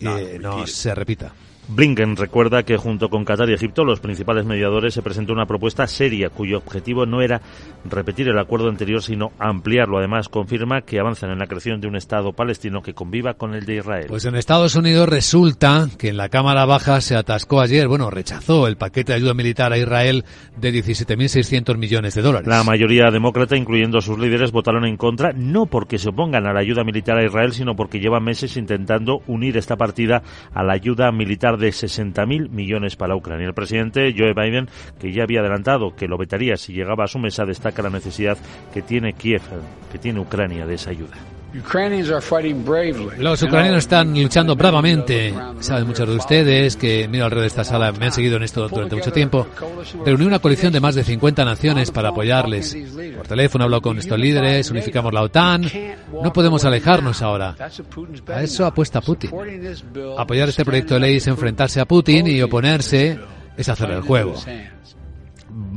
eh, 0.00 0.38
no 0.40 0.66
se 0.66 0.94
repita. 0.94 1.32
Blinken 1.68 2.16
recuerda 2.16 2.62
que 2.62 2.78
junto 2.78 3.10
con 3.10 3.26
Qatar 3.26 3.50
y 3.50 3.52
Egipto, 3.52 3.84
los 3.84 4.00
principales 4.00 4.46
mediadores, 4.46 4.94
se 4.94 5.02
presentó 5.02 5.34
una 5.34 5.44
propuesta 5.44 5.86
seria 5.86 6.30
cuyo 6.30 6.56
objetivo 6.56 7.04
no 7.04 7.20
era 7.20 7.42
repetir 7.84 8.28
el 8.28 8.38
acuerdo 8.38 8.70
anterior, 8.70 9.02
sino 9.02 9.32
ampliarlo. 9.38 9.98
Además, 9.98 10.30
confirma 10.30 10.80
que 10.80 10.98
avanzan 10.98 11.30
en 11.30 11.38
la 11.38 11.46
creación 11.46 11.78
de 11.82 11.86
un 11.86 11.96
Estado 11.96 12.32
palestino 12.32 12.80
que 12.80 12.94
conviva 12.94 13.34
con 13.34 13.54
el 13.54 13.66
de 13.66 13.76
Israel. 13.76 14.06
Pues 14.08 14.24
en 14.24 14.34
Estados 14.34 14.76
Unidos 14.76 15.10
resulta 15.10 15.88
que 15.98 16.08
en 16.08 16.16
la 16.16 16.30
Cámara 16.30 16.64
Baja 16.64 17.02
se 17.02 17.16
atascó 17.16 17.60
ayer, 17.60 17.86
bueno, 17.86 18.08
rechazó 18.08 18.66
el 18.66 18.78
paquete 18.78 19.12
de 19.12 19.18
ayuda 19.18 19.34
militar 19.34 19.70
a 19.74 19.78
Israel 19.78 20.24
de 20.56 20.72
17.600 20.72 21.76
millones 21.76 22.14
de 22.14 22.22
dólares. 22.22 22.48
La 22.48 22.64
mayoría 22.64 23.10
demócrata, 23.10 23.56
incluyendo 23.56 23.98
a 23.98 24.02
sus 24.02 24.18
líderes, 24.18 24.52
votaron 24.52 24.86
en 24.86 24.96
contra, 24.96 25.34
no 25.34 25.66
porque 25.66 25.98
se 25.98 26.08
opongan 26.08 26.46
a 26.46 26.54
la 26.54 26.60
ayuda 26.60 26.82
militar 26.82 27.18
a 27.18 27.26
Israel, 27.26 27.52
sino 27.52 27.76
porque 27.76 28.00
llevan 28.00 28.24
meses 28.24 28.56
intentando 28.56 29.20
unir 29.26 29.58
esta 29.58 29.76
partida 29.76 30.22
a 30.54 30.62
la 30.62 30.72
ayuda 30.72 31.12
militar 31.12 31.57
de 31.58 31.68
60.000 31.68 32.48
millones 32.48 32.96
para 32.96 33.16
Ucrania. 33.16 33.46
El 33.46 33.54
presidente 33.54 34.14
Joe 34.16 34.32
Biden, 34.34 34.68
que 34.98 35.12
ya 35.12 35.24
había 35.24 35.40
adelantado 35.40 35.94
que 35.94 36.08
lo 36.08 36.16
vetaría 36.16 36.56
si 36.56 36.72
llegaba 36.72 37.04
a 37.04 37.08
su 37.08 37.18
mesa, 37.18 37.44
destaca 37.44 37.82
la 37.82 37.90
necesidad 37.90 38.38
que 38.72 38.82
tiene 38.82 39.12
Kiev, 39.12 39.42
que 39.92 39.98
tiene 39.98 40.20
Ucrania 40.20 40.66
de 40.66 40.74
esa 40.74 40.90
ayuda. 40.90 41.16
Los 43.18 43.42
ucranianos 43.42 43.78
están 43.78 44.20
luchando 44.20 44.54
bravamente. 44.54 45.34
Saben 45.60 45.86
muchos 45.86 46.06
de 46.08 46.16
ustedes 46.16 46.76
que, 46.76 47.08
miro 47.08 47.24
alrededor 47.24 47.42
de 47.42 47.48
esta 47.48 47.64
sala, 47.64 47.90
me 47.92 48.06
han 48.06 48.12
seguido 48.12 48.36
en 48.36 48.42
esto 48.42 48.68
durante 48.68 48.96
mucho 48.96 49.12
tiempo. 49.12 49.46
Reuní 50.04 50.26
una 50.26 50.40
coalición 50.40 50.72
de 50.72 50.80
más 50.80 50.94
de 50.94 51.04
50 51.04 51.44
naciones 51.44 51.90
para 51.90 52.10
apoyarles. 52.10 52.76
Por 53.16 53.26
teléfono 53.26 53.64
hablo 53.64 53.80
con 53.80 53.98
estos 53.98 54.18
líderes, 54.18 54.70
unificamos 54.70 55.12
la 55.12 55.22
OTAN. 55.22 55.64
No 56.22 56.32
podemos 56.32 56.64
alejarnos 56.64 57.22
ahora. 57.22 57.56
A 58.28 58.42
eso 58.42 58.66
apuesta 58.66 59.00
Putin. 59.00 59.30
Apoyar 60.18 60.50
este 60.50 60.64
proyecto 60.64 60.94
de 60.94 61.00
ley 61.00 61.16
es 61.16 61.26
enfrentarse 61.26 61.80
a 61.80 61.86
Putin 61.86 62.26
y 62.26 62.42
oponerse 62.42 63.18
es 63.56 63.68
hacer 63.68 63.90
el 63.90 64.02
juego. 64.02 64.34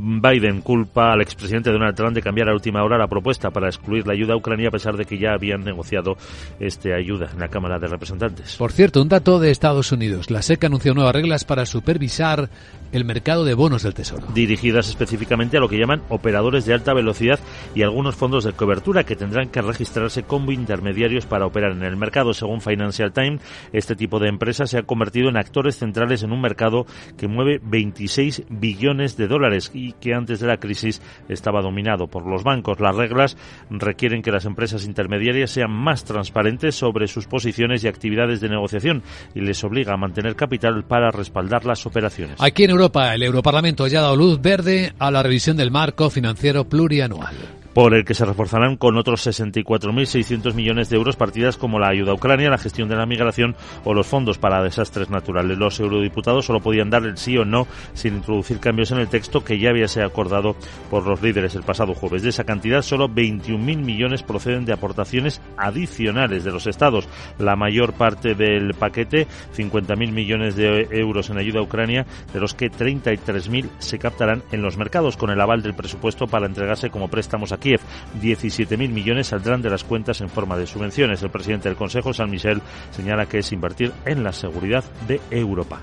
Biden 0.04 0.62
culpa 0.62 1.12
al 1.12 1.20
expresidente 1.20 1.70
Donald 1.70 1.94
Trump 1.94 2.12
de 2.12 2.22
cambiar 2.22 2.48
a 2.48 2.54
última 2.54 2.82
hora 2.82 2.98
la 2.98 3.06
propuesta 3.06 3.50
para 3.50 3.68
excluir 3.68 4.04
la 4.04 4.14
ayuda 4.14 4.34
a 4.34 4.36
Ucrania 4.36 4.68
a 4.68 4.72
pesar 4.72 4.96
de 4.96 5.04
que 5.04 5.16
ya 5.16 5.32
habían 5.32 5.62
negociado 5.62 6.16
esta 6.58 6.96
ayuda 6.96 7.30
en 7.32 7.38
la 7.38 7.46
Cámara 7.46 7.78
de 7.78 7.86
Representantes. 7.86 8.56
Por 8.56 8.72
cierto, 8.72 9.00
un 9.00 9.08
dato 9.08 9.38
de 9.38 9.52
Estados 9.52 9.92
Unidos. 9.92 10.28
La 10.28 10.42
SEC 10.42 10.64
anunció 10.64 10.92
nuevas 10.92 11.14
reglas 11.14 11.44
para 11.44 11.66
supervisar 11.66 12.50
el 12.90 13.04
mercado 13.04 13.44
de 13.44 13.54
bonos 13.54 13.84
del 13.84 13.94
Tesoro. 13.94 14.26
Dirigidas 14.34 14.88
específicamente 14.88 15.56
a 15.56 15.60
lo 15.60 15.68
que 15.68 15.78
llaman 15.78 16.02
operadores 16.08 16.66
de 16.66 16.74
alta 16.74 16.92
velocidad 16.94 17.38
y 17.74 17.82
algunos 17.82 18.16
fondos 18.16 18.44
de 18.44 18.52
cobertura 18.52 19.04
que 19.04 19.16
tendrán 19.16 19.48
que 19.48 19.62
registrarse 19.62 20.24
como 20.24 20.50
intermediarios 20.50 21.26
para 21.26 21.46
operar 21.46 21.72
en 21.72 21.84
el 21.84 21.96
mercado. 21.96 22.34
Según 22.34 22.60
Financial 22.60 23.12
Times, 23.12 23.40
este 23.72 23.94
tipo 23.96 24.18
de 24.18 24.28
empresas 24.28 24.70
se 24.70 24.78
ha 24.78 24.82
convertido 24.82 25.28
en 25.28 25.36
actores 25.36 25.78
centrales 25.78 26.22
en 26.22 26.32
un 26.32 26.40
mercado 26.40 26.86
que 27.16 27.28
mueve 27.28 27.60
26 27.62 28.44
billones 28.50 29.16
de 29.16 29.28
dólares 29.28 29.70
y 29.72 29.91
que 30.00 30.14
antes 30.14 30.40
de 30.40 30.46
la 30.46 30.58
crisis 30.58 31.00
estaba 31.28 31.62
dominado 31.62 32.06
por 32.06 32.26
los 32.26 32.42
bancos. 32.42 32.80
Las 32.80 32.96
reglas 32.96 33.36
requieren 33.70 34.22
que 34.22 34.30
las 34.30 34.44
empresas 34.44 34.84
intermediarias 34.84 35.50
sean 35.50 35.70
más 35.70 36.04
transparentes 36.04 36.74
sobre 36.74 37.06
sus 37.06 37.26
posiciones 37.26 37.84
y 37.84 37.88
actividades 37.88 38.40
de 38.40 38.48
negociación 38.48 39.02
y 39.34 39.40
les 39.40 39.62
obliga 39.64 39.94
a 39.94 39.96
mantener 39.96 40.36
capital 40.36 40.84
para 40.84 41.10
respaldar 41.10 41.64
las 41.64 41.86
operaciones. 41.86 42.36
Aquí 42.40 42.64
en 42.64 42.70
Europa, 42.70 43.14
el 43.14 43.22
Europarlamento 43.22 43.86
ya 43.86 44.00
ha 44.00 44.02
dado 44.02 44.16
luz 44.16 44.40
verde 44.40 44.92
a 44.98 45.10
la 45.10 45.22
revisión 45.22 45.56
del 45.56 45.70
marco 45.70 46.10
financiero 46.10 46.68
plurianual 46.68 47.61
por 47.74 47.94
el 47.94 48.04
que 48.04 48.14
se 48.14 48.24
reforzarán 48.24 48.76
con 48.76 48.96
otros 48.96 49.26
64.600 49.26 50.54
millones 50.54 50.88
de 50.88 50.96
euros 50.96 51.16
partidas 51.16 51.56
como 51.56 51.78
la 51.78 51.88
ayuda 51.88 52.12
a 52.12 52.14
Ucrania, 52.14 52.50
la 52.50 52.58
gestión 52.58 52.88
de 52.88 52.96
la 52.96 53.06
migración 53.06 53.56
o 53.84 53.94
los 53.94 54.06
fondos 54.06 54.38
para 54.38 54.62
desastres 54.62 55.10
naturales. 55.10 55.58
Los 55.58 55.80
eurodiputados 55.80 56.46
solo 56.46 56.60
podían 56.60 56.90
dar 56.90 57.04
el 57.04 57.16
sí 57.16 57.36
o 57.38 57.44
no 57.44 57.66
sin 57.94 58.16
introducir 58.16 58.60
cambios 58.60 58.90
en 58.90 58.98
el 58.98 59.08
texto 59.08 59.44
que 59.44 59.58
ya 59.58 59.70
había 59.70 59.88
sido 59.88 60.06
acordado 60.06 60.56
por 60.90 61.06
los 61.06 61.22
líderes 61.22 61.54
el 61.54 61.62
pasado 61.62 61.94
jueves. 61.94 62.22
De 62.22 62.28
esa 62.28 62.44
cantidad, 62.44 62.82
solo 62.82 63.08
21.000 63.08 63.58
millones 63.78 64.22
proceden 64.22 64.64
de 64.64 64.72
aportaciones 64.72 65.40
adicionales 65.56 66.44
de 66.44 66.52
los 66.52 66.66
estados. 66.66 67.08
La 67.38 67.56
mayor 67.56 67.94
parte 67.94 68.34
del 68.34 68.74
paquete, 68.74 69.26
50.000 69.56 70.12
millones 70.12 70.56
de 70.56 70.88
euros 70.90 71.30
en 71.30 71.38
ayuda 71.38 71.60
a 71.60 71.62
Ucrania, 71.62 72.06
de 72.32 72.40
los 72.40 72.54
que 72.54 72.70
33.000 72.70 73.68
se 73.78 73.98
captarán 73.98 74.42
en 74.52 74.62
los 74.62 74.76
mercados 74.76 75.16
con 75.16 75.30
el 75.30 75.40
aval 75.40 75.62
del 75.62 75.74
presupuesto 75.74 76.26
para 76.26 76.46
entregarse 76.46 76.90
como 76.90 77.08
préstamos 77.08 77.52
a 77.52 77.58
Kiev. 77.62 77.80
17.000 78.20 78.76
millones 78.90 79.28
saldrán 79.28 79.62
de 79.62 79.70
las 79.70 79.84
cuentas 79.84 80.20
en 80.20 80.28
forma 80.28 80.58
de 80.58 80.66
subvenciones. 80.66 81.22
El 81.22 81.30
presidente 81.30 81.68
del 81.68 81.78
Consejo, 81.78 82.12
San 82.12 82.30
Michel, 82.30 82.60
señala 82.90 83.26
que 83.26 83.38
es 83.38 83.52
invertir 83.52 83.92
en 84.04 84.22
la 84.24 84.32
seguridad 84.32 84.84
de 85.06 85.20
Europa. 85.30 85.80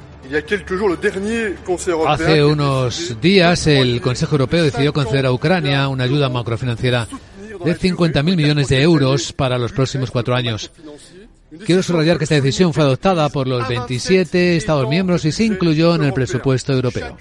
Hace 2.07 2.45
unos 2.45 3.19
días 3.19 3.65
el 3.67 4.01
Consejo 4.01 4.35
Europeo 4.35 4.63
decidió 4.63 4.93
conceder 4.93 5.25
a 5.25 5.31
Ucrania 5.31 5.87
una 5.87 6.03
ayuda 6.03 6.29
macrofinanciera 6.29 7.07
de 7.65 7.75
50.000 7.75 8.23
millones 8.23 8.67
de 8.67 8.81
euros 8.81 9.33
para 9.33 9.57
los 9.57 9.71
próximos 9.71 10.11
cuatro 10.11 10.35
años. 10.35 10.71
Quiero 11.65 11.81
subrayar 11.81 12.17
que 12.17 12.25
esta 12.25 12.35
decisión 12.35 12.73
fue 12.73 12.83
adoptada 12.83 13.27
por 13.29 13.47
los 13.47 13.67
27 13.67 14.55
Estados 14.55 14.87
miembros 14.87 15.25
y 15.25 15.31
se 15.31 15.45
incluyó 15.45 15.95
en 15.95 16.03
el 16.03 16.13
presupuesto 16.13 16.73
europeo. 16.73 17.17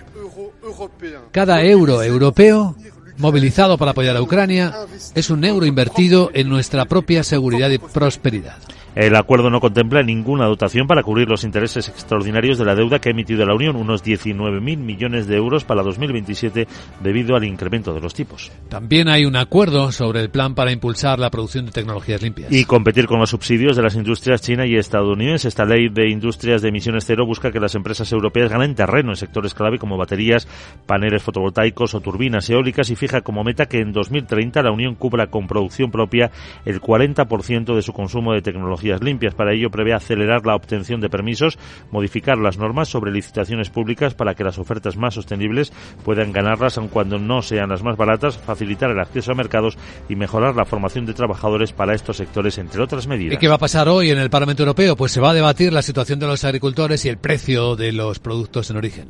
Cada 1.32 1.62
euro 1.62 2.02
europeo 2.02 2.76
movilizado 3.19 3.79
para 3.79 3.91
apoyar 3.91 4.16
a 4.16 4.23
Ucrania 4.23 4.75
es 5.14 5.31
un 5.31 5.45
euro 5.45 5.66
invertido 5.66 6.31
en 6.35 6.49
nuestra 6.49 6.85
propia 6.87 7.23
seguridad 7.23 7.71
y 7.71 7.79
prosperidad. 7.79 8.57
El 8.99 9.14
acuerdo 9.14 9.49
no 9.49 9.61
contempla 9.61 10.03
ninguna 10.03 10.46
dotación 10.46 10.88
para 10.88 11.05
cubrir 11.05 11.28
los 11.28 11.44
intereses 11.44 11.88
extraordinarios 11.88 12.59
de 12.59 12.64
la 12.64 12.74
deuda 12.74 12.99
que 12.99 13.11
ha 13.11 13.12
emitido 13.12 13.46
la 13.46 13.55
Unión, 13.55 13.76
unos 13.76 14.03
19.000 14.03 14.61
millones 14.76 15.28
de 15.28 15.36
euros 15.36 15.62
para 15.62 15.84
2027 15.84 16.66
debido 17.01 17.36
al 17.36 17.44
incremento 17.44 17.94
de 17.94 18.01
los 18.01 18.12
tipos. 18.12 18.51
También 18.68 19.09
hay 19.09 19.24
un 19.24 19.36
acuerdo 19.36 19.92
sobre 19.92 20.20
el 20.20 20.30
plan 20.30 20.57
para 20.57 20.72
impulsar 20.72 21.20
la 21.20 21.30
producción 21.30 21.66
de 21.66 21.70
tecnologías 21.70 22.20
limpias. 22.20 22.51
Y 22.51 22.64
competir 22.64 23.07
con 23.07 23.20
los 23.20 23.30
subsidios 23.30 23.76
de 23.76 23.84
las 23.84 23.94
industrias 23.94 24.42
china 24.42 24.66
y 24.66 24.74
estadounidenses. 24.74 25.44
Esta 25.44 25.64
ley 25.64 25.90
de 25.90 26.11
industrias 26.11 26.61
de 26.61 26.70
emisiones 26.70 27.05
cero 27.07 27.24
busca 27.24 27.53
que 27.53 27.61
las 27.61 27.76
empresas 27.76 28.11
europeas 28.11 28.51
ganen 28.51 28.74
terreno 28.74 29.11
en 29.11 29.16
sectores 29.16 29.55
clave 29.55 29.78
como 29.78 29.96
baterías, 29.96 30.49
paneles 30.86 31.22
fotovoltaicos 31.22 31.94
o 31.94 32.01
turbinas 32.01 32.51
eólicas 32.51 32.90
y 32.90 32.96
fija 32.96 33.20
como 33.20 33.44
meta 33.44 33.66
que 33.66 33.78
en 33.78 33.92
2030 33.92 34.61
la 34.61 34.72
Unión 34.72 34.96
cubra 34.96 35.28
con 35.28 35.46
producción 35.46 35.92
propia 35.92 36.32
el 36.64 36.80
40% 36.80 37.76
de 37.76 37.82
su 37.82 37.92
consumo 37.92 38.32
de 38.32 38.42
tecnología 38.42 38.88
limpias. 39.03 39.34
Para 39.34 39.53
ello 39.53 39.70
prevé 39.70 39.95
acelerar 39.95 40.47
la 40.47 40.55
obtención 40.55 41.01
de 41.01 41.09
permisos, 41.09 41.59
modificar 41.91 42.39
las 42.39 42.59
normas 42.59 42.89
sobre 42.89 43.12
licitaciones 43.12 43.70
públicas 43.70 44.14
para 44.14 44.34
que 44.34 44.45
las 44.45 44.59
ofertas 44.59 44.97
más 44.97 45.14
sostenibles 45.14 45.72
puedan 46.05 46.32
ganarlas 46.32 46.78
aun 46.78 46.89
cuando 46.89 47.18
no 47.18 47.43
sean 47.43 47.68
las 47.68 47.82
más 47.82 47.97
baratas, 47.97 48.39
facilitar 48.39 48.91
el 48.91 49.01
acceso 49.01 49.32
a 49.32 49.34
mercados 49.34 49.76
y 50.09 50.16
mejorar 50.16 50.57
la 50.57 50.64
formación 50.64 51.07
de 51.07 51.14
trabajadores 51.14 51.72
para 51.72 51.95
estos 51.95 52.16
sectores, 52.16 52.59
entre 52.59 52.82
otras 52.82 53.07
medidas. 53.07 53.34
¿Y 53.34 53.39
qué 53.39 53.49
va 53.49 53.57
a 53.57 53.59
pasar 53.59 53.89
hoy 53.89 54.11
en 54.11 54.18
el 54.18 54.30
Parlamento 54.30 54.62
Europeo? 54.62 54.97
Pues 54.97 55.12
se 55.12 55.20
va 55.20 55.30
a 55.30 55.34
debatir 55.34 55.72
la 55.72 55.82
situación 55.82 56.18
de 56.18 56.26
los 56.26 56.45
agricultores 56.45 57.05
y 57.05 57.09
el 57.09 57.18
precio 57.18 57.76
de 57.76 57.93
los 57.93 58.18
productos 58.18 58.70
en 58.70 58.76
origen. 58.76 59.09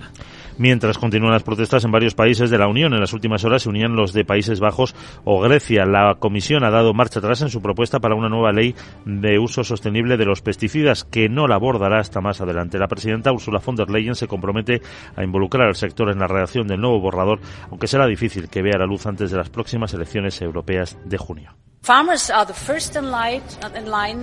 Mientras 0.58 0.98
continúan 0.98 1.32
las 1.32 1.44
protestas 1.44 1.84
en 1.84 1.92
varios 1.92 2.16
países 2.16 2.50
de 2.50 2.58
la 2.58 2.66
Unión, 2.66 2.92
en 2.92 3.00
las 3.00 3.12
últimas 3.12 3.44
horas 3.44 3.62
se 3.62 3.68
unían 3.68 3.94
los 3.94 4.12
de 4.12 4.24
Países 4.24 4.58
Bajos 4.58 4.94
o 5.24 5.40
Grecia. 5.40 5.86
La 5.86 6.16
Comisión 6.18 6.64
ha 6.64 6.70
dado 6.70 6.92
marcha 6.94 7.20
atrás 7.20 7.42
en 7.42 7.48
su 7.48 7.62
propuesta 7.62 8.00
para 8.00 8.16
una 8.16 8.28
nueva 8.28 8.50
ley 8.50 8.74
de 9.04 9.38
uso 9.38 9.62
sostenible 9.62 10.16
de 10.16 10.24
los 10.24 10.42
pesticidas, 10.42 11.04
que 11.04 11.28
no 11.28 11.46
la 11.46 11.54
abordará 11.54 12.00
hasta 12.00 12.20
más 12.20 12.40
adelante. 12.40 12.78
La 12.78 12.88
presidenta 12.88 13.32
Ursula 13.32 13.60
von 13.64 13.76
der 13.76 13.88
Leyen 13.88 14.16
se 14.16 14.26
compromete 14.26 14.82
a 15.14 15.22
involucrar 15.22 15.68
al 15.68 15.76
sector 15.76 16.10
en 16.10 16.18
la 16.18 16.26
redacción 16.26 16.66
del 16.66 16.80
nuevo 16.80 17.00
borrador, 17.00 17.38
aunque 17.70 17.86
será 17.86 18.06
difícil 18.06 18.48
que 18.48 18.62
vea 18.62 18.78
la 18.78 18.86
luz 18.86 19.06
antes 19.06 19.30
de 19.30 19.36
las 19.36 19.50
próximas 19.50 19.94
elecciones 19.94 20.42
europeas 20.42 20.98
de 21.04 21.18
junio. 21.18 21.54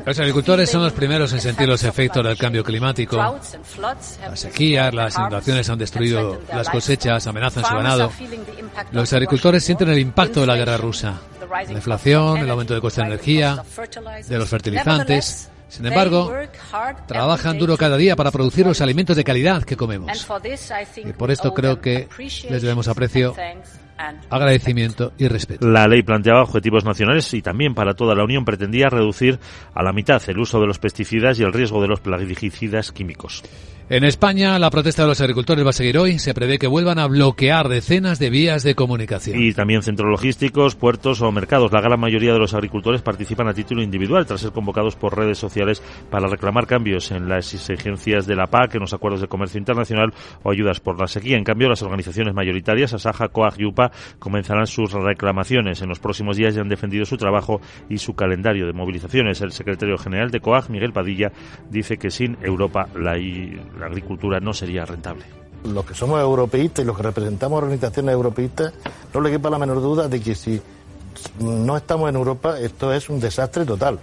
Los 0.05 0.19
agricultores 0.19 0.69
son 0.69 0.83
los 0.83 0.93
primeros 0.93 1.33
en 1.33 1.41
sentir 1.41 1.67
los 1.67 1.83
efectos 1.83 2.23
del 2.23 2.37
cambio 2.37 2.63
climático. 2.63 3.17
Las 3.17 4.39
sequías, 4.39 4.93
las 4.93 5.17
inundaciones 5.17 5.69
han 5.69 5.79
destruido 5.79 6.24
las 6.53 6.69
cosechas, 6.69 7.25
amenazan 7.27 7.65
su 7.65 7.75
ganado. 7.75 8.11
Los 8.91 9.11
agricultores 9.13 9.63
sienten 9.63 9.89
el 9.89 9.99
impacto 9.99 10.41
de 10.41 10.47
la 10.47 10.55
guerra 10.55 10.77
rusa, 10.77 11.21
la 11.49 11.71
inflación, 11.71 12.37
el 12.39 12.49
aumento 12.49 12.73
de 12.73 12.81
coste 12.81 13.01
de 13.01 13.07
energía, 13.07 13.63
de 14.27 14.37
los 14.37 14.49
fertilizantes. 14.49 15.49
Sin 15.67 15.85
embargo, 15.85 16.31
trabajan 17.07 17.57
duro 17.57 17.75
cada 17.75 17.97
día 17.97 18.15
para 18.15 18.31
producir 18.31 18.65
los 18.65 18.81
alimentos 18.81 19.15
de 19.15 19.23
calidad 19.23 19.63
que 19.63 19.75
comemos. 19.75 20.27
Y 20.97 21.13
por 21.13 21.31
esto 21.31 21.53
creo 21.53 21.81
que 21.81 22.07
les 22.49 22.61
debemos 22.61 22.87
aprecio 22.87 23.35
agradecimiento 24.29 25.13
y 25.17 25.27
respeto. 25.27 25.67
La 25.67 25.87
ley 25.87 26.03
planteaba 26.03 26.43
objetivos 26.43 26.83
nacionales 26.83 27.33
y 27.33 27.41
también 27.41 27.73
para 27.73 27.93
toda 27.93 28.15
la 28.15 28.23
Unión 28.23 28.45
pretendía 28.45 28.89
reducir 28.89 29.39
a 29.73 29.83
la 29.83 29.93
mitad 29.93 30.21
el 30.27 30.39
uso 30.39 30.59
de 30.59 30.67
los 30.67 30.79
pesticidas 30.79 31.39
y 31.39 31.43
el 31.43 31.53
riesgo 31.53 31.81
de 31.81 31.87
los 31.87 31.99
plaguicidas 32.01 32.91
químicos. 32.91 33.43
En 33.87 34.03
España, 34.03 34.57
la 34.57 34.71
protesta 34.71 35.03
de 35.03 35.09
los 35.09 35.21
agricultores 35.21 35.63
va 35.63 35.69
a 35.69 35.73
seguir 35.73 35.99
hoy. 35.99 36.17
Se 36.17 36.33
prevé 36.33 36.57
que 36.57 36.65
vuelvan 36.65 36.97
a 36.97 37.05
bloquear 37.05 37.69
decenas 37.69 38.17
de 38.17 38.31
vías 38.31 38.63
de 38.63 38.73
comunicación. 38.73 39.39
Y 39.39 39.53
también 39.53 39.83
centros 39.83 40.09
logísticos, 40.09 40.75
puertos 40.75 41.21
o 41.21 41.31
mercados. 41.31 41.71
La 41.71 41.81
gran 41.81 41.99
mayoría 41.99 42.33
de 42.33 42.39
los 42.39 42.55
agricultores 42.55 43.03
participan 43.03 43.47
a 43.47 43.53
título 43.53 43.83
individual 43.83 44.25
tras 44.25 44.41
ser 44.41 44.53
convocados 44.53 44.95
por 44.95 45.15
redes 45.15 45.37
sociales 45.37 45.83
para 46.09 46.27
reclamar 46.27 46.65
cambios 46.65 47.11
en 47.11 47.29
las 47.29 47.53
exigencias 47.53 48.25
de 48.25 48.35
la 48.35 48.47
PAC, 48.47 48.73
en 48.73 48.81
los 48.81 48.93
acuerdos 48.95 49.21
de 49.21 49.27
comercio 49.27 49.59
internacional 49.59 50.15
o 50.41 50.49
ayudas 50.49 50.79
por 50.79 50.99
la 50.99 51.05
sequía. 51.05 51.37
En 51.37 51.43
cambio, 51.43 51.69
las 51.69 51.83
organizaciones 51.83 52.33
mayoritarias, 52.33 52.91
Asaja, 52.95 53.27
COAG 53.27 53.59
y 53.59 53.65
UPA, 53.65 53.91
comenzarán 54.17 54.65
sus 54.65 54.93
reclamaciones. 54.93 55.83
En 55.83 55.89
los 55.89 55.99
próximos 55.99 56.37
días 56.37 56.55
ya 56.55 56.61
han 56.61 56.69
defendido 56.69 57.05
su 57.05 57.17
trabajo 57.17 57.61
y 57.87 57.99
su 57.99 58.15
calendario 58.15 58.65
de 58.65 58.73
movilizaciones. 58.73 59.41
El 59.41 59.51
secretario 59.51 59.99
general 59.99 60.31
de 60.31 60.39
COAG, 60.39 60.71
Miguel 60.71 60.91
Padilla, 60.91 61.31
dice 61.69 61.97
que 61.97 62.09
sin 62.09 62.35
Europa 62.41 62.87
la 62.95 63.19
la 63.79 63.87
agricultura 63.87 64.39
no 64.39 64.53
sería 64.53 64.85
rentable. 64.85 65.25
Los 65.63 65.85
que 65.85 65.93
somos 65.93 66.19
europeístas 66.21 66.83
y 66.83 66.87
los 66.87 66.95
que 66.95 67.03
representamos 67.03 67.57
organizaciones 67.57 68.13
europeístas, 68.13 68.73
no 69.13 69.21
le 69.21 69.31
quepa 69.31 69.49
la 69.49 69.57
menor 69.57 69.81
duda 69.81 70.07
de 70.07 70.21
que 70.21 70.35
si 70.35 70.61
no 71.39 71.75
estamos 71.75 72.09
en 72.09 72.15
Europa, 72.15 72.59
esto 72.59 72.93
es 72.93 73.09
un 73.09 73.19
desastre 73.19 73.65
total. 73.65 73.99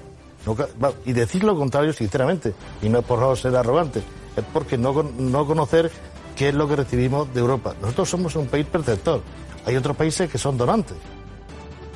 y 1.04 1.12
decir 1.12 1.44
lo 1.44 1.56
contrario, 1.56 1.92
sinceramente, 1.92 2.52
y 2.82 2.88
no 2.88 2.98
es 2.98 3.04
por 3.04 3.36
ser 3.36 3.54
arrogante, 3.54 4.00
es 4.36 4.44
porque 4.52 4.76
no, 4.76 5.02
no 5.18 5.46
conocer 5.46 5.90
qué 6.36 6.48
es 6.48 6.54
lo 6.54 6.66
que 6.66 6.76
recibimos 6.76 7.32
de 7.32 7.40
Europa. 7.40 7.74
Nosotros 7.80 8.10
somos 8.10 8.34
un 8.36 8.46
país 8.46 8.66
perceptor. 8.66 9.20
Hay 9.64 9.76
otros 9.76 9.96
países 9.96 10.28
que 10.30 10.38
son 10.38 10.58
donantes. 10.58 10.96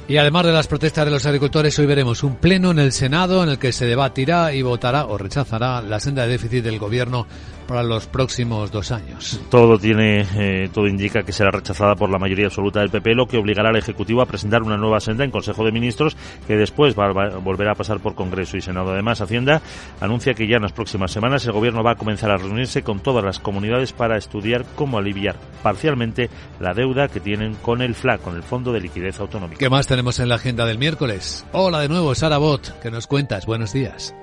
Y 0.08 0.18
además 0.18 0.46
de 0.46 0.52
las 0.52 0.68
protestas 0.68 1.04
de 1.04 1.10
los 1.10 1.26
agricultores, 1.26 1.76
hoy 1.80 1.86
veremos 1.86 2.22
un 2.22 2.36
pleno 2.36 2.70
en 2.70 2.78
el 2.78 2.92
Senado 2.92 3.42
en 3.42 3.48
el 3.48 3.58
que 3.58 3.72
se 3.72 3.86
debatirá 3.86 4.54
y 4.54 4.62
votará 4.62 5.06
o 5.06 5.18
rechazará 5.18 5.82
la 5.82 5.98
senda 5.98 6.22
de 6.22 6.28
déficit 6.28 6.62
del 6.62 6.78
gobierno 6.78 7.26
para 7.66 7.82
los 7.82 8.06
próximos 8.06 8.70
dos 8.70 8.92
años. 8.92 9.40
Todo 9.50 9.78
tiene, 9.78 10.24
eh, 10.36 10.70
todo 10.72 10.86
indica 10.86 11.22
que 11.22 11.32
será 11.32 11.50
rechazada 11.50 11.96
por 11.96 12.10
la 12.10 12.18
mayoría 12.18 12.46
absoluta 12.46 12.80
del 12.80 12.90
PP, 12.90 13.14
lo 13.14 13.26
que 13.26 13.38
obligará 13.38 13.70
al 13.70 13.76
Ejecutivo 13.76 14.22
a 14.22 14.26
presentar 14.26 14.62
una 14.62 14.76
nueva 14.76 15.00
senda 15.00 15.24
en 15.24 15.30
Consejo 15.30 15.64
de 15.64 15.72
Ministros 15.72 16.16
que 16.46 16.56
después 16.56 16.96
va, 16.96 17.06
a 17.06 17.38
volverá 17.38 17.72
a 17.72 17.74
pasar 17.74 18.00
por 18.00 18.14
Congreso 18.14 18.56
y 18.56 18.60
Senado. 18.60 18.92
Además, 18.92 19.20
Hacienda 19.20 19.60
anuncia 20.00 20.34
que 20.34 20.46
ya 20.46 20.56
en 20.56 20.62
las 20.62 20.72
próximas 20.72 21.10
semanas 21.10 21.44
el 21.46 21.52
Gobierno 21.52 21.82
va 21.82 21.92
a 21.92 21.96
comenzar 21.96 22.30
a 22.30 22.36
reunirse 22.36 22.82
con 22.82 23.00
todas 23.00 23.24
las 23.24 23.40
comunidades 23.40 23.92
para 23.92 24.16
estudiar 24.16 24.64
cómo 24.76 24.98
aliviar 24.98 25.36
parcialmente 25.62 26.30
la 26.60 26.74
deuda 26.74 27.08
que 27.08 27.20
tienen 27.20 27.54
con 27.54 27.82
el 27.82 27.94
FLA, 27.94 28.18
con 28.18 28.36
el 28.36 28.42
Fondo 28.42 28.72
de 28.72 28.80
Liquidez 28.80 29.18
Autonómica. 29.18 29.58
¿Qué 29.58 29.70
más 29.70 29.86
tenemos 29.96 30.18
en 30.20 30.28
la 30.28 30.34
agenda 30.34 30.66
del 30.66 30.76
miércoles? 30.76 31.46
Hola 31.52 31.80
de 31.80 31.88
nuevo, 31.88 32.14
Sara 32.14 32.36
Bot, 32.36 32.80
que 32.80 32.90
nos 32.90 33.06
cuentas. 33.06 33.46
Buenos 33.46 33.72
días. 33.72 34.14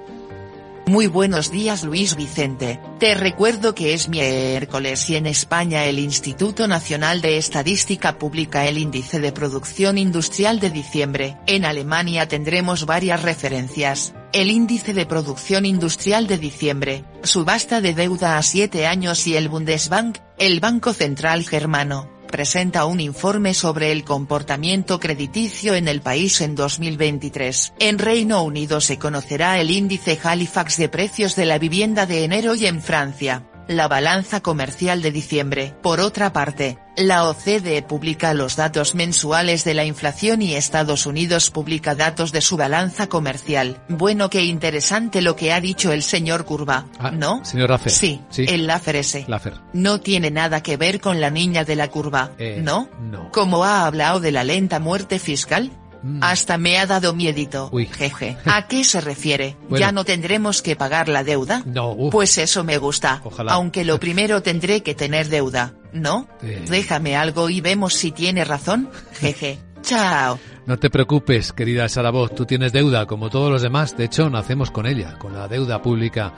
Muy 0.86 1.08
buenos 1.08 1.50
días 1.50 1.84
Luis 1.84 2.16
Vicente, 2.16 2.80
te 3.00 3.16
recuerdo 3.16 3.74
que 3.74 3.96
es 3.96 4.08
miércoles 4.08 5.10
y 5.10 5.16
en 5.16 5.26
España 5.26 5.86
el 5.86 5.98
Instituto 5.98 6.68
Nacional 6.68 7.22
de 7.22 7.38
Estadística 7.38 8.20
publica 8.20 8.68
el 8.68 8.78
índice 8.78 9.20
de 9.20 9.32
producción 9.32 9.98
industrial 9.98 10.60
de 10.60 10.70
diciembre. 10.70 11.38
En 11.48 11.66
Alemania 11.66 12.28
tendremos 12.28 12.86
varias 12.86 13.24
referencias. 13.24 14.14
El 14.32 14.52
índice 14.52 14.94
de 14.94 15.08
producción 15.08 15.66
industrial 15.66 16.28
de 16.28 16.38
diciembre, 16.38 17.04
subasta 17.24 17.82
de 17.82 17.96
deuda 17.96 18.38
a 18.38 18.44
7 18.44 18.86
años 18.86 19.26
y 19.26 19.38
el 19.38 19.50
Bundesbank, 19.50 20.20
el 20.38 20.60
Banco 20.60 20.94
Central 20.94 21.46
Germano 21.46 22.13
presenta 22.34 22.86
un 22.86 23.00
informe 23.00 23.54
sobre 23.54 23.92
el 23.92 24.04
comportamiento 24.04 25.00
crediticio 25.00 25.76
en 25.76 25.88
el 25.88 26.02
país 26.02 26.42
en 26.42 26.56
2023. 26.56 27.74
En 27.78 28.00
Reino 28.00 28.42
Unido 28.42 28.82
se 28.82 28.98
conocerá 28.98 29.62
el 29.62 29.70
índice 29.70 30.20
Halifax 30.24 30.78
de 30.78 30.90
precios 30.90 31.36
de 31.36 31.46
la 31.46 31.60
vivienda 31.60 32.08
de 32.08 32.24
enero 32.24 32.56
y 32.56 32.66
en 32.66 32.82
Francia, 32.82 33.44
la 33.68 33.88
balanza 33.88 34.42
comercial 34.42 35.02
de 35.02 35.12
diciembre. 35.12 35.74
Por 35.82 36.00
otra 36.00 36.34
parte, 36.34 36.78
la 36.96 37.28
OCDE 37.28 37.82
publica 37.82 38.34
los 38.34 38.56
datos 38.56 38.96
mensuales 38.96 39.64
de 39.64 39.74
la 39.74 39.86
inflación 39.86 40.42
y 40.42 40.56
Estados 40.56 41.06
Unidos 41.06 41.50
publica 41.50 41.96
datos 41.96 42.32
de 42.32 42.42
su 42.42 42.58
balanza 42.58 43.08
comercial. 43.08 43.82
Bueno, 43.90 44.30
qué 44.30 44.44
interesante 44.44 45.22
lo 45.22 45.36
que 45.36 45.52
ha 45.54 45.62
dicho 45.62 45.92
el 45.92 46.04
señor 46.04 46.46
Curva, 46.46 46.86
ah, 47.00 47.12
¿no? 47.12 47.44
Señor 47.44 47.70
Laffer. 47.70 47.92
Sí, 47.92 48.22
el 48.38 48.68
Laffer 48.68 48.98
ese. 48.98 49.26
No 49.74 50.00
tiene 50.00 50.32
nada 50.32 50.62
que 50.62 50.78
ver 50.78 51.02
con 51.02 51.20
la 51.20 51.30
niña 51.30 51.66
de 51.66 51.76
la 51.76 51.90
curva, 51.90 52.32
eh, 52.38 52.60
¿no? 52.62 52.90
No. 53.02 53.32
Como 53.32 53.64
ha 53.64 53.86
hablado 53.86 54.20
de 54.20 54.32
la 54.32 54.44
lenta 54.44 54.80
muerte 54.80 55.20
fiscal. 55.20 55.72
Mm. 56.04 56.20
Hasta 56.22 56.58
me 56.58 56.78
ha 56.78 56.86
dado 56.86 57.14
miedito. 57.14 57.72
Jeje. 57.72 58.38
¿A 58.46 58.68
qué 58.68 58.84
se 58.84 59.02
refiere? 59.02 59.58
Bueno. 59.70 59.78
¿Ya 59.86 59.92
no 59.92 60.04
tendremos 60.04 60.62
que 60.62 60.76
pagar 60.76 61.08
la 61.08 61.24
deuda? 61.24 61.64
No. 61.66 61.92
uf. 61.94 62.12
Pues 62.12 62.38
eso 62.38 62.64
me 62.64 62.78
gusta. 62.78 63.22
Ojalá. 63.24 63.54
Aunque 63.54 63.86
lo 63.86 64.00
primero 64.00 64.44
tendré 64.44 64.84
que 64.84 64.94
tener 64.94 65.30
deuda, 65.30 65.74
¿no? 65.94 66.28
Déjame 66.42 67.16
algo 67.16 67.50
y 67.50 67.62
vemos 67.62 67.94
si 67.94 68.12
tiene 68.12 68.44
razón. 68.44 68.90
Jeje. 69.20 69.60
Chao. 69.82 70.40
No 70.66 70.80
te 70.80 70.90
preocupes, 70.90 71.52
querida 71.52 71.90
Sara 71.90 72.10
Bot, 72.10 72.36
tú 72.36 72.46
tienes 72.46 72.72
deuda 72.72 73.06
como 73.06 73.30
todos 73.30 73.52
los 73.52 73.62
demás. 73.62 73.98
De 73.98 74.06
hecho, 74.06 74.30
nacemos 74.30 74.72
con 74.72 74.86
ella, 74.86 75.18
con 75.20 75.34
la 75.34 75.50
deuda 75.50 75.82
pública 75.82 76.34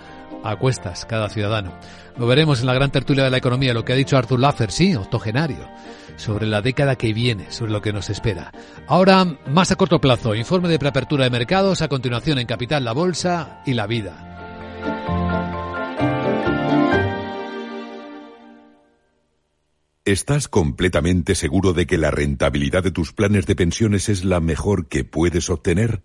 a 0.46 0.58
cuestas 0.58 1.06
cada 1.06 1.30
ciudadano. 1.30 1.74
Lo 2.18 2.28
veremos 2.28 2.62
en 2.62 2.68
la 2.68 2.74
gran 2.74 2.92
tertulia 2.92 3.24
de 3.24 3.32
la 3.32 3.38
economía, 3.38 3.74
lo 3.74 3.84
que 3.84 3.94
ha 3.94 3.98
dicho 3.98 4.18
Arthur 4.18 4.40
Laffer, 4.40 4.72
sí, 4.72 4.96
octogenario, 4.96 5.70
sobre 6.16 6.46
la 6.46 6.62
década 6.62 6.96
que 6.96 7.14
viene, 7.14 7.52
sobre 7.52 7.72
lo 7.72 7.82
que 7.82 7.94
nos 7.94 8.10
espera. 8.10 8.52
Ahora, 8.88 9.26
más 9.48 9.72
a 9.72 9.76
corto 9.76 10.00
plazo, 10.00 10.36
informe 10.36 10.70
de 10.70 10.80
preapertura 10.80 11.26
de 11.26 11.32
mercados, 11.32 11.82
a 11.82 11.88
continuación 11.88 12.40
en 12.40 12.48
Capital, 12.48 12.86
la 12.86 12.94
Bolsa 12.94 13.62
y 13.66 13.74
la 13.74 13.88
Vida. 13.88 14.32
¿Estás 20.06 20.48
completamente 20.48 21.34
seguro 21.34 21.74
de 21.74 21.88
que 21.88 21.98
la 21.98 22.12
rentabilidad 22.12 22.84
de 22.84 22.92
tus 22.92 23.12
planes 23.12 23.48
de 23.48 23.56
pensiones 23.56 24.08
es 24.08 24.24
la 24.24 24.40
mejor 24.40 24.88
que 24.88 25.04
puedes 25.04 25.50
obtener? 25.50 26.04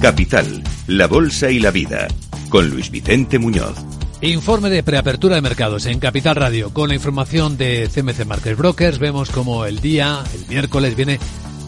Capital, 0.00 0.62
la 0.86 1.08
Bolsa 1.08 1.50
y 1.50 1.58
la 1.58 1.72
Vida, 1.72 2.06
con 2.50 2.70
Luis 2.70 2.88
Vicente 2.88 3.38
Muñoz. 3.40 3.74
Informe 4.20 4.70
de 4.70 4.84
preapertura 4.84 5.34
de 5.34 5.42
mercados 5.42 5.86
en 5.86 5.98
Capital 5.98 6.36
Radio. 6.36 6.72
Con 6.72 6.88
la 6.88 6.94
información 6.94 7.56
de 7.56 7.90
CMC 7.92 8.24
Market 8.24 8.56
Brokers 8.56 9.00
vemos 9.00 9.30
como 9.30 9.64
el 9.64 9.80
día, 9.80 10.22
el 10.34 10.46
miércoles, 10.48 10.94
viene 10.94 11.18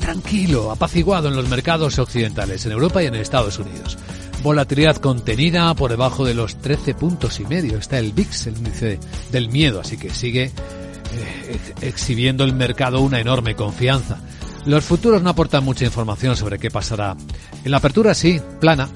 tranquilo, 0.01 0.70
apaciguado 0.70 1.28
en 1.28 1.35
los 1.35 1.49
mercados 1.49 1.99
occidentales, 1.99 2.64
en 2.66 2.72
Europa 2.72 3.03
y 3.03 3.07
en 3.07 3.16
Estados 3.16 3.59
Unidos. 3.59 3.99
Volatilidad 4.45 4.99
contenida 4.99 5.74
por 5.74 5.91
debajo 5.91 6.24
de 6.24 6.35
los 6.35 6.57
13 6.57 6.95
puntos 6.95 7.41
y 7.41 7.47
medio. 7.47 7.78
Está 7.78 7.99
el 7.99 8.12
VIX, 8.12 8.47
el 8.47 8.57
índice 8.59 9.01
del 9.33 9.49
miedo, 9.49 9.81
así 9.81 9.97
que 9.97 10.11
sigue 10.11 10.45
eh, 10.45 11.61
exhibiendo 11.81 12.45
el 12.45 12.55
mercado 12.55 13.01
una 13.01 13.18
enorme 13.18 13.57
confianza. 13.57 14.18
Los 14.67 14.85
futuros 14.85 15.23
no 15.23 15.31
aportan 15.31 15.65
mucha 15.65 15.85
información 15.85 16.37
sobre 16.37 16.59
qué 16.59 16.71
pasará. 16.71 17.17
En 17.65 17.71
la 17.71 17.79
apertura 17.79 18.15
sí, 18.15 18.41
plana. 18.61 18.89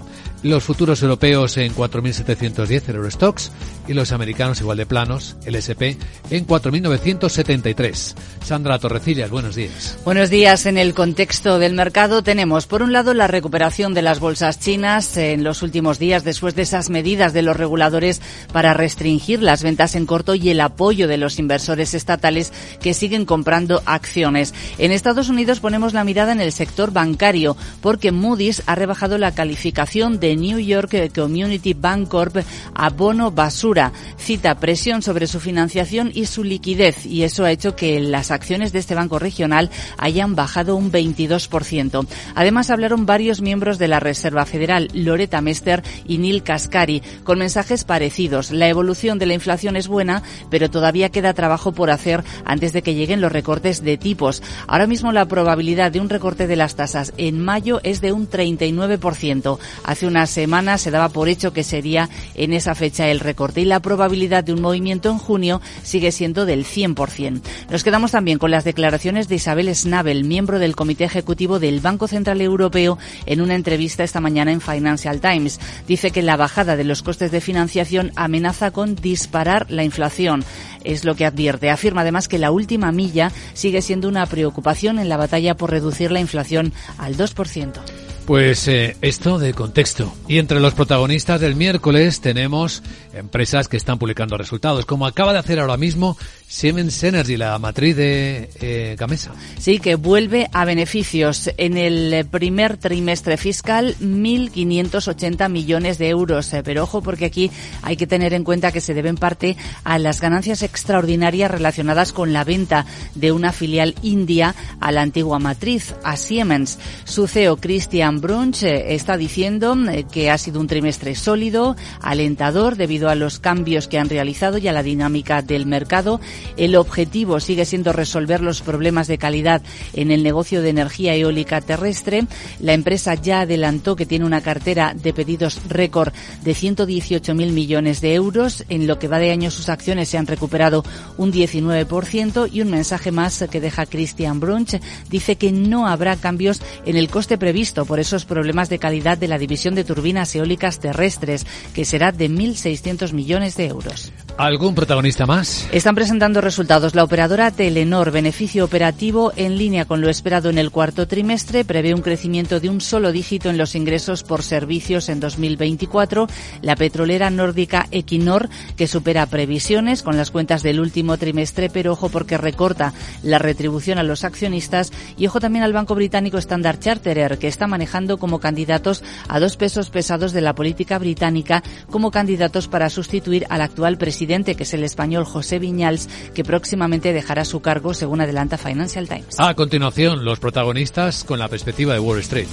Los 0.42 0.62
futuros 0.62 1.02
europeos 1.02 1.56
en 1.56 1.74
4.710 1.74 2.88
el 2.88 2.96
Eurostox 2.96 3.50
y 3.86 3.94
los 3.94 4.12
americanos 4.12 4.60
igual 4.60 4.78
de 4.78 4.86
planos, 4.86 5.36
el 5.44 5.54
SP, 5.56 5.96
en 6.30 6.46
4.973. 6.46 8.14
Sandra 8.44 8.78
Torrecillas, 8.78 9.30
buenos 9.30 9.54
días. 9.54 9.98
Buenos 10.04 10.30
días. 10.30 10.66
En 10.66 10.78
el 10.78 10.94
contexto 10.94 11.58
del 11.58 11.74
mercado 11.74 12.22
tenemos, 12.22 12.66
por 12.66 12.82
un 12.82 12.92
lado, 12.92 13.14
la 13.14 13.26
recuperación 13.26 13.94
de 13.94 14.02
las 14.02 14.20
bolsas 14.20 14.60
chinas 14.60 15.16
en 15.16 15.44
los 15.44 15.62
últimos 15.62 15.98
días 15.98 16.24
después 16.24 16.54
de 16.54 16.62
esas 16.62 16.90
medidas 16.90 17.32
de 17.32 17.42
los 17.42 17.56
reguladores 17.56 18.20
para 18.52 18.74
restringir 18.74 19.42
las 19.42 19.62
ventas 19.62 19.94
en 19.94 20.06
corto 20.06 20.34
y 20.34 20.50
el 20.50 20.60
apoyo 20.60 21.08
de 21.08 21.16
los 21.16 21.38
inversores 21.38 21.94
estatales 21.94 22.52
que 22.80 22.94
siguen 22.94 23.24
comprando 23.24 23.82
acciones. 23.86 24.54
En 24.78 24.92
Estados 24.92 25.28
Unidos 25.28 25.60
ponemos 25.60 25.94
la 25.94 26.04
mirada 26.04 26.32
en 26.32 26.40
el 26.40 26.52
sector 26.52 26.92
bancario 26.92 27.56
porque 27.80 28.12
Moody's 28.12 28.62
ha 28.66 28.74
rebajado 28.74 29.18
la 29.18 29.34
calificación 29.34 30.20
de 30.20 30.36
New 30.36 30.58
York 30.58 31.12
Community 31.14 31.74
Bank 31.74 32.08
Corp 32.08 32.36
a 32.74 32.90
bono 32.90 33.30
basura. 33.30 33.73
Cita 34.18 34.54
presión 34.58 35.02
sobre 35.02 35.26
su 35.26 35.40
financiación 35.40 36.10
y 36.14 36.26
su 36.26 36.44
liquidez 36.44 37.06
y 37.06 37.22
eso 37.22 37.44
ha 37.44 37.50
hecho 37.50 37.74
que 37.74 38.00
las 38.00 38.30
acciones 38.30 38.72
de 38.72 38.78
este 38.78 38.94
banco 38.94 39.18
regional 39.18 39.70
hayan 39.96 40.34
bajado 40.34 40.76
un 40.76 40.92
22%. 40.92 42.06
Además 42.34 42.70
hablaron 42.70 43.06
varios 43.06 43.40
miembros 43.40 43.78
de 43.78 43.88
la 43.88 44.00
Reserva 44.00 44.44
Federal, 44.46 44.88
Loretta 44.92 45.40
Mester 45.40 45.82
y 46.06 46.18
Neil 46.18 46.42
Kaskari, 46.42 47.02
con 47.24 47.38
mensajes 47.38 47.84
parecidos. 47.84 48.50
La 48.50 48.68
evolución 48.68 49.18
de 49.18 49.26
la 49.26 49.34
inflación 49.34 49.76
es 49.76 49.88
buena, 49.88 50.22
pero 50.50 50.70
todavía 50.70 51.10
queda 51.10 51.34
trabajo 51.34 51.72
por 51.72 51.90
hacer 51.90 52.22
antes 52.44 52.72
de 52.72 52.82
que 52.82 52.94
lleguen 52.94 53.20
los 53.20 53.32
recortes 53.32 53.82
de 53.82 53.96
tipos. 53.96 54.42
Ahora 54.66 54.86
mismo 54.86 55.12
la 55.12 55.26
probabilidad 55.26 55.90
de 55.90 56.00
un 56.00 56.10
recorte 56.10 56.46
de 56.46 56.56
las 56.56 56.76
tasas 56.76 57.12
en 57.16 57.40
mayo 57.40 57.80
es 57.82 58.00
de 58.00 58.12
un 58.12 58.28
39%. 58.28 59.58
Hace 59.84 60.06
unas 60.06 60.34
semana 60.34 60.78
se 60.78 60.90
daba 60.90 61.08
por 61.08 61.28
hecho 61.28 61.52
que 61.52 61.62
sería 61.62 62.10
en 62.34 62.52
esa 62.52 62.74
fecha 62.74 63.08
el 63.08 63.20
recorte 63.20 63.60
y 63.64 63.66
la 63.66 63.80
probabilidad 63.80 64.44
de 64.44 64.52
un 64.52 64.60
movimiento 64.60 65.10
en 65.10 65.16
junio 65.16 65.62
sigue 65.82 66.12
siendo 66.12 66.44
del 66.44 66.66
100%. 66.66 67.40
Nos 67.70 67.82
quedamos 67.82 68.10
también 68.10 68.38
con 68.38 68.50
las 68.50 68.64
declaraciones 68.64 69.26
de 69.26 69.36
Isabel 69.36 69.74
Schnabel, 69.74 70.24
miembro 70.24 70.58
del 70.58 70.76
Comité 70.76 71.04
Ejecutivo 71.04 71.58
del 71.58 71.80
Banco 71.80 72.06
Central 72.06 72.42
Europeo, 72.42 72.98
en 73.24 73.40
una 73.40 73.54
entrevista 73.54 74.04
esta 74.04 74.20
mañana 74.20 74.52
en 74.52 74.60
Financial 74.60 75.18
Times. 75.18 75.58
Dice 75.88 76.10
que 76.10 76.20
la 76.20 76.36
bajada 76.36 76.76
de 76.76 76.84
los 76.84 77.02
costes 77.02 77.30
de 77.30 77.40
financiación 77.40 78.12
amenaza 78.16 78.70
con 78.70 78.96
disparar 78.96 79.70
la 79.70 79.82
inflación 79.82 80.44
es 80.84 81.06
lo 81.06 81.14
que 81.14 81.24
advierte. 81.24 81.70
Afirma 81.70 82.02
además 82.02 82.28
que 82.28 82.38
la 82.38 82.50
última 82.50 82.92
milla 82.92 83.32
sigue 83.54 83.80
siendo 83.80 84.08
una 84.08 84.26
preocupación 84.26 84.98
en 84.98 85.08
la 85.08 85.16
batalla 85.16 85.56
por 85.56 85.70
reducir 85.70 86.12
la 86.12 86.20
inflación 86.20 86.74
al 86.98 87.16
2%. 87.16 87.93
Pues 88.26 88.68
eh, 88.68 88.96
esto 89.02 89.38
de 89.38 89.52
contexto. 89.52 90.10
Y 90.28 90.38
entre 90.38 90.58
los 90.58 90.72
protagonistas 90.72 91.42
del 91.42 91.56
miércoles 91.56 92.22
tenemos 92.22 92.82
empresas 93.12 93.68
que 93.68 93.76
están 93.76 93.98
publicando 93.98 94.38
resultados, 94.38 94.86
como 94.86 95.06
acaba 95.06 95.34
de 95.34 95.40
hacer 95.40 95.60
ahora 95.60 95.76
mismo 95.76 96.16
Siemens 96.46 97.02
Energy, 97.02 97.36
la 97.36 97.58
matriz 97.58 97.96
de 97.96 98.48
eh, 98.60 98.96
Gamesa. 98.98 99.32
Sí, 99.58 99.78
que 99.78 99.96
vuelve 99.96 100.48
a 100.52 100.64
beneficios. 100.64 101.50
En 101.56 101.76
el 101.76 102.26
primer 102.26 102.76
trimestre 102.76 103.36
fiscal, 103.36 103.96
1.580 104.00 105.48
millones 105.50 105.98
de 105.98 106.08
euros. 106.08 106.52
Eh, 106.52 106.62
pero 106.62 106.84
ojo, 106.84 107.02
porque 107.02 107.24
aquí 107.24 107.50
hay 107.82 107.96
que 107.96 108.06
tener 108.06 108.34
en 108.34 108.44
cuenta 108.44 108.72
que 108.72 108.80
se 108.80 108.94
deben 108.94 109.16
parte 109.16 109.56
a 109.82 109.98
las 109.98 110.20
ganancias 110.20 110.62
extraordinarias 110.62 111.50
relacionadas 111.50 112.12
con 112.12 112.32
la 112.32 112.44
venta 112.44 112.86
de 113.14 113.32
una 113.32 113.52
filial 113.52 113.94
india 114.02 114.54
a 114.80 114.92
la 114.92 115.02
antigua 115.02 115.38
matriz, 115.38 115.94
a 116.04 116.16
Siemens. 116.16 116.78
Su 117.04 117.26
CEO, 117.26 117.56
Christian 117.56 118.20
Brunch, 118.20 118.62
eh, 118.62 118.94
está 118.94 119.16
diciendo 119.16 119.76
eh, 119.90 120.04
que 120.10 120.30
ha 120.30 120.38
sido 120.38 120.60
un 120.60 120.66
trimestre 120.66 121.14
sólido, 121.14 121.76
alentador, 122.00 122.76
debido 122.76 123.08
a 123.08 123.14
los 123.14 123.38
cambios 123.38 123.88
que 123.88 123.98
han 123.98 124.08
realizado 124.08 124.58
y 124.58 124.68
a 124.68 124.72
la 124.72 124.82
dinámica 124.82 125.42
del 125.42 125.66
mercado 125.66 126.20
el 126.56 126.76
objetivo 126.76 127.40
sigue 127.40 127.64
siendo 127.64 127.92
resolver 127.92 128.40
los 128.40 128.62
problemas 128.62 129.06
de 129.06 129.18
calidad 129.18 129.62
en 129.92 130.10
el 130.10 130.22
negocio 130.22 130.62
de 130.62 130.70
energía 130.70 131.14
eólica 131.14 131.60
terrestre. 131.60 132.26
La 132.60 132.74
empresa 132.74 133.14
ya 133.14 133.40
adelantó 133.40 133.96
que 133.96 134.06
tiene 134.06 134.24
una 134.24 134.40
cartera 134.40 134.94
de 134.94 135.12
pedidos 135.12 135.60
récord 135.68 136.12
de 136.42 136.52
118.000 136.52 137.34
millones 137.52 138.00
de 138.00 138.14
euros. 138.14 138.64
En 138.68 138.86
lo 138.86 138.98
que 138.98 139.08
va 139.08 139.18
de 139.18 139.30
año 139.30 139.50
sus 139.50 139.68
acciones 139.68 140.08
se 140.08 140.18
han 140.18 140.26
recuperado 140.26 140.84
un 141.16 141.32
19% 141.32 142.48
y 142.52 142.60
un 142.60 142.70
mensaje 142.70 143.10
más 143.10 143.44
que 143.50 143.60
deja 143.60 143.86
Christian 143.86 144.40
Brunch 144.40 144.80
dice 145.10 145.36
que 145.36 145.52
no 145.52 145.86
habrá 145.86 146.16
cambios 146.16 146.60
en 146.84 146.96
el 146.96 147.08
coste 147.08 147.38
previsto 147.38 147.84
por 147.84 148.00
esos 148.00 148.24
problemas 148.24 148.68
de 148.68 148.78
calidad 148.78 149.18
de 149.18 149.28
la 149.28 149.38
división 149.38 149.74
de 149.74 149.84
turbinas 149.84 150.34
eólicas 150.34 150.78
terrestres, 150.78 151.46
que 151.74 151.84
será 151.84 152.12
de 152.12 152.30
1.600 152.30 153.12
millones 153.12 153.56
de 153.56 153.66
euros. 153.66 154.12
¿Algún 154.36 154.74
protagonista 154.74 155.26
más? 155.26 155.68
Están 155.70 155.94
presentando 155.94 156.40
resultados. 156.40 156.96
La 156.96 157.04
operadora 157.04 157.52
Telenor, 157.52 158.10
beneficio 158.10 158.64
operativo 158.64 159.32
en 159.36 159.56
línea 159.56 159.84
con 159.84 160.00
lo 160.00 160.10
esperado 160.10 160.50
en 160.50 160.58
el 160.58 160.72
cuarto 160.72 161.06
trimestre, 161.06 161.64
prevé 161.64 161.94
un 161.94 162.02
crecimiento 162.02 162.58
de 162.58 162.68
un 162.68 162.80
solo 162.80 163.12
dígito 163.12 163.48
en 163.48 163.58
los 163.58 163.76
ingresos 163.76 164.24
por 164.24 164.42
servicios 164.42 165.08
en 165.08 165.20
2024. 165.20 166.26
La 166.62 166.74
petrolera 166.74 167.30
nórdica 167.30 167.86
Equinor, 167.92 168.48
que 168.76 168.88
supera 168.88 169.24
previsiones 169.26 170.02
con 170.02 170.16
las 170.16 170.32
cuentas 170.32 170.64
del 170.64 170.80
último 170.80 171.16
trimestre, 171.16 171.70
pero 171.70 171.92
ojo 171.92 172.08
porque 172.08 172.36
recorta 172.36 172.92
la 173.22 173.38
retribución 173.38 173.98
a 173.98 174.02
los 174.02 174.24
accionistas. 174.24 174.90
Y 175.16 175.28
ojo 175.28 175.38
también 175.38 175.62
al 175.62 175.72
banco 175.72 175.94
británico 175.94 176.38
Standard 176.38 176.80
Charterer, 176.80 177.38
que 177.38 177.46
está 177.46 177.68
manejando 177.68 178.18
como 178.18 178.40
candidatos 178.40 179.04
a 179.28 179.38
dos 179.38 179.56
pesos 179.56 179.90
pesados 179.90 180.32
de 180.32 180.40
la 180.40 180.56
política 180.56 180.98
británica 180.98 181.62
como 181.88 182.10
candidatos 182.10 182.66
para 182.66 182.90
sustituir 182.90 183.46
al 183.48 183.60
actual 183.60 183.96
presidente 183.96 184.23
que 184.26 184.62
es 184.62 184.74
el 184.74 184.84
español 184.84 185.24
José 185.24 185.58
Viñals, 185.58 186.08
que 186.34 186.44
próximamente 186.44 187.12
dejará 187.12 187.44
su 187.44 187.60
cargo, 187.60 187.94
según 187.94 188.20
adelanta 188.20 188.58
Financial 188.58 189.08
Times. 189.08 189.38
A 189.38 189.54
continuación, 189.54 190.24
los 190.24 190.40
protagonistas 190.40 191.24
con 191.24 191.38
la 191.38 191.48
perspectiva 191.48 191.94
de 191.94 192.00
Wall 192.00 192.20
Street. 192.20 192.48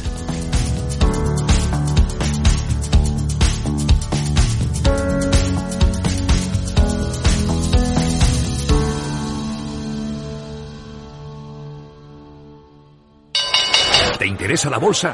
¿Te 14.19 14.27
interesa 14.27 14.69
la 14.69 14.77
bolsa? 14.77 15.13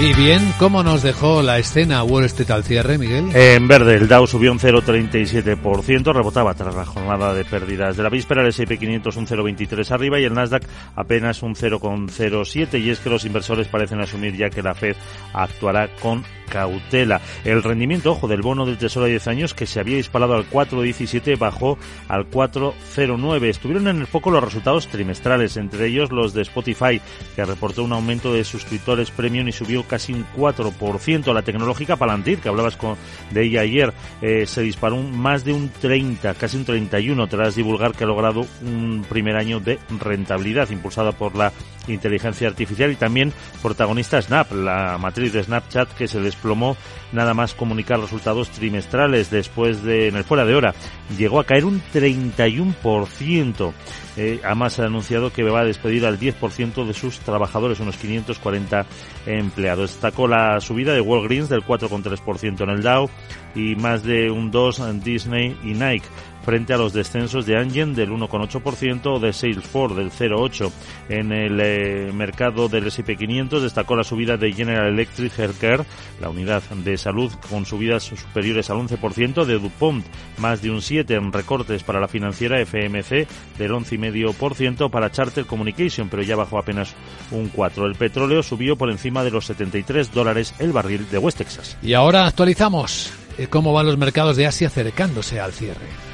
Y 0.00 0.12
bien, 0.12 0.52
¿cómo 0.58 0.82
nos 0.82 1.04
dejó 1.04 1.40
la 1.40 1.58
escena 1.58 2.02
Wall 2.02 2.24
Street 2.24 2.50
al 2.50 2.64
cierre, 2.64 2.98
Miguel? 2.98 3.30
En 3.32 3.68
verde, 3.68 3.94
el 3.94 4.08
Dow 4.08 4.26
subió 4.26 4.50
un 4.50 4.58
0,37%, 4.58 6.12
rebotaba 6.12 6.52
tras 6.54 6.74
la 6.74 6.84
jornada 6.84 7.32
de 7.32 7.44
pérdidas 7.44 7.96
de 7.96 8.02
la 8.02 8.08
víspera, 8.08 8.42
el 8.42 8.48
S&P 8.48 8.76
500 8.76 9.16
un 9.16 9.26
0,23 9.26 9.90
arriba 9.92 10.18
y 10.18 10.24
el 10.24 10.34
Nasdaq 10.34 10.64
apenas 10.96 11.42
un 11.44 11.54
0,07 11.54 12.82
y 12.82 12.90
es 12.90 12.98
que 12.98 13.08
los 13.08 13.24
inversores 13.24 13.68
parecen 13.68 14.00
asumir 14.00 14.36
ya 14.36 14.50
que 14.50 14.62
la 14.62 14.74
Fed 14.74 14.96
actuará 15.32 15.88
con 16.00 16.24
cautela. 16.48 17.20
El 17.44 17.62
rendimiento, 17.62 18.12
ojo, 18.12 18.28
del 18.28 18.42
bono 18.42 18.66
del 18.66 18.78
Tesoro 18.78 19.06
a 19.06 19.08
10 19.08 19.26
años 19.28 19.54
que 19.54 19.66
se 19.66 19.80
había 19.80 19.96
disparado 19.96 20.34
al 20.34 20.48
4,17 20.48 21.38
bajó 21.38 21.78
al 22.08 22.30
4,09. 22.30 23.44
Estuvieron 23.48 23.88
en 23.88 24.00
el 24.00 24.06
foco 24.06 24.30
los 24.30 24.44
resultados 24.44 24.86
trimestrales, 24.88 25.56
entre 25.56 25.86
ellos 25.86 26.10
los 26.10 26.34
de 26.34 26.42
Spotify, 26.42 27.00
que 27.34 27.44
reportó 27.44 27.82
un 27.82 27.92
aumento 27.92 28.32
de 28.32 28.44
suscriptores 28.44 29.10
premium 29.10 29.48
y 29.48 29.52
subió 29.52 29.83
casi 29.84 30.12
un 30.12 30.26
4%. 30.36 31.32
La 31.32 31.42
tecnológica 31.42 31.96
Palantir, 31.96 32.38
que 32.38 32.48
hablabas 32.48 32.76
con, 32.76 32.96
de 33.30 33.44
ella 33.44 33.60
ayer, 33.62 33.92
eh, 34.20 34.46
se 34.46 34.62
disparó 34.62 34.96
más 34.96 35.44
de 35.44 35.52
un 35.52 35.68
30, 35.68 36.34
casi 36.34 36.56
un 36.56 36.64
31, 36.64 37.26
tras 37.28 37.54
divulgar 37.54 37.92
que 37.92 38.04
ha 38.04 38.06
logrado 38.06 38.46
un 38.62 39.04
primer 39.08 39.36
año 39.36 39.60
de 39.60 39.78
rentabilidad 40.00 40.70
impulsada 40.70 41.12
por 41.12 41.36
la 41.36 41.52
inteligencia 41.88 42.48
artificial 42.48 42.92
y 42.92 42.96
también 42.96 43.32
protagonista 43.62 44.20
Snap, 44.20 44.52
la 44.52 44.98
matriz 44.98 45.32
de 45.32 45.42
Snapchat 45.42 45.94
que 45.94 46.08
se 46.08 46.20
desplomó 46.20 46.76
nada 47.12 47.34
más 47.34 47.54
comunicar 47.54 48.00
resultados 48.00 48.50
trimestrales 48.50 49.30
después 49.30 49.82
de 49.82 50.08
en 50.08 50.16
el 50.16 50.24
fuera 50.24 50.44
de 50.44 50.54
hora 50.54 50.74
llegó 51.16 51.40
a 51.40 51.44
caer 51.44 51.64
un 51.64 51.82
31%. 51.92 53.72
Eh, 54.16 54.40
además 54.44 54.78
ha 54.78 54.86
anunciado 54.86 55.32
que 55.32 55.42
va 55.42 55.60
a 55.60 55.64
despedir 55.64 56.06
al 56.06 56.18
10% 56.18 56.86
de 56.86 56.94
sus 56.94 57.18
trabajadores, 57.18 57.80
unos 57.80 57.96
540 57.96 58.86
empleados. 59.26 59.92
Destacó 59.92 60.28
la 60.28 60.60
subida 60.60 60.94
de 60.94 61.00
Walgreens 61.00 61.48
del 61.48 61.64
4,3% 61.64 62.62
en 62.62 62.70
el 62.70 62.82
Dow 62.82 63.10
y 63.54 63.74
más 63.76 64.02
de 64.02 64.30
un 64.30 64.50
2 64.50 64.80
en 64.80 65.00
Disney 65.00 65.56
y 65.62 65.74
Nike 65.74 66.06
frente 66.44 66.72
a 66.72 66.76
los 66.76 66.92
descensos 66.92 67.46
de 67.46 67.56
Angen 67.56 67.94
del 67.94 68.10
1,8% 68.10 69.06
o 69.06 69.18
de 69.18 69.32
Salesforce 69.32 69.96
del 69.96 70.10
0,8%. 70.10 70.70
En 71.08 71.32
el 71.32 71.60
eh, 71.60 72.12
mercado 72.12 72.68
del 72.68 72.86
S&P 72.86 73.16
500 73.16 73.62
destacó 73.62 73.96
la 73.96 74.04
subida 74.04 74.36
de 74.36 74.52
General 74.52 74.86
Electric 74.86 75.38
Healthcare, 75.38 75.84
la 76.20 76.28
unidad 76.28 76.62
de 76.62 76.96
salud 76.96 77.32
con 77.50 77.66
subidas 77.66 78.04
superiores 78.04 78.70
al 78.70 78.78
11%, 78.78 79.44
de 79.44 79.58
DuPont 79.58 80.04
más 80.38 80.62
de 80.62 80.70
un 80.70 80.78
7% 80.78 81.10
en 81.16 81.32
recortes 81.32 81.82
para 81.82 82.00
la 82.00 82.08
financiera 82.08 82.60
FMC 82.60 83.26
del 83.58 83.72
11,5% 83.72 84.90
para 84.90 85.10
Charter 85.10 85.46
Communication, 85.46 86.08
pero 86.08 86.22
ya 86.22 86.36
bajó 86.36 86.58
apenas 86.58 86.94
un 87.30 87.50
4%. 87.50 87.86
El 87.86 87.94
petróleo 87.94 88.42
subió 88.42 88.76
por 88.76 88.90
encima 88.90 89.24
de 89.24 89.30
los 89.30 89.46
73 89.46 90.12
dólares 90.12 90.54
el 90.58 90.72
barril 90.72 91.08
de 91.10 91.18
West 91.18 91.38
Texas. 91.38 91.76
Y 91.82 91.94
ahora 91.94 92.26
actualizamos 92.26 93.12
eh, 93.38 93.46
cómo 93.48 93.72
van 93.72 93.86
los 93.86 93.98
mercados 93.98 94.36
de 94.36 94.46
Asia 94.46 94.68
acercándose 94.68 95.40
al 95.40 95.52
cierre. 95.52 96.13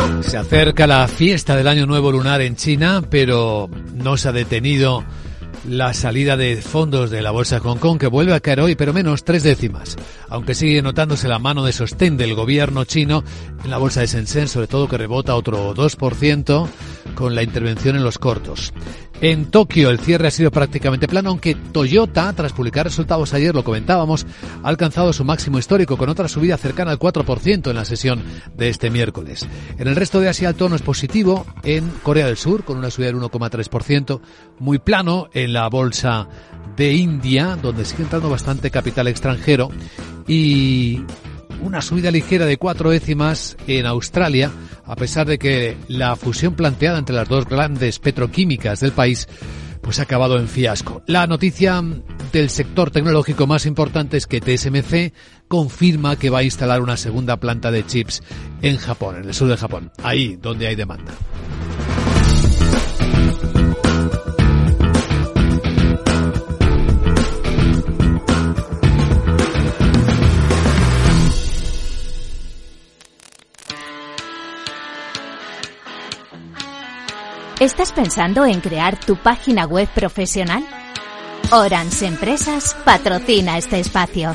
Se 0.21 0.37
acerca 0.37 0.87
la 0.87 1.07
fiesta 1.07 1.55
del 1.55 1.67
Año 1.67 1.85
Nuevo 1.85 2.11
Lunar 2.11 2.41
en 2.41 2.55
China, 2.55 3.01
pero 3.09 3.69
no 3.93 4.17
se 4.17 4.29
ha 4.29 4.31
detenido 4.31 5.03
la 5.67 5.93
salida 5.93 6.37
de 6.37 6.57
fondos 6.57 7.09
de 7.09 7.21
la 7.21 7.31
bolsa 7.31 7.55
de 7.55 7.61
Hong 7.61 7.77
Kong, 7.77 7.99
que 7.99 8.07
vuelve 8.07 8.33
a 8.33 8.39
caer 8.39 8.61
hoy, 8.61 8.75
pero 8.75 8.93
menos 8.93 9.23
tres 9.23 9.43
décimas, 9.43 9.97
aunque 10.29 10.53
sigue 10.53 10.81
notándose 10.81 11.27
la 11.27 11.39
mano 11.39 11.65
de 11.65 11.73
sostén 11.73 12.17
del 12.17 12.35
gobierno 12.35 12.85
chino 12.85 13.23
en 13.63 13.71
la 13.71 13.77
bolsa 13.77 14.01
de 14.01 14.07
Shenzhen, 14.07 14.47
sobre 14.47 14.67
todo 14.67 14.87
que 14.87 14.97
rebota 14.97 15.35
otro 15.35 15.73
2% 15.75 16.67
con 17.15 17.35
la 17.35 17.43
intervención 17.43 17.95
en 17.95 18.03
los 18.03 18.17
cortos. 18.17 18.73
En 19.21 19.51
Tokio 19.51 19.91
el 19.91 19.99
cierre 19.99 20.27
ha 20.27 20.31
sido 20.31 20.49
prácticamente 20.49 21.07
plano, 21.07 21.29
aunque 21.29 21.53
Toyota, 21.53 22.33
tras 22.33 22.53
publicar 22.53 22.87
resultados 22.87 23.35
ayer, 23.35 23.53
lo 23.53 23.63
comentábamos, 23.63 24.25
ha 24.63 24.67
alcanzado 24.67 25.13
su 25.13 25.23
máximo 25.23 25.59
histórico 25.59 25.95
con 25.95 26.09
otra 26.09 26.27
subida 26.27 26.57
cercana 26.57 26.89
al 26.89 26.97
4% 26.97 27.69
en 27.69 27.75
la 27.75 27.85
sesión 27.85 28.23
de 28.57 28.69
este 28.69 28.89
miércoles. 28.89 29.47
En 29.77 29.87
el 29.87 29.95
resto 29.95 30.19
de 30.19 30.29
Asia 30.29 30.49
el 30.49 30.55
tono 30.55 30.75
es 30.75 30.81
positivo 30.81 31.45
en 31.61 31.87
Corea 32.01 32.25
del 32.25 32.37
Sur, 32.37 32.63
con 32.63 32.79
una 32.79 32.89
subida 32.89 33.09
del 33.09 33.17
1,3%, 33.17 34.21
muy 34.57 34.79
plano 34.79 35.29
en 35.33 35.53
la 35.53 35.69
bolsa 35.69 36.27
de 36.75 36.93
India, 36.93 37.59
donde 37.61 37.85
sigue 37.85 38.01
entrando 38.01 38.27
bastante 38.27 38.71
capital 38.71 39.07
extranjero, 39.07 39.69
y 40.27 41.01
una 41.61 41.81
subida 41.81 42.11
ligera 42.11 42.45
de 42.45 42.57
cuatro 42.57 42.89
décimas 42.89 43.57
en 43.67 43.85
Australia, 43.85 44.51
a 44.85 44.95
pesar 44.95 45.27
de 45.27 45.37
que 45.37 45.77
la 45.87 46.15
fusión 46.15 46.55
planteada 46.55 46.99
entre 46.99 47.15
las 47.15 47.29
dos 47.29 47.45
grandes 47.45 47.99
petroquímicas 47.99 48.79
del 48.79 48.91
país 48.91 49.27
pues 49.81 49.99
ha 49.99 50.03
acabado 50.03 50.37
en 50.37 50.47
fiasco. 50.47 51.01
La 51.07 51.27
noticia 51.27 51.83
del 52.31 52.49
sector 52.49 52.91
tecnológico 52.91 53.47
más 53.47 53.65
importante 53.65 54.17
es 54.17 54.27
que 54.27 54.39
TSMC 54.39 55.13
confirma 55.47 56.17
que 56.17 56.29
va 56.29 56.39
a 56.39 56.43
instalar 56.43 56.81
una 56.81 56.97
segunda 56.97 57.37
planta 57.37 57.71
de 57.71 57.85
chips 57.85 58.21
en 58.61 58.77
Japón, 58.77 59.17
en 59.17 59.25
el 59.25 59.33
sur 59.33 59.47
de 59.47 59.57
Japón, 59.57 59.91
ahí 60.03 60.37
donde 60.39 60.67
hay 60.67 60.75
demanda. 60.75 61.13
¿Estás 77.61 77.91
pensando 77.91 78.43
en 78.43 78.59
crear 78.59 78.99
tu 78.99 79.17
página 79.17 79.67
web 79.67 79.87
profesional? 79.87 80.65
Orange 81.51 82.07
Empresas 82.07 82.75
patrocina 82.83 83.55
este 83.59 83.79
espacio. 83.79 84.31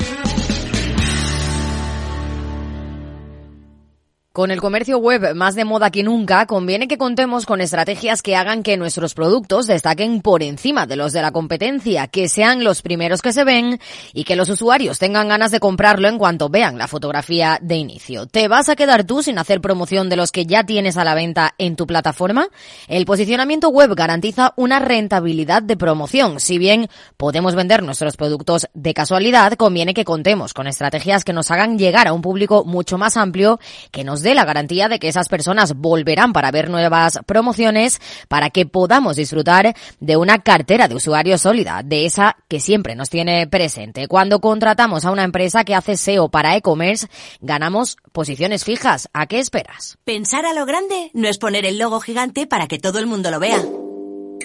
Con 4.37 4.51
el 4.51 4.61
comercio 4.61 4.99
web 4.99 5.33
más 5.33 5.55
de 5.55 5.65
moda 5.65 5.89
que 5.89 6.03
nunca, 6.03 6.45
conviene 6.45 6.87
que 6.87 6.99
contemos 6.99 7.47
con 7.47 7.59
estrategias 7.59 8.21
que 8.21 8.35
hagan 8.35 8.61
que 8.61 8.77
nuestros 8.77 9.15
productos 9.15 9.65
destaquen 9.65 10.21
por 10.21 10.43
encima 10.43 10.85
de 10.85 10.95
los 10.95 11.11
de 11.11 11.23
la 11.23 11.31
competencia, 11.31 12.05
que 12.05 12.29
sean 12.29 12.63
los 12.63 12.83
primeros 12.83 13.23
que 13.23 13.33
se 13.33 13.43
ven 13.43 13.79
y 14.13 14.25
que 14.25 14.35
los 14.35 14.47
usuarios 14.51 14.99
tengan 14.99 15.27
ganas 15.27 15.49
de 15.49 15.59
comprarlo 15.59 16.07
en 16.07 16.19
cuanto 16.19 16.49
vean 16.49 16.77
la 16.77 16.87
fotografía 16.87 17.57
de 17.63 17.77
inicio. 17.77 18.27
¿Te 18.27 18.47
vas 18.47 18.69
a 18.69 18.75
quedar 18.75 19.05
tú 19.05 19.23
sin 19.23 19.39
hacer 19.39 19.59
promoción 19.59 20.07
de 20.07 20.17
los 20.17 20.31
que 20.31 20.45
ya 20.45 20.63
tienes 20.63 20.97
a 20.97 21.03
la 21.03 21.15
venta 21.15 21.55
en 21.57 21.75
tu 21.75 21.87
plataforma? 21.87 22.47
El 22.87 23.05
posicionamiento 23.07 23.69
web 23.69 23.95
garantiza 23.95 24.53
una 24.55 24.77
rentabilidad 24.77 25.63
de 25.63 25.77
promoción. 25.77 26.39
Si 26.39 26.59
bien 26.59 26.89
podemos 27.17 27.55
vender 27.55 27.81
nuestros 27.81 28.15
productos 28.15 28.67
de 28.75 28.93
casualidad, 28.93 29.53
conviene 29.53 29.95
que 29.95 30.05
contemos 30.05 30.53
con 30.53 30.67
estrategias 30.67 31.23
que 31.23 31.33
nos 31.33 31.49
hagan 31.49 31.79
llegar 31.79 32.07
a 32.07 32.13
un 32.13 32.21
público 32.21 32.63
mucho 32.65 32.99
más 32.99 33.17
amplio, 33.17 33.59
que 33.89 34.03
nos 34.03 34.26
la 34.33 34.45
garantía 34.45 34.89
de 34.89 34.99
que 34.99 35.07
esas 35.07 35.29
personas 35.29 35.73
volverán 35.75 36.33
para 36.33 36.51
ver 36.51 36.69
nuevas 36.69 37.19
promociones 37.25 37.99
para 38.27 38.49
que 38.49 38.65
podamos 38.65 39.15
disfrutar 39.15 39.75
de 39.99 40.17
una 40.17 40.39
cartera 40.39 40.87
de 40.87 40.95
usuarios 40.95 41.41
sólida, 41.41 41.81
de 41.83 42.05
esa 42.05 42.37
que 42.47 42.59
siempre 42.59 42.95
nos 42.95 43.09
tiene 43.09 43.47
presente. 43.47 44.07
Cuando 44.07 44.39
contratamos 44.39 45.05
a 45.05 45.11
una 45.11 45.23
empresa 45.23 45.63
que 45.63 45.75
hace 45.75 45.97
SEO 45.97 46.29
para 46.29 46.55
e-commerce, 46.55 47.07
ganamos 47.41 47.97
posiciones 48.11 48.63
fijas. 48.63 49.09
¿A 49.13 49.27
qué 49.27 49.39
esperas? 49.39 49.97
Pensar 50.03 50.45
a 50.45 50.53
lo 50.53 50.65
grande 50.65 51.11
no 51.13 51.27
es 51.27 51.37
poner 51.37 51.65
el 51.65 51.77
logo 51.77 51.99
gigante 51.99 52.47
para 52.47 52.67
que 52.67 52.79
todo 52.79 52.99
el 52.99 53.07
mundo 53.07 53.31
lo 53.31 53.39
vea. 53.39 53.63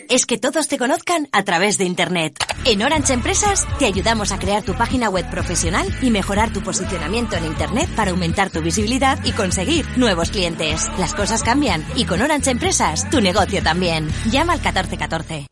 Es 0.09 0.27
que 0.27 0.39
todos 0.39 0.69
te 0.69 0.79
conozcan 0.79 1.29
a 1.33 1.43
través 1.43 1.79
de 1.79 1.85
Internet. 1.85 2.37
En 2.65 2.83
Orange 2.83 3.13
Empresas 3.13 3.67
te 3.79 3.87
ayudamos 3.87 4.33
a 4.33 4.39
crear 4.39 4.63
tu 4.63 4.75
página 4.75 5.09
web 5.09 5.29
profesional 5.31 5.87
y 6.03 6.11
mejorar 6.11 6.53
tu 6.53 6.63
posicionamiento 6.63 7.37
en 7.37 7.47
Internet 7.47 7.89
para 7.97 8.11
aumentar 8.11 8.51
tu 8.51 8.61
visibilidad 8.63 9.19
y 9.25 9.33
conseguir 9.33 9.87
nuevos 9.97 10.31
clientes. 10.31 10.91
Las 10.99 11.15
cosas 11.15 11.43
cambian 11.43 11.85
y 11.97 12.05
con 12.05 12.21
Orange 12.23 12.51
Empresas 12.51 13.09
tu 13.11 13.21
negocio 13.21 13.63
también. 13.63 14.09
Llama 14.31 14.55
al 14.55 14.61
1414. 14.61 15.47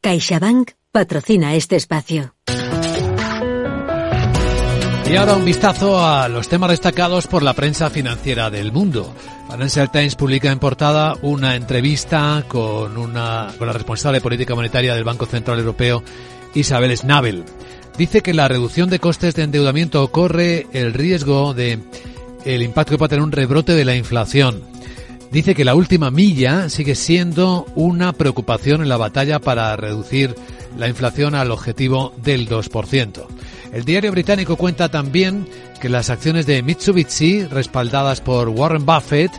CaixaBank 0.00 0.72
patrocina 0.92 1.54
este 1.54 1.76
espacio. 1.76 2.34
Y 5.10 5.16
ahora 5.16 5.34
un 5.34 5.44
vistazo 5.44 6.04
a 6.04 6.28
los 6.28 6.48
temas 6.48 6.70
destacados 6.70 7.26
por 7.26 7.42
la 7.42 7.54
prensa 7.54 7.88
financiera 7.88 8.50
del 8.50 8.72
mundo. 8.72 9.14
Financial 9.50 9.90
Times 9.90 10.16
publica 10.16 10.50
en 10.50 10.58
portada 10.58 11.16
una 11.22 11.54
entrevista 11.54 12.44
con, 12.48 12.96
una, 12.96 13.52
con 13.58 13.66
la 13.66 13.72
responsable 13.72 14.18
de 14.18 14.22
política 14.22 14.54
monetaria 14.54 14.94
del 14.94 15.04
Banco 15.04 15.26
Central 15.26 15.58
Europeo, 15.58 16.02
Isabel 16.54 16.96
Schnabel. 16.96 17.44
Dice 17.96 18.22
que 18.22 18.34
la 18.34 18.48
reducción 18.48 18.90
de 18.90 18.98
costes 18.98 19.34
de 19.34 19.44
endeudamiento 19.44 20.08
corre 20.08 20.66
el 20.72 20.92
riesgo 20.92 21.54
de 21.54 21.78
el 22.44 22.62
impacto 22.62 22.92
que 22.92 22.98
puede 22.98 23.10
tener 23.10 23.22
un 23.22 23.32
rebrote 23.32 23.74
de 23.74 23.84
la 23.84 23.94
inflación. 23.94 24.62
Dice 25.30 25.54
que 25.54 25.64
la 25.64 25.74
última 25.74 26.10
milla 26.10 26.68
sigue 26.68 26.94
siendo 26.94 27.66
una 27.74 28.12
preocupación 28.12 28.82
en 28.82 28.88
la 28.88 28.96
batalla 28.96 29.38
para 29.38 29.74
reducir 29.76 30.34
la 30.76 30.88
inflación 30.88 31.34
al 31.34 31.50
objetivo 31.50 32.12
del 32.22 32.48
2%. 32.48 33.26
El 33.74 33.84
diario 33.84 34.12
británico 34.12 34.54
cuenta 34.54 34.88
también 34.88 35.48
que 35.80 35.88
las 35.88 36.08
acciones 36.08 36.46
de 36.46 36.62
Mitsubishi, 36.62 37.44
respaldadas 37.46 38.20
por 38.20 38.48
Warren 38.48 38.86
Buffett, 38.86 39.32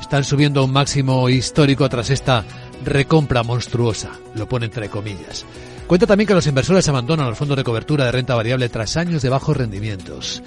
están 0.00 0.24
subiendo 0.24 0.60
a 0.60 0.64
un 0.64 0.72
máximo 0.72 1.28
histórico 1.28 1.86
tras 1.90 2.08
esta 2.08 2.42
recompra 2.86 3.42
monstruosa, 3.42 4.12
lo 4.34 4.48
pone 4.48 4.64
entre 4.64 4.88
comillas. 4.88 5.44
Cuenta 5.86 6.06
también 6.06 6.26
que 6.26 6.32
los 6.32 6.46
inversores 6.46 6.88
abandonan 6.88 7.28
los 7.28 7.36
fondos 7.36 7.58
de 7.58 7.64
cobertura 7.64 8.06
de 8.06 8.12
renta 8.12 8.34
variable 8.34 8.70
tras 8.70 8.96
años 8.96 9.20
de 9.20 9.28
bajos 9.28 9.58
rendimientos 9.58 10.42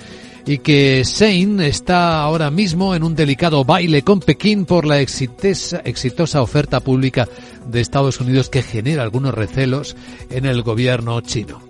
y 0.48 0.58
que 0.58 1.04
Sein 1.06 1.60
está 1.60 2.22
ahora 2.22 2.50
mismo 2.50 2.96
en 2.96 3.04
un 3.04 3.14
delicado 3.14 3.64
baile 3.64 4.02
con 4.02 4.22
Pekín 4.22 4.66
por 4.66 4.86
la 4.86 5.00
exitosa 5.02 6.42
oferta 6.42 6.80
pública 6.80 7.28
de 7.68 7.82
Estados 7.82 8.20
Unidos 8.20 8.50
que 8.50 8.64
genera 8.64 9.04
algunos 9.04 9.36
recelos 9.36 9.96
en 10.32 10.46
el 10.46 10.64
gobierno 10.64 11.22
chino. 11.22 11.62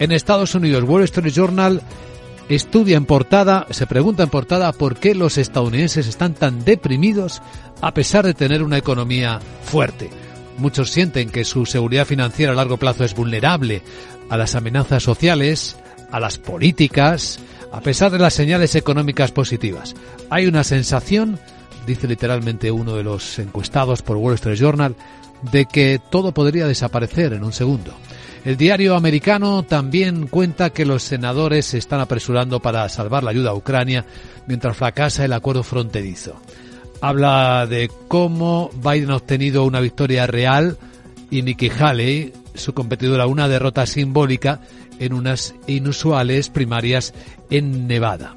En 0.00 0.12
Estados 0.12 0.54
Unidos, 0.54 0.84
Wall 0.84 1.04
Street 1.04 1.30
Journal 1.30 1.82
estudia 2.48 2.96
en 2.96 3.04
portada, 3.04 3.66
se 3.68 3.86
pregunta 3.86 4.22
en 4.22 4.30
portada 4.30 4.72
por 4.72 4.96
qué 4.96 5.14
los 5.14 5.36
estadounidenses 5.36 6.06
están 6.06 6.32
tan 6.32 6.64
deprimidos 6.64 7.42
a 7.82 7.92
pesar 7.92 8.24
de 8.24 8.32
tener 8.32 8.62
una 8.62 8.78
economía 8.78 9.40
fuerte. 9.62 10.08
Muchos 10.56 10.90
sienten 10.90 11.28
que 11.28 11.44
su 11.44 11.66
seguridad 11.66 12.06
financiera 12.06 12.52
a 12.52 12.54
largo 12.54 12.78
plazo 12.78 13.04
es 13.04 13.14
vulnerable 13.14 13.82
a 14.30 14.38
las 14.38 14.54
amenazas 14.54 15.02
sociales, 15.02 15.76
a 16.10 16.18
las 16.18 16.38
políticas, 16.38 17.38
a 17.70 17.82
pesar 17.82 18.10
de 18.10 18.20
las 18.20 18.32
señales 18.32 18.74
económicas 18.76 19.32
positivas. 19.32 19.94
Hay 20.30 20.46
una 20.46 20.64
sensación, 20.64 21.38
dice 21.86 22.08
literalmente 22.08 22.70
uno 22.70 22.96
de 22.96 23.04
los 23.04 23.38
encuestados 23.38 24.00
por 24.00 24.16
Wall 24.16 24.36
Street 24.36 24.56
Journal, 24.56 24.96
de 25.52 25.66
que 25.66 26.00
todo 26.10 26.32
podría 26.32 26.66
desaparecer 26.66 27.34
en 27.34 27.44
un 27.44 27.52
segundo. 27.52 27.94
El 28.44 28.56
diario 28.56 28.96
americano 28.96 29.64
también 29.64 30.26
cuenta 30.26 30.70
que 30.70 30.86
los 30.86 31.02
senadores 31.02 31.66
se 31.66 31.78
están 31.78 32.00
apresurando 32.00 32.60
para 32.60 32.88
salvar 32.88 33.22
la 33.22 33.30
ayuda 33.30 33.50
a 33.50 33.54
Ucrania 33.54 34.06
mientras 34.46 34.76
fracasa 34.76 35.26
el 35.26 35.34
acuerdo 35.34 35.62
fronterizo. 35.62 36.40
Habla 37.02 37.66
de 37.66 37.90
cómo 38.08 38.70
Biden 38.82 39.10
ha 39.10 39.16
obtenido 39.16 39.64
una 39.64 39.80
victoria 39.80 40.26
real 40.26 40.78
y 41.30 41.42
Nikki 41.42 41.70
Haley, 41.70 42.32
su 42.54 42.72
competidora, 42.72 43.26
una 43.26 43.46
derrota 43.46 43.84
simbólica 43.86 44.60
en 44.98 45.12
unas 45.12 45.54
inusuales 45.66 46.48
primarias 46.48 47.12
en 47.50 47.86
Nevada. 47.86 48.36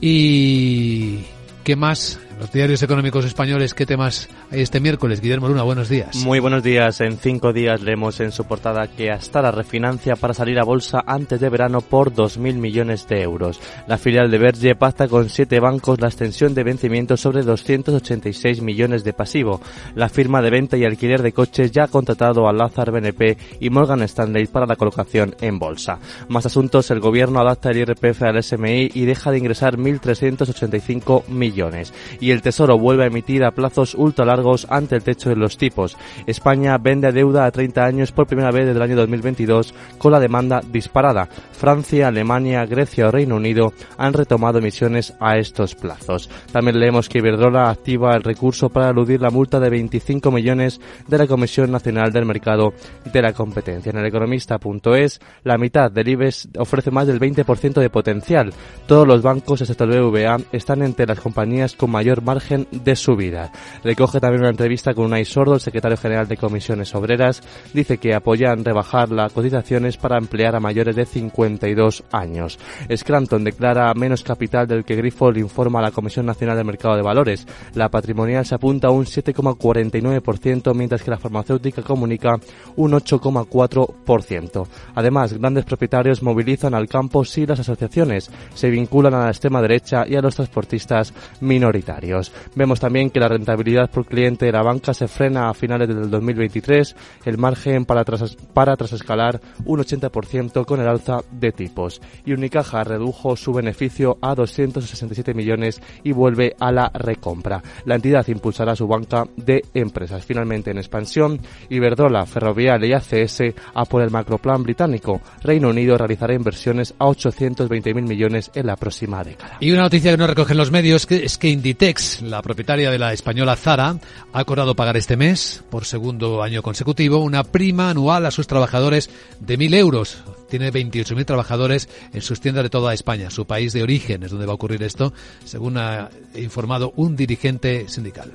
¿Y 0.00 1.20
qué 1.64 1.76
más? 1.76 2.20
Los 2.38 2.52
diarios 2.52 2.82
económicos 2.82 3.24
españoles, 3.24 3.74
¿qué 3.74 3.86
temas 3.86 4.28
este 4.50 4.80
miércoles? 4.80 5.20
Guillermo 5.20 5.48
Luna, 5.48 5.62
buenos 5.62 5.88
días. 5.88 6.16
Muy 6.24 6.38
buenos 6.38 6.62
días. 6.62 7.00
En 7.00 7.18
cinco 7.18 7.52
días 7.52 7.82
leemos 7.82 8.20
en 8.20 8.32
su 8.32 8.44
portada 8.44 8.86
que 8.88 9.10
hasta 9.10 9.42
la 9.42 9.50
refinancia 9.50 10.16
para 10.16 10.34
salir 10.34 10.58
a 10.58 10.64
bolsa 10.64 11.02
antes 11.06 11.40
de 11.40 11.48
verano 11.48 11.80
por 11.80 12.12
2.000 12.12 12.54
millones 12.54 13.06
de 13.08 13.22
euros. 13.22 13.60
La 13.86 13.98
filial 13.98 14.30
de 14.30 14.38
Berge 14.38 14.74
pacta 14.74 15.08
con 15.08 15.28
siete 15.28 15.60
bancos 15.60 16.00
la 16.00 16.08
extensión 16.08 16.54
de 16.54 16.64
vencimiento 16.64 17.16
sobre 17.16 17.42
286 17.42 18.62
millones 18.62 19.04
de 19.04 19.12
pasivo. 19.12 19.60
La 19.94 20.08
firma 20.08 20.42
de 20.42 20.50
venta 20.50 20.76
y 20.76 20.84
alquiler 20.84 21.22
de 21.22 21.32
coches 21.32 21.72
ya 21.72 21.84
ha 21.84 21.88
contratado 21.88 22.48
a 22.48 22.52
Lazar 22.52 22.90
BNP 22.90 23.36
y 23.60 23.70
Morgan 23.70 24.02
Stanley 24.02 24.46
para 24.46 24.66
la 24.66 24.76
colocación 24.76 25.34
en 25.40 25.58
bolsa. 25.58 25.98
Más 26.28 26.46
asuntos, 26.46 26.90
el 26.90 27.00
gobierno 27.00 27.40
adapta 27.40 27.70
el 27.70 27.78
IRPF 27.78 28.22
al 28.22 28.42
SMI 28.42 28.90
y 28.94 29.04
deja 29.04 29.30
de 29.30 29.38
ingresar 29.38 29.76
1.385 29.76 31.28
millones 31.28 31.92
y 32.20 32.30
el 32.30 32.42
Tesoro 32.42 32.78
vuelve 32.78 33.04
a 33.04 33.08
emitir 33.08 33.44
a 33.44 33.52
plazos 33.52 33.94
ultra 33.94 34.24
largos 34.34 34.66
ante 34.68 34.96
el 34.96 35.04
techo 35.04 35.30
de 35.30 35.36
los 35.36 35.56
tipos. 35.56 35.96
España 36.26 36.76
vende 36.78 37.12
deuda 37.12 37.46
a 37.46 37.50
30 37.50 37.84
años 37.84 38.12
por 38.12 38.26
primera 38.26 38.50
vez 38.50 38.66
desde 38.66 38.78
el 38.78 38.82
año 38.82 38.96
2022 38.96 39.74
con 39.98 40.12
la 40.12 40.20
demanda 40.20 40.60
disparada. 40.60 41.28
Francia, 41.52 42.08
Alemania, 42.08 42.66
Grecia 42.66 43.08
o 43.08 43.10
Reino 43.10 43.36
Unido 43.36 43.72
han 43.96 44.12
retomado 44.12 44.58
emisiones 44.58 45.14
a 45.20 45.38
estos 45.38 45.74
plazos. 45.74 46.28
También 46.52 46.78
leemos 46.78 47.08
que 47.08 47.18
Iberdrola 47.18 47.70
activa 47.70 48.14
el 48.16 48.22
recurso 48.22 48.68
para 48.68 48.90
eludir 48.90 49.20
la 49.20 49.30
multa 49.30 49.60
de 49.60 49.70
25 49.70 50.30
millones 50.30 50.80
de 51.06 51.18
la 51.18 51.26
Comisión 51.26 51.70
Nacional 51.70 52.12
del 52.12 52.26
Mercado 52.26 52.74
de 53.12 53.22
la 53.22 53.32
Competencia. 53.32 53.90
En 53.90 53.98
el 53.98 54.06
economista.es, 54.06 55.20
la 55.44 55.58
mitad 55.58 55.90
del 55.90 56.08
IBEX 56.08 56.48
ofrece 56.58 56.90
más 56.90 57.06
del 57.06 57.20
20% 57.20 57.74
de 57.74 57.90
potencial. 57.90 58.52
Todos 58.86 59.06
los 59.06 59.22
bancos, 59.22 59.60
excepto 59.60 59.84
el 59.84 60.02
BVA, 60.02 60.38
están 60.52 60.82
entre 60.82 61.06
las 61.06 61.20
compañías 61.20 61.74
con 61.74 61.90
mayor 61.90 62.22
margen 62.22 62.66
de 62.70 62.96
subida. 62.96 63.52
Recoge 63.82 64.20
también 64.24 64.40
una 64.40 64.52
entrevista 64.52 64.94
con 64.94 65.04
Unai 65.04 65.26
Sordo, 65.26 65.52
el 65.52 65.60
secretario 65.60 65.98
general 65.98 66.26
de 66.26 66.38
Comisiones 66.38 66.94
Obreras. 66.94 67.42
Dice 67.74 67.98
que 67.98 68.14
apoyan 68.14 68.64
rebajar 68.64 69.10
las 69.10 69.34
cotizaciones 69.34 69.98
para 69.98 70.16
emplear 70.16 70.56
a 70.56 70.60
mayores 70.60 70.96
de 70.96 71.04
52 71.04 72.04
años. 72.10 72.58
Scranton 72.90 73.44
declara 73.44 73.92
menos 73.92 74.24
capital 74.24 74.66
del 74.66 74.86
que 74.86 74.96
Grifols 74.96 75.36
informa 75.36 75.80
a 75.80 75.82
la 75.82 75.90
Comisión 75.90 76.24
Nacional 76.24 76.56
del 76.56 76.64
Mercado 76.64 76.96
de 76.96 77.02
Valores. 77.02 77.46
La 77.74 77.90
patrimonial 77.90 78.46
se 78.46 78.54
apunta 78.54 78.88
a 78.88 78.92
un 78.92 79.04
7,49%, 79.04 80.74
mientras 80.74 81.02
que 81.02 81.10
la 81.10 81.18
farmacéutica 81.18 81.82
comunica 81.82 82.40
un 82.76 82.92
8,4%. 82.92 84.66
Además, 84.94 85.34
grandes 85.34 85.66
propietarios 85.66 86.22
movilizan 86.22 86.72
al 86.72 86.88
campo 86.88 87.26
si 87.26 87.44
las 87.44 87.60
asociaciones 87.60 88.30
se 88.54 88.70
vinculan 88.70 89.12
a 89.12 89.24
la 89.24 89.30
extrema 89.30 89.60
derecha 89.60 90.06
y 90.08 90.16
a 90.16 90.22
los 90.22 90.34
transportistas 90.34 91.12
minoritarios. 91.42 92.32
Vemos 92.54 92.80
también 92.80 93.10
que 93.10 93.20
la 93.20 93.28
rentabilidad 93.28 93.90
por 93.90 94.06
cliente 94.14 94.46
de 94.46 94.52
la 94.52 94.62
banca 94.62 94.94
se 94.94 95.08
frena 95.08 95.48
a 95.48 95.54
finales 95.54 95.88
del 95.88 96.08
2023, 96.08 96.94
el 97.24 97.36
margen 97.36 97.84
para, 97.84 98.04
tras, 98.04 98.36
para 98.54 98.76
trasescalar 98.76 99.40
un 99.64 99.80
80% 99.80 100.64
con 100.64 100.80
el 100.80 100.86
alza 100.86 101.18
de 101.32 101.50
tipos. 101.50 102.00
Y 102.24 102.32
Unicaja 102.32 102.84
redujo 102.84 103.34
su 103.34 103.52
beneficio 103.52 104.18
a 104.20 104.34
267 104.34 105.34
millones 105.34 105.80
y 106.04 106.12
vuelve 106.12 106.54
a 106.60 106.70
la 106.70 106.90
recompra. 106.94 107.60
La 107.86 107.96
entidad 107.96 108.26
impulsará 108.28 108.76
su 108.76 108.86
banca 108.86 109.24
de 109.36 109.64
empresas. 109.74 110.24
Finalmente 110.24 110.70
en 110.70 110.78
expansión, 110.78 111.40
Iberdrola, 111.68 112.24
Ferrovial 112.26 112.84
y 112.84 112.92
ACS 112.92 113.40
a 113.74 113.84
por 113.84 114.02
el 114.02 114.10
macroplan 114.10 114.62
británico. 114.62 115.20
Reino 115.42 115.70
Unido 115.70 115.98
realizará 115.98 116.34
inversiones 116.34 116.94
a 116.98 117.06
820.000 117.06 118.02
millones 118.02 118.50
en 118.54 118.66
la 118.66 118.76
próxima 118.76 119.24
década. 119.24 119.56
Y 119.58 119.72
una 119.72 119.82
noticia 119.82 120.12
que 120.12 120.16
no 120.16 120.28
recogen 120.28 120.56
los 120.56 120.70
medios 120.70 121.06
es 121.10 121.36
que 121.36 121.48
Inditex, 121.48 122.22
la 122.22 122.42
propietaria 122.42 122.90
de 122.90 122.98
la 122.98 123.12
española 123.12 123.56
Zara, 123.56 123.96
ha 124.32 124.38
acordado 124.38 124.74
pagar 124.74 124.96
este 124.96 125.16
mes, 125.16 125.62
por 125.70 125.84
segundo 125.84 126.42
año 126.42 126.62
consecutivo, 126.62 127.18
una 127.18 127.44
prima 127.44 127.90
anual 127.90 128.26
a 128.26 128.30
sus 128.30 128.46
trabajadores 128.46 129.10
de 129.40 129.58
1.000 129.58 129.74
euros. 129.74 130.22
Tiene 130.48 130.72
28.000 130.72 131.24
trabajadores 131.24 131.88
en 132.12 132.22
sus 132.22 132.40
tiendas 132.40 132.64
de 132.64 132.70
toda 132.70 132.94
España. 132.94 133.30
Su 133.30 133.46
país 133.46 133.72
de 133.72 133.82
origen 133.82 134.22
es 134.22 134.30
donde 134.30 134.46
va 134.46 134.52
a 134.52 134.56
ocurrir 134.56 134.82
esto, 134.82 135.12
según 135.44 135.78
ha 135.78 136.10
informado 136.34 136.92
un 136.96 137.16
dirigente 137.16 137.88
sindical. 137.88 138.32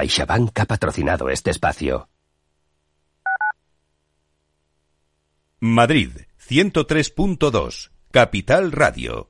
CaixaBank 0.00 0.58
ha 0.58 0.64
patrocinado 0.64 1.28
este 1.28 1.50
espacio. 1.50 2.08
Madrid, 5.58 6.12
103.2, 6.48 7.90
Capital 8.10 8.72
Radio. 8.72 9.29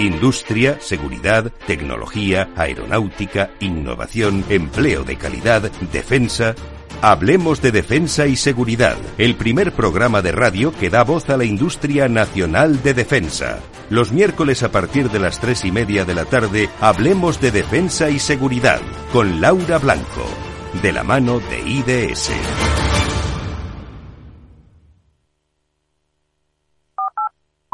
Industria, 0.00 0.78
seguridad, 0.80 1.52
tecnología, 1.66 2.48
aeronáutica, 2.56 3.50
innovación, 3.60 4.44
empleo 4.48 5.04
de 5.04 5.16
calidad, 5.16 5.70
defensa. 5.92 6.54
Hablemos 7.02 7.60
de 7.60 7.70
defensa 7.70 8.26
y 8.26 8.36
seguridad, 8.36 8.96
el 9.18 9.34
primer 9.34 9.72
programa 9.72 10.22
de 10.22 10.32
radio 10.32 10.72
que 10.72 10.88
da 10.88 11.04
voz 11.04 11.28
a 11.28 11.36
la 11.36 11.44
industria 11.44 12.08
nacional 12.08 12.82
de 12.82 12.94
defensa. 12.94 13.60
Los 13.90 14.10
miércoles 14.10 14.62
a 14.62 14.72
partir 14.72 15.10
de 15.10 15.18
las 15.18 15.38
tres 15.38 15.66
y 15.66 15.70
media 15.70 16.06
de 16.06 16.14
la 16.14 16.24
tarde, 16.24 16.70
hablemos 16.80 17.38
de 17.38 17.50
defensa 17.50 18.08
y 18.08 18.18
seguridad 18.18 18.80
con 19.12 19.42
Laura 19.42 19.78
Blanco, 19.78 20.24
de 20.82 20.92
la 20.92 21.04
mano 21.04 21.40
de 21.40 21.60
IDS. 21.60 22.30